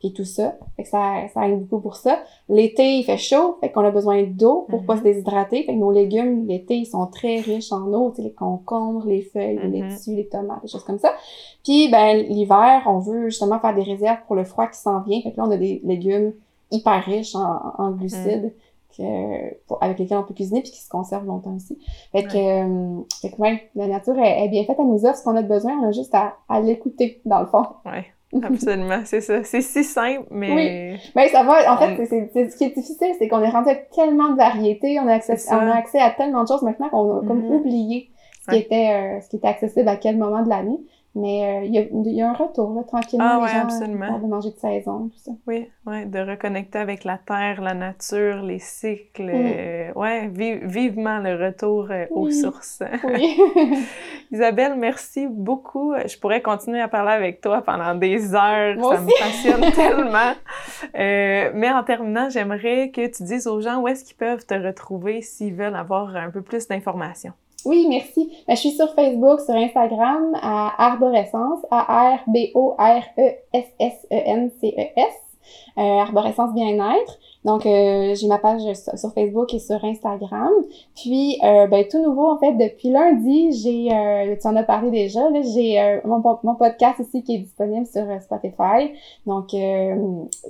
et 0.06 0.14
tout 0.14 0.24
ça. 0.24 0.56
Fait 0.76 0.84
que 0.84 0.90
ça, 0.90 1.28
ça 1.34 1.48
aide 1.48 1.60
beaucoup 1.62 1.82
pour 1.82 1.96
ça. 1.96 2.20
L'été, 2.48 2.98
il 2.98 3.04
fait 3.04 3.18
chaud, 3.18 3.58
fait 3.60 3.72
qu'on 3.72 3.84
a 3.84 3.92
besoin 3.92 4.24
d'eau 4.24 4.68
pour 4.70 4.86
pas 4.86 4.96
se 4.96 5.00
mhm. 5.02 5.06
déshydrater. 5.06 5.64
Fait 5.64 5.74
que 5.74 5.80
nos 5.80 5.92
légumes, 5.92 6.48
l'été, 6.48 6.76
ils 6.76 6.86
sont 6.86 7.08
très 7.08 7.40
riches 7.40 7.72
en 7.72 7.92
eau, 7.92 8.12
tu 8.12 8.18
sais, 8.18 8.22
les 8.24 8.34
concombres, 8.34 9.06
les 9.08 9.24
feuilles, 9.24 9.60
les 9.64 9.82
mhm. 9.82 9.90
laitues, 9.90 10.16
les 10.16 10.28
tomates, 10.28 10.62
des 10.62 10.68
choses 10.68 10.84
comme 10.84 11.00
ça. 11.00 11.14
Puis, 11.64 11.90
ben, 11.90 12.18
l'hiver, 12.18 12.84
on 12.86 13.00
veut 13.00 13.30
justement 13.30 13.60
faire 13.60 13.74
des 13.74 13.84
réserves 13.84 14.20
pour 14.28 14.36
le 14.36 14.44
froid 14.44 14.68
qui 14.68 14.80
s'en 14.80 15.02
vient. 15.02 15.20
Fait 15.22 15.32
que 15.32 15.38
là, 15.38 15.46
on 15.48 15.52
a 15.52 15.58
des 15.58 15.82
légumes 15.84 16.34
hyper 16.72 17.04
riches 17.04 17.36
en, 17.36 17.74
en 17.78 17.92
glucides. 17.92 18.54
Que, 18.98 19.54
pour, 19.68 19.84
avec 19.84 20.00
lesquels 20.00 20.20
on 20.20 20.24
peut 20.24 20.34
cuisiner 20.34 20.62
puis 20.62 20.72
qui 20.72 20.80
se 20.80 20.88
conservent 20.88 21.26
longtemps 21.26 21.54
aussi. 21.54 21.78
Fait 22.14 22.24
que, 22.24 22.38
euh, 22.38 23.02
fait 23.22 23.30
que 23.30 23.42
ouais, 23.42 23.70
la 23.76 23.88
nature 23.88 24.18
est, 24.18 24.48
bien 24.48 24.64
faite, 24.64 24.80
à 24.80 24.86
nous 24.86 25.06
offre 25.06 25.18
ce 25.18 25.24
qu'on 25.26 25.36
a 25.36 25.42
besoin, 25.42 25.74
on 25.82 25.90
a 25.90 25.92
juste 25.92 26.16
à, 26.16 26.38
à 26.48 26.62
l'écouter, 26.62 27.20
dans 27.26 27.42
le 27.42 27.46
fond. 27.46 27.66
Ouais. 27.86 28.06
Absolument, 28.44 29.02
c'est 29.06 29.22
ça. 29.22 29.44
C'est 29.44 29.62
si 29.62 29.84
simple, 29.84 30.26
mais. 30.32 30.54
Oui. 30.54 31.12
Mais 31.16 31.30
ça 31.30 31.44
va. 31.44 31.74
En 31.74 31.78
fait, 31.78 32.06
c'est, 32.06 32.50
ce 32.50 32.58
qui 32.58 32.66
est 32.66 32.76
difficile, 32.76 33.14
c'est 33.18 33.28
qu'on 33.28 33.42
est 33.42 33.50
rendu 33.50 33.70
avec 33.70 33.90
tellement 33.92 34.30
de 34.30 34.38
variétés, 34.38 35.00
on 35.00 35.08
a 35.08 35.14
accès, 35.14 35.38
on 35.52 35.56
a 35.56 35.76
accès 35.76 36.00
à 36.00 36.12
tellement 36.12 36.44
de 36.44 36.48
choses 36.48 36.64
maintenant 36.64 36.90
qu'on 36.90 37.20
a 37.20 37.26
comme 37.26 37.42
mm-hmm. 37.42 37.56
oublié 37.56 38.10
ce 38.46 38.52
qui 38.52 38.58
était, 38.58 38.92
euh, 38.92 39.22
ce 39.22 39.30
qui 39.30 39.38
était 39.38 39.48
accessible 39.48 39.88
à 39.88 39.96
quel 39.96 40.18
moment 40.18 40.44
de 40.44 40.50
l'année. 40.50 40.80
Mais 41.16 41.62
euh, 41.62 41.66
il 41.66 41.74
y, 41.74 41.78
a, 41.78 41.84
y, 42.12 42.22
a 42.22 42.30
un 42.30 42.34
retour, 42.34 42.74
là, 42.74 42.84
tranquillement, 42.84 43.26
ah, 43.26 43.40
ouais, 43.40 43.48
les 43.48 43.54
gens 43.54 43.64
absolument. 43.64 44.20
de 44.20 44.28
manger 44.28 44.52
de 44.52 44.58
saison, 44.58 45.08
tout 45.08 45.18
ça. 45.18 45.32
Oui, 45.48 45.70
oui, 45.86 46.06
de 46.08 46.20
reconnecter 46.20 46.78
avec 46.78 47.06
la 47.06 47.18
terre, 47.18 47.62
la 47.62 47.74
nature, 47.74 48.44
les 48.44 48.60
cycles. 48.60 49.24
Mm. 49.24 49.54
Euh, 49.56 49.94
ouais, 49.94 50.28
vivement 50.28 51.20
le 51.20 51.42
retour 51.42 51.88
euh, 51.90 52.06
aux 52.12 52.30
sources. 52.32 52.84
Oui. 53.06 53.38
Isabelle, 54.32 54.76
merci 54.78 55.28
beaucoup. 55.30 55.94
Je 56.06 56.18
pourrais 56.18 56.42
continuer 56.42 56.82
à 56.82 56.88
parler 56.88 57.12
avec 57.14 57.40
toi 57.40 57.62
pendant 57.62 57.96
des 57.96 58.34
heures. 58.34 58.76
ça 58.84 59.02
me 59.02 59.20
passionne 59.20 59.72
tellement. 59.74 60.34
mais 60.94 61.72
en 61.72 61.84
terminant, 61.84 62.30
j'aimerais 62.30 62.90
que 62.90 63.08
tu 63.08 63.24
dises 63.24 63.48
aux 63.48 63.62
gens 63.62 63.80
où 63.80 63.88
est-ce 63.88 64.04
qu'ils 64.04 64.18
peuvent 64.18 64.46
te 64.46 64.54
retrouver 64.54 65.22
s'ils 65.22 65.54
veulent 65.54 65.76
avoir 65.76 66.16
un 66.16 66.30
peu 66.30 66.42
plus 66.42 66.68
d'informations. 66.68 67.34
Oui, 67.66 67.88
merci. 67.90 68.32
Ben, 68.48 68.56
je 68.56 68.60
suis 68.62 68.72
sur 68.72 68.94
Facebook, 68.94 69.42
sur 69.42 69.56
Instagram, 69.56 70.34
à 70.42 70.74
Arborescence, 70.92 71.60
A-R-B-O-R-E-S-S-E-N-C-E-S. 71.72 72.46
Euh, 75.78 75.82
Arborescence 75.82 76.54
Bien-être. 76.54 77.20
Donc, 77.44 77.66
euh, 77.66 78.16
j'ai 78.16 78.28
ma 78.28 78.40
page 78.40 78.62
sur 78.74 79.14
Facebook 79.14 79.54
et 79.54 79.60
sur 79.60 79.84
Instagram. 79.84 80.52
Puis, 80.96 81.38
euh, 81.44 81.68
ben, 81.68 81.86
tout 81.88 82.02
nouveau, 82.02 82.32
en 82.32 82.40
fait, 82.40 82.54
depuis 82.54 82.90
lundi, 82.90 83.52
j'ai, 83.52 83.92
euh, 83.94 84.36
tu 84.40 84.48
en 84.48 84.56
as 84.56 84.64
parlé 84.64 84.90
déjà, 84.90 85.22
j'ai 85.54 85.80
euh, 85.80 86.00
mon, 86.06 86.24
mon, 86.44 86.56
podcast 86.56 87.00
aussi 87.00 87.24
qui 87.24 87.36
est 87.36 87.40
disponible 87.40 87.86
sur 87.86 88.10
euh, 88.10 88.20
Spotify. 88.20 88.94
Donc, 89.28 89.52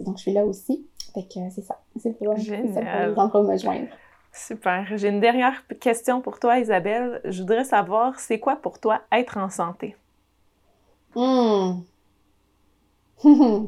donc 0.05 0.17
je 0.17 0.21
suis 0.21 0.31
là 0.31 0.45
aussi. 0.45 0.85
Fait 1.13 1.23
que 1.23 1.39
c'est 1.49 1.61
ça. 1.61 1.79
C'est 1.97 2.17
pour, 2.17 2.37
ça 2.37 3.27
pour 3.29 3.43
me 3.43 3.57
joindre. 3.57 3.87
Super. 4.35 4.85
J'ai 4.97 5.07
une 5.07 5.19
dernière 5.19 5.65
question 5.79 6.21
pour 6.21 6.39
toi, 6.39 6.59
Isabelle. 6.59 7.21
Je 7.23 7.41
voudrais 7.41 7.63
savoir, 7.63 8.19
c'est 8.19 8.39
quoi 8.39 8.55
pour 8.57 8.79
toi 8.79 9.01
être 9.11 9.37
en 9.37 9.49
santé? 9.49 9.95
Mmh. 13.23 13.67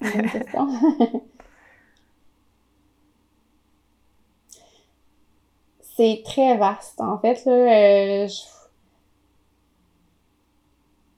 c'est 5.96 6.22
très 6.24 6.56
vaste. 6.56 7.00
En 7.00 7.18
fait, 7.18 7.44
là, 7.46 7.52
euh, 7.52 8.28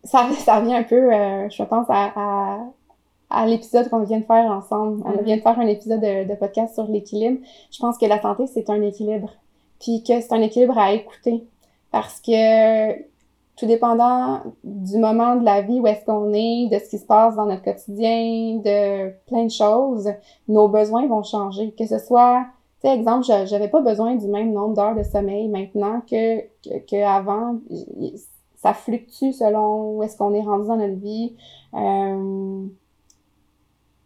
ça, 0.04 0.28
ça 0.32 0.60
revient 0.60 0.74
un 0.76 0.82
peu, 0.82 1.12
euh, 1.12 1.48
je 1.50 1.62
pense, 1.62 1.86
à 1.88 2.58
l'épisode 3.46 3.88
qu'on 3.88 4.04
vient 4.04 4.20
de 4.20 4.24
faire 4.24 4.50
ensemble. 4.50 5.02
On 5.04 5.22
vient 5.22 5.36
de 5.36 5.42
faire 5.42 5.58
un 5.58 5.66
épisode 5.66 6.00
de, 6.00 6.34
podcast 6.34 6.74
sur 6.74 6.86
l'équilibre. 6.86 7.38
Je 7.70 7.78
pense 7.78 7.98
que 7.98 8.06
la 8.06 8.20
santé, 8.20 8.46
c'est 8.46 8.70
un 8.70 8.80
équilibre. 8.82 9.30
Puis 9.80 10.02
que 10.02 10.20
c'est 10.20 10.32
un 10.32 10.40
équilibre 10.40 10.78
à 10.78 10.92
écouter. 10.92 11.44
Parce 11.90 12.20
que 12.20 12.92
tout 13.56 13.66
dépendant 13.66 14.40
du 14.64 14.98
moment 14.98 15.36
de 15.36 15.44
la 15.44 15.62
vie 15.62 15.78
où 15.78 15.86
est-ce 15.86 16.04
qu'on 16.04 16.32
est, 16.32 16.68
de 16.68 16.78
ce 16.78 16.90
qui 16.90 16.98
se 16.98 17.06
passe 17.06 17.36
dans 17.36 17.46
notre 17.46 17.62
quotidien, 17.62 18.56
de 18.56 19.10
plein 19.26 19.44
de 19.44 19.50
choses, 19.50 20.10
nos 20.48 20.68
besoins 20.68 21.06
vont 21.06 21.22
changer. 21.22 21.72
Que 21.78 21.86
ce 21.86 21.98
soit, 21.98 22.46
tu 22.82 22.88
sais, 22.88 22.94
exemple, 22.94 23.24
j'avais 23.46 23.68
pas 23.68 23.80
besoin 23.80 24.16
du 24.16 24.26
même 24.26 24.52
nombre 24.52 24.74
d'heures 24.74 24.96
de 24.96 25.04
sommeil 25.04 25.48
maintenant 25.48 26.00
que, 26.08 26.40
que, 26.62 27.04
avant. 27.04 27.58
Ça 28.56 28.72
fluctue 28.72 29.32
selon 29.32 29.96
où 29.96 30.02
est-ce 30.02 30.16
qu'on 30.16 30.32
est 30.32 30.40
rendu 30.40 30.66
dans 30.66 30.76
notre 30.76 30.98
vie. 30.98 31.36
Euh, 31.74 32.66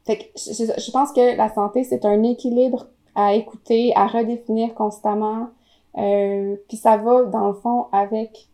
fait 0.09 0.19
que 0.19 0.25
je, 0.37 0.91
pense 0.91 1.13
que 1.13 1.37
la 1.37 1.53
santé, 1.53 1.85
c'est 1.85 2.05
un 2.05 2.23
équilibre 2.23 2.87
à 3.15 3.35
écouter, 3.35 3.93
à 3.95 4.07
redéfinir 4.07 4.75
constamment. 4.75 5.49
Euh, 5.97 6.57
puis 6.69 6.77
ça 6.77 6.97
va, 6.97 7.25
dans 7.25 7.49
le 7.49 7.55
fond, 7.55 7.87
avec... 7.93 8.49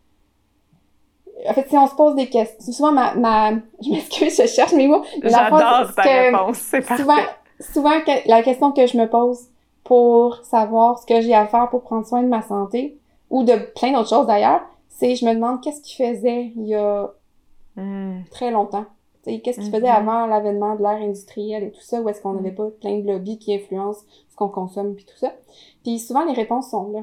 En 1.47 1.53
fait, 1.53 1.67
si 1.69 1.77
on 1.77 1.87
se 1.87 1.95
pose 1.95 2.15
des 2.15 2.27
questions... 2.27 2.73
Souvent, 2.73 2.91
ma... 2.91 3.13
ma... 3.15 3.51
Je 3.81 3.89
m'excuse, 3.89 4.35
je 4.41 4.47
cherche 4.47 4.73
mes 4.73 4.87
mots. 4.87 5.03
J'adore 5.23 5.93
ta 5.95 6.01
réponse, 6.01 6.57
c'est 6.57 6.81
parfait. 6.81 7.03
Souvent, 7.03 7.21
souvent 7.59 7.93
la 8.25 8.41
question 8.43 8.71
que 8.71 8.85
je 8.87 8.97
me 8.97 9.07
pose 9.07 9.47
pour 9.83 10.37
savoir 10.43 10.99
ce 10.99 11.05
que 11.05 11.21
j'ai 11.21 11.33
à 11.33 11.45
faire 11.45 11.69
pour 11.69 11.81
prendre 11.81 12.05
soin 12.05 12.23
de 12.23 12.27
ma 12.27 12.41
santé, 12.41 12.97
ou 13.29 13.43
de 13.43 13.53
plein 13.75 13.93
d'autres 13.93 14.09
choses 14.09 14.27
d'ailleurs, 14.27 14.61
c'est 14.89 15.15
je 15.15 15.25
me 15.25 15.33
demande 15.33 15.61
qu'est-ce 15.61 15.81
qui 15.81 15.95
faisait 15.95 16.51
il 16.55 16.67
y 16.67 16.75
a 16.75 17.11
Hmm. 17.75 18.21
Très 18.31 18.51
longtemps. 18.51 18.85
Qu'est-ce 19.25 19.59
qui 19.59 19.65
se 19.65 19.71
faisait 19.71 19.81
Mhm. 19.87 20.07
avant 20.09 20.25
l'avènement 20.27 20.75
de 20.75 20.81
l'ère 20.81 21.01
industrielle 21.01 21.63
et 21.63 21.71
tout 21.71 21.81
ça, 21.81 22.01
où 22.01 22.07
est-ce 22.09 22.21
qu'on 22.21 22.33
n'avait 22.33 22.49
Mhm. 22.51 22.55
pas 22.55 22.67
plein 22.81 22.99
de 22.99 23.07
lobbies 23.07 23.37
qui 23.39 23.53
influencent 23.53 24.01
ce 24.29 24.35
qu'on 24.35 24.49
consomme 24.49 24.95
puis 24.95 25.05
tout 25.05 25.17
ça? 25.17 25.33
Puis 25.83 25.99
souvent, 25.99 26.25
les 26.25 26.33
réponses 26.33 26.69
sont 26.69 26.91
là. 26.91 27.01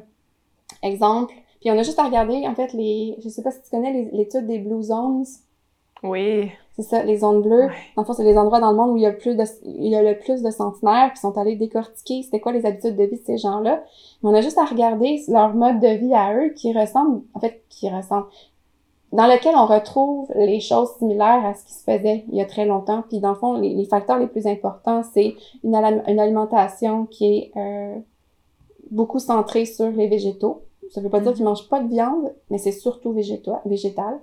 Exemple, 0.82 1.34
puis 1.60 1.70
on 1.70 1.78
a 1.78 1.82
juste 1.82 1.98
à 1.98 2.04
regarder, 2.04 2.46
en 2.46 2.54
fait, 2.54 2.72
les, 2.72 3.16
je 3.22 3.28
sais 3.28 3.42
pas 3.42 3.50
si 3.50 3.62
tu 3.62 3.70
connais 3.70 4.08
l'étude 4.12 4.46
des 4.46 4.58
Blue 4.58 4.82
Zones. 4.82 5.24
Oui. 6.02 6.50
C'est 6.74 6.82
ça, 6.82 7.02
les 7.04 7.18
zones 7.18 7.42
bleues. 7.42 7.68
Le 7.96 8.02
fond, 8.02 8.12
c'est 8.14 8.24
les 8.24 8.36
endroits 8.36 8.58
dans 8.58 8.70
le 8.72 8.76
monde 8.76 8.90
où 8.92 8.96
il 8.96 9.02
y 9.02 9.06
a 9.06 9.10
le 9.10 9.18
plus 9.18 9.36
de, 9.36 9.44
il 9.64 9.86
y 9.88 9.94
a 9.94 10.02
le 10.02 10.18
plus 10.18 10.42
de 10.42 10.50
centenaires, 10.50 11.10
puis 11.12 11.20
sont 11.20 11.36
allés 11.38 11.54
décortiquer 11.54 12.22
c'était 12.22 12.40
quoi 12.40 12.50
les 12.50 12.64
habitudes 12.66 12.96
de 12.96 13.04
vie 13.04 13.18
de 13.18 13.24
ces 13.24 13.36
gens-là. 13.38 13.84
Mais 14.22 14.30
on 14.30 14.34
a 14.34 14.40
juste 14.40 14.58
à 14.58 14.64
regarder 14.64 15.20
leur 15.28 15.54
mode 15.54 15.78
de 15.80 15.88
vie 15.88 16.14
à 16.14 16.34
eux 16.34 16.48
qui 16.56 16.72
ressemble, 16.76 17.22
en 17.34 17.40
fait, 17.40 17.62
qui 17.68 17.88
ressemble, 17.90 18.26
dans 19.12 19.26
lequel 19.26 19.54
on 19.56 19.66
retrouve 19.66 20.30
les 20.34 20.60
choses 20.60 20.90
similaires 20.98 21.44
à 21.44 21.54
ce 21.54 21.64
qui 21.64 21.74
se 21.74 21.84
faisait 21.84 22.24
il 22.30 22.36
y 22.36 22.40
a 22.40 22.46
très 22.46 22.64
longtemps. 22.64 23.02
Puis 23.08 23.20
dans 23.20 23.30
le 23.30 23.34
fond, 23.36 23.54
les, 23.54 23.74
les 23.74 23.84
facteurs 23.84 24.18
les 24.18 24.26
plus 24.26 24.46
importants, 24.46 25.02
c'est 25.12 25.34
une, 25.62 25.74
alimentation 25.74 27.06
qui 27.06 27.26
est 27.36 27.52
euh, 27.56 27.96
beaucoup 28.90 29.18
centrée 29.18 29.66
sur 29.66 29.90
les 29.90 30.08
végétaux. 30.08 30.62
Ça 30.90 31.00
veut 31.00 31.08
pas 31.10 31.20
dire 31.20 31.30
Mhm. 31.30 31.36
qu'ils 31.36 31.44
mangent 31.44 31.68
pas 31.68 31.80
de 31.80 31.88
viande, 31.88 32.34
mais 32.50 32.58
c'est 32.58 32.72
surtout 32.72 33.12
végétal. 33.12 34.20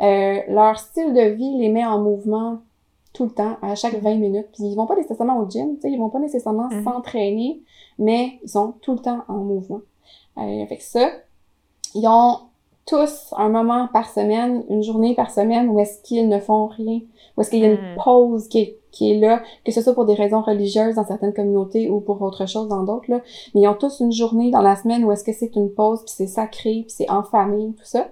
Euh, 0.00 0.40
leur 0.48 0.78
style 0.78 1.12
de 1.14 1.20
vie 1.30 1.58
les 1.58 1.68
met 1.68 1.84
en 1.84 2.00
mouvement 2.00 2.58
tout 3.12 3.24
le 3.24 3.30
temps, 3.30 3.56
à 3.60 3.74
chaque 3.74 3.94
20 3.94 4.14
minutes. 4.16 4.46
Puis 4.54 4.64
ils 4.64 4.74
vont 4.74 4.86
pas 4.86 4.96
nécessairement 4.96 5.38
au 5.38 5.48
gym, 5.48 5.74
tu 5.76 5.82
sais, 5.82 5.90
ils 5.90 5.98
vont 5.98 6.08
pas 6.10 6.18
nécessairement 6.18 6.68
Mhm. 6.70 6.84
s'entraîner, 6.84 7.60
mais 7.98 8.38
ils 8.42 8.48
sont 8.48 8.74
tout 8.82 8.92
le 8.92 8.98
temps 9.00 9.20
en 9.28 9.34
mouvement. 9.38 9.80
Euh, 10.38 10.66
fait 10.66 10.76
que 10.78 10.82
ça, 10.82 11.10
ils 11.94 12.06
ont 12.08 12.38
tous 12.96 13.34
un 13.36 13.48
moment 13.48 13.88
par 13.92 14.08
semaine, 14.08 14.64
une 14.68 14.82
journée 14.82 15.14
par 15.14 15.30
semaine 15.30 15.68
où 15.70 15.78
est-ce 15.80 16.02
qu'ils 16.02 16.28
ne 16.28 16.38
font 16.38 16.66
rien, 16.66 17.00
où 17.36 17.40
est-ce 17.40 17.50
qu'il 17.50 17.60
y 17.60 17.64
a 17.64 17.68
une 17.72 17.74
Mhm. 17.92 17.96
pause 18.04 18.48
qui 18.48 18.58
est, 18.60 18.78
qui 18.90 19.12
est 19.12 19.18
là, 19.18 19.40
que 19.64 19.72
ce 19.72 19.80
soit 19.80 19.94
pour 19.94 20.04
des 20.04 20.14
raisons 20.14 20.42
religieuses 20.42 20.96
dans 20.96 21.04
certaines 21.06 21.32
communautés 21.32 21.88
ou 21.88 22.00
pour 22.00 22.20
autre 22.20 22.46
chose 22.46 22.68
dans 22.68 22.82
d'autres, 22.82 23.10
là. 23.10 23.20
Mais 23.54 23.62
ils 23.62 23.68
ont 23.68 23.74
tous 23.74 24.00
une 24.00 24.12
journée 24.12 24.50
dans 24.50 24.60
la 24.60 24.76
semaine 24.76 25.04
où 25.04 25.12
est-ce 25.12 25.24
que 25.24 25.32
c'est 25.32 25.54
une 25.56 25.70
pause, 25.70 26.00
puis 26.04 26.14
c'est 26.16 26.26
sacré, 26.26 26.82
puis 26.86 26.94
c'est 26.98 27.10
en 27.10 27.22
famille, 27.22 27.72
tout 27.74 27.84
ça. 27.84 28.08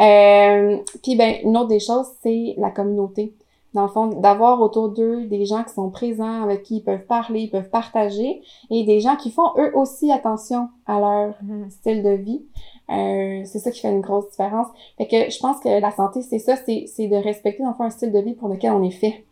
Euh, 0.00 0.76
puis 1.02 1.16
ben, 1.16 1.34
une 1.44 1.56
autre 1.56 1.68
des 1.68 1.80
choses, 1.80 2.06
c'est 2.22 2.54
la 2.58 2.70
communauté. 2.70 3.34
Dans 3.74 3.82
le 3.82 3.88
fond, 3.88 4.06
d'avoir 4.06 4.60
autour 4.62 4.88
d'eux 4.88 5.26
des 5.26 5.44
gens 5.44 5.62
qui 5.62 5.74
sont 5.74 5.90
présents, 5.90 6.42
avec 6.42 6.62
qui 6.62 6.76
ils 6.78 6.82
peuvent 6.82 7.04
parler, 7.06 7.40
ils 7.42 7.50
peuvent 7.50 7.68
partager, 7.68 8.40
et 8.70 8.84
des 8.84 9.00
gens 9.00 9.14
qui 9.16 9.30
font 9.30 9.50
eux 9.58 9.72
aussi 9.76 10.10
attention 10.10 10.68
à 10.86 10.98
leur 11.00 11.34
Mhm. 11.42 11.70
style 11.70 12.02
de 12.02 12.10
vie. 12.10 12.42
Euh, 12.90 13.42
c'est 13.44 13.58
ça 13.58 13.70
qui 13.70 13.80
fait 13.80 13.90
une 13.90 14.00
grosse 14.00 14.30
différence. 14.30 14.68
Fait 14.96 15.06
que 15.06 15.30
je 15.30 15.38
pense 15.40 15.60
que 15.60 15.80
la 15.80 15.90
santé, 15.90 16.22
c'est 16.22 16.38
ça, 16.38 16.56
c'est 16.56 16.84
c'est 16.86 17.06
de 17.06 17.16
respecter 17.16 17.62
dans 17.62 17.70
le 17.70 17.74
fond 17.74 17.84
un 17.84 17.90
style 17.90 18.12
de 18.12 18.20
vie 18.20 18.34
pour 18.34 18.48
lequel 18.48 18.72
on 18.72 18.82
est 18.82 18.90
fait. 18.90 19.24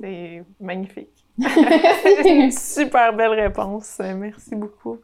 C'est 0.00 0.42
magnifique. 0.60 1.24
C'est 1.40 2.30
une 2.36 2.50
super 2.52 3.14
belle 3.14 3.32
réponse. 3.32 4.00
Merci 4.00 4.54
beaucoup. 4.54 4.98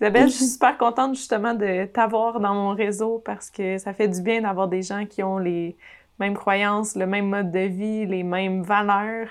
Isabelle, 0.00 0.28
je 0.28 0.34
suis 0.34 0.44
super 0.54 0.76
contente 0.78 1.14
justement 1.14 1.54
de 1.54 1.86
t'avoir 1.86 2.40
dans 2.40 2.54
mon 2.54 2.74
réseau 2.74 3.22
parce 3.24 3.50
que 3.50 3.78
ça 3.78 3.92
fait 3.92 4.08
du 4.08 4.22
bien 4.22 4.42
d'avoir 4.42 4.68
des 4.68 4.82
gens 4.82 5.04
qui 5.06 5.22
ont 5.22 5.38
les 5.38 5.76
mêmes 6.18 6.34
croyances, 6.34 6.96
le 6.96 7.06
même 7.06 7.28
mode 7.28 7.50
de 7.50 7.60
vie, 7.60 8.06
les 8.06 8.22
mêmes 8.22 8.62
valeurs. 8.62 9.28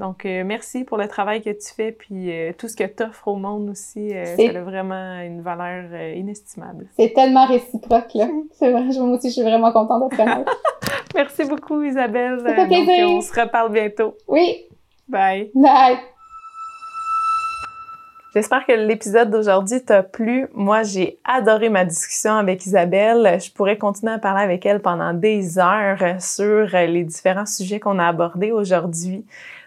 Donc, 0.00 0.26
euh, 0.26 0.42
merci 0.44 0.82
pour 0.82 0.98
le 0.98 1.06
travail 1.06 1.40
que 1.40 1.50
tu 1.50 1.72
fais, 1.72 1.92
puis 1.92 2.32
euh, 2.32 2.52
tout 2.58 2.66
ce 2.66 2.74
que 2.76 2.82
tu 2.82 3.04
offres 3.04 3.28
au 3.28 3.36
monde 3.36 3.70
aussi. 3.70 4.12
euh, 4.12 4.24
C'est- 4.36 4.52
ça 4.52 4.58
a 4.58 4.62
vraiment 4.62 5.20
une 5.20 5.40
valeur 5.40 5.84
euh, 5.92 6.14
inestimable. 6.14 6.86
C'est 6.98 7.12
tellement 7.14 7.46
réciproque, 7.46 8.12
là. 8.14 8.26
C'est 8.58 8.72
vrai, 8.72 8.90
je- 8.90 8.98
moi 9.00 9.16
aussi, 9.16 9.28
je 9.28 9.34
suis 9.34 9.42
vraiment 9.42 9.70
contente 9.72 10.04
de 10.04 10.08
te 10.08 10.16
connaître. 10.16 10.52
Merci 11.14 11.44
beaucoup, 11.44 11.80
Isabelle. 11.82 12.40
Ça 12.44 12.54
fait 12.54 12.60
Euh, 12.62 12.66
donc, 12.68 12.84
plaisir. 12.86 13.08
on 13.08 13.20
se 13.20 13.40
reparle 13.40 13.70
bientôt. 13.72 14.16
Oui, 14.26 14.64
Bye. 15.08 15.50
bye! 15.54 15.96
J'espère 18.34 18.66
que 18.66 18.72
l'épisode 18.72 19.30
d'aujourd'hui 19.30 19.84
t'a 19.84 20.02
plu. 20.02 20.48
Moi, 20.54 20.82
j'ai 20.82 21.20
adoré 21.24 21.68
ma 21.68 21.84
discussion 21.84 22.32
avec 22.34 22.66
Isabelle. 22.66 23.38
Je 23.40 23.52
pourrais 23.52 23.78
continuer 23.78 24.12
à 24.12 24.18
parler 24.18 24.42
avec 24.42 24.66
elle 24.66 24.80
pendant 24.80 25.14
des 25.14 25.56
heures 25.60 26.20
sur 26.20 26.66
les 26.72 27.04
différents 27.04 27.46
sujets 27.46 27.78
qu'on 27.78 28.00
a 28.00 28.08
abordés 28.08 28.50
aujourd'hui. 28.50 29.24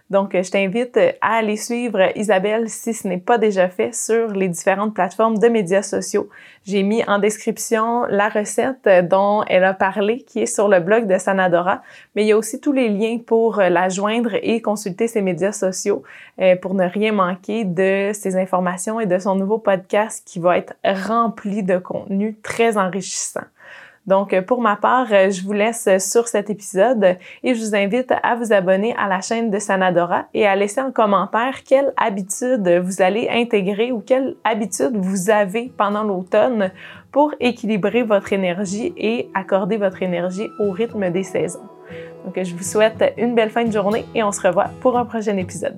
Donc, 0.09 0.31
je 0.31 0.49
t'invite 0.49 0.97
à 1.19 1.35
aller 1.35 1.57
suivre 1.57 1.99
Isabelle 2.15 2.69
si 2.69 2.93
ce 2.93 3.07
n'est 3.07 3.17
pas 3.17 3.37
déjà 3.37 3.67
fait 3.67 3.93
sur 3.93 4.27
les 4.29 4.47
différentes 4.47 4.93
plateformes 4.93 5.37
de 5.37 5.47
médias 5.49 5.81
sociaux. 5.81 6.29
J'ai 6.65 6.83
mis 6.83 7.03
en 7.07 7.19
description 7.19 8.05
la 8.09 8.29
recette 8.29 8.87
dont 9.09 9.43
elle 9.47 9.65
a 9.65 9.73
parlé 9.73 10.21
qui 10.21 10.39
est 10.39 10.45
sur 10.45 10.69
le 10.69 10.79
blog 10.79 11.07
de 11.07 11.17
Sanadora, 11.17 11.81
mais 12.15 12.23
il 12.23 12.27
y 12.27 12.31
a 12.31 12.37
aussi 12.37 12.61
tous 12.61 12.71
les 12.71 12.87
liens 12.87 13.17
pour 13.25 13.57
la 13.57 13.89
joindre 13.89 14.35
et 14.41 14.61
consulter 14.61 15.09
ses 15.09 15.21
médias 15.21 15.51
sociaux 15.51 16.03
euh, 16.39 16.55
pour 16.55 16.73
ne 16.73 16.85
rien 16.85 17.11
manquer 17.11 17.65
de 17.65 18.11
ses 18.13 18.37
informations 18.37 19.01
et 19.01 19.05
de 19.07 19.19
son 19.19 19.35
nouveau 19.35 19.57
podcast 19.57 20.23
qui 20.25 20.39
va 20.39 20.57
être 20.57 20.73
rempli 20.85 21.63
de 21.63 21.77
contenu 21.77 22.37
très 22.41 22.77
enrichissant. 22.77 23.41
Donc, 24.07 24.39
pour 24.45 24.61
ma 24.61 24.77
part, 24.77 25.07
euh, 25.11 25.29
je 25.29 25.43
vous 25.43 25.51
laisse 25.51 25.89
sur 25.99 26.29
cet 26.29 26.49
épisode 26.49 27.17
et 27.43 27.53
je 27.53 27.59
vous 27.59 27.75
invite 27.75 28.13
à 28.23 28.35
vous 28.35 28.53
abonner 28.53 28.95
à 28.97 29.09
la 29.09 29.19
chaîne 29.19 29.51
de 29.51 29.59
Sanadora 29.59 30.27
et 30.33 30.47
à 30.47 30.55
laisser 30.55 30.79
en 30.79 30.91
commentaire 30.91 31.63
quelle 31.63 31.93
habitude 31.97 32.67
vous 32.83 33.01
allez 33.01 33.27
intégrer 33.29 33.91
ou 33.91 33.99
quelle 33.99 34.35
habitude 34.45 34.95
vous 34.95 35.29
avez 35.29 35.73
pendant 35.77 36.03
l'automne 36.03 36.71
pour 37.11 37.33
équilibrer 37.41 38.03
votre 38.03 38.31
énergie 38.31 38.93
et 38.95 39.29
accorder 39.33 39.75
votre 39.75 40.01
énergie 40.01 40.47
au 40.59 40.71
rythme 40.71 41.09
des 41.09 41.23
saisons. 41.23 41.67
Donc, 42.23 42.41
je 42.41 42.55
vous 42.55 42.63
souhaite 42.63 43.13
une 43.17 43.35
belle 43.35 43.49
fin 43.49 43.65
de 43.65 43.71
journée 43.71 44.05
et 44.15 44.23
on 44.23 44.31
se 44.31 44.45
revoit 44.45 44.69
pour 44.79 44.97
un 44.97 45.05
prochain 45.05 45.35
épisode. 45.35 45.77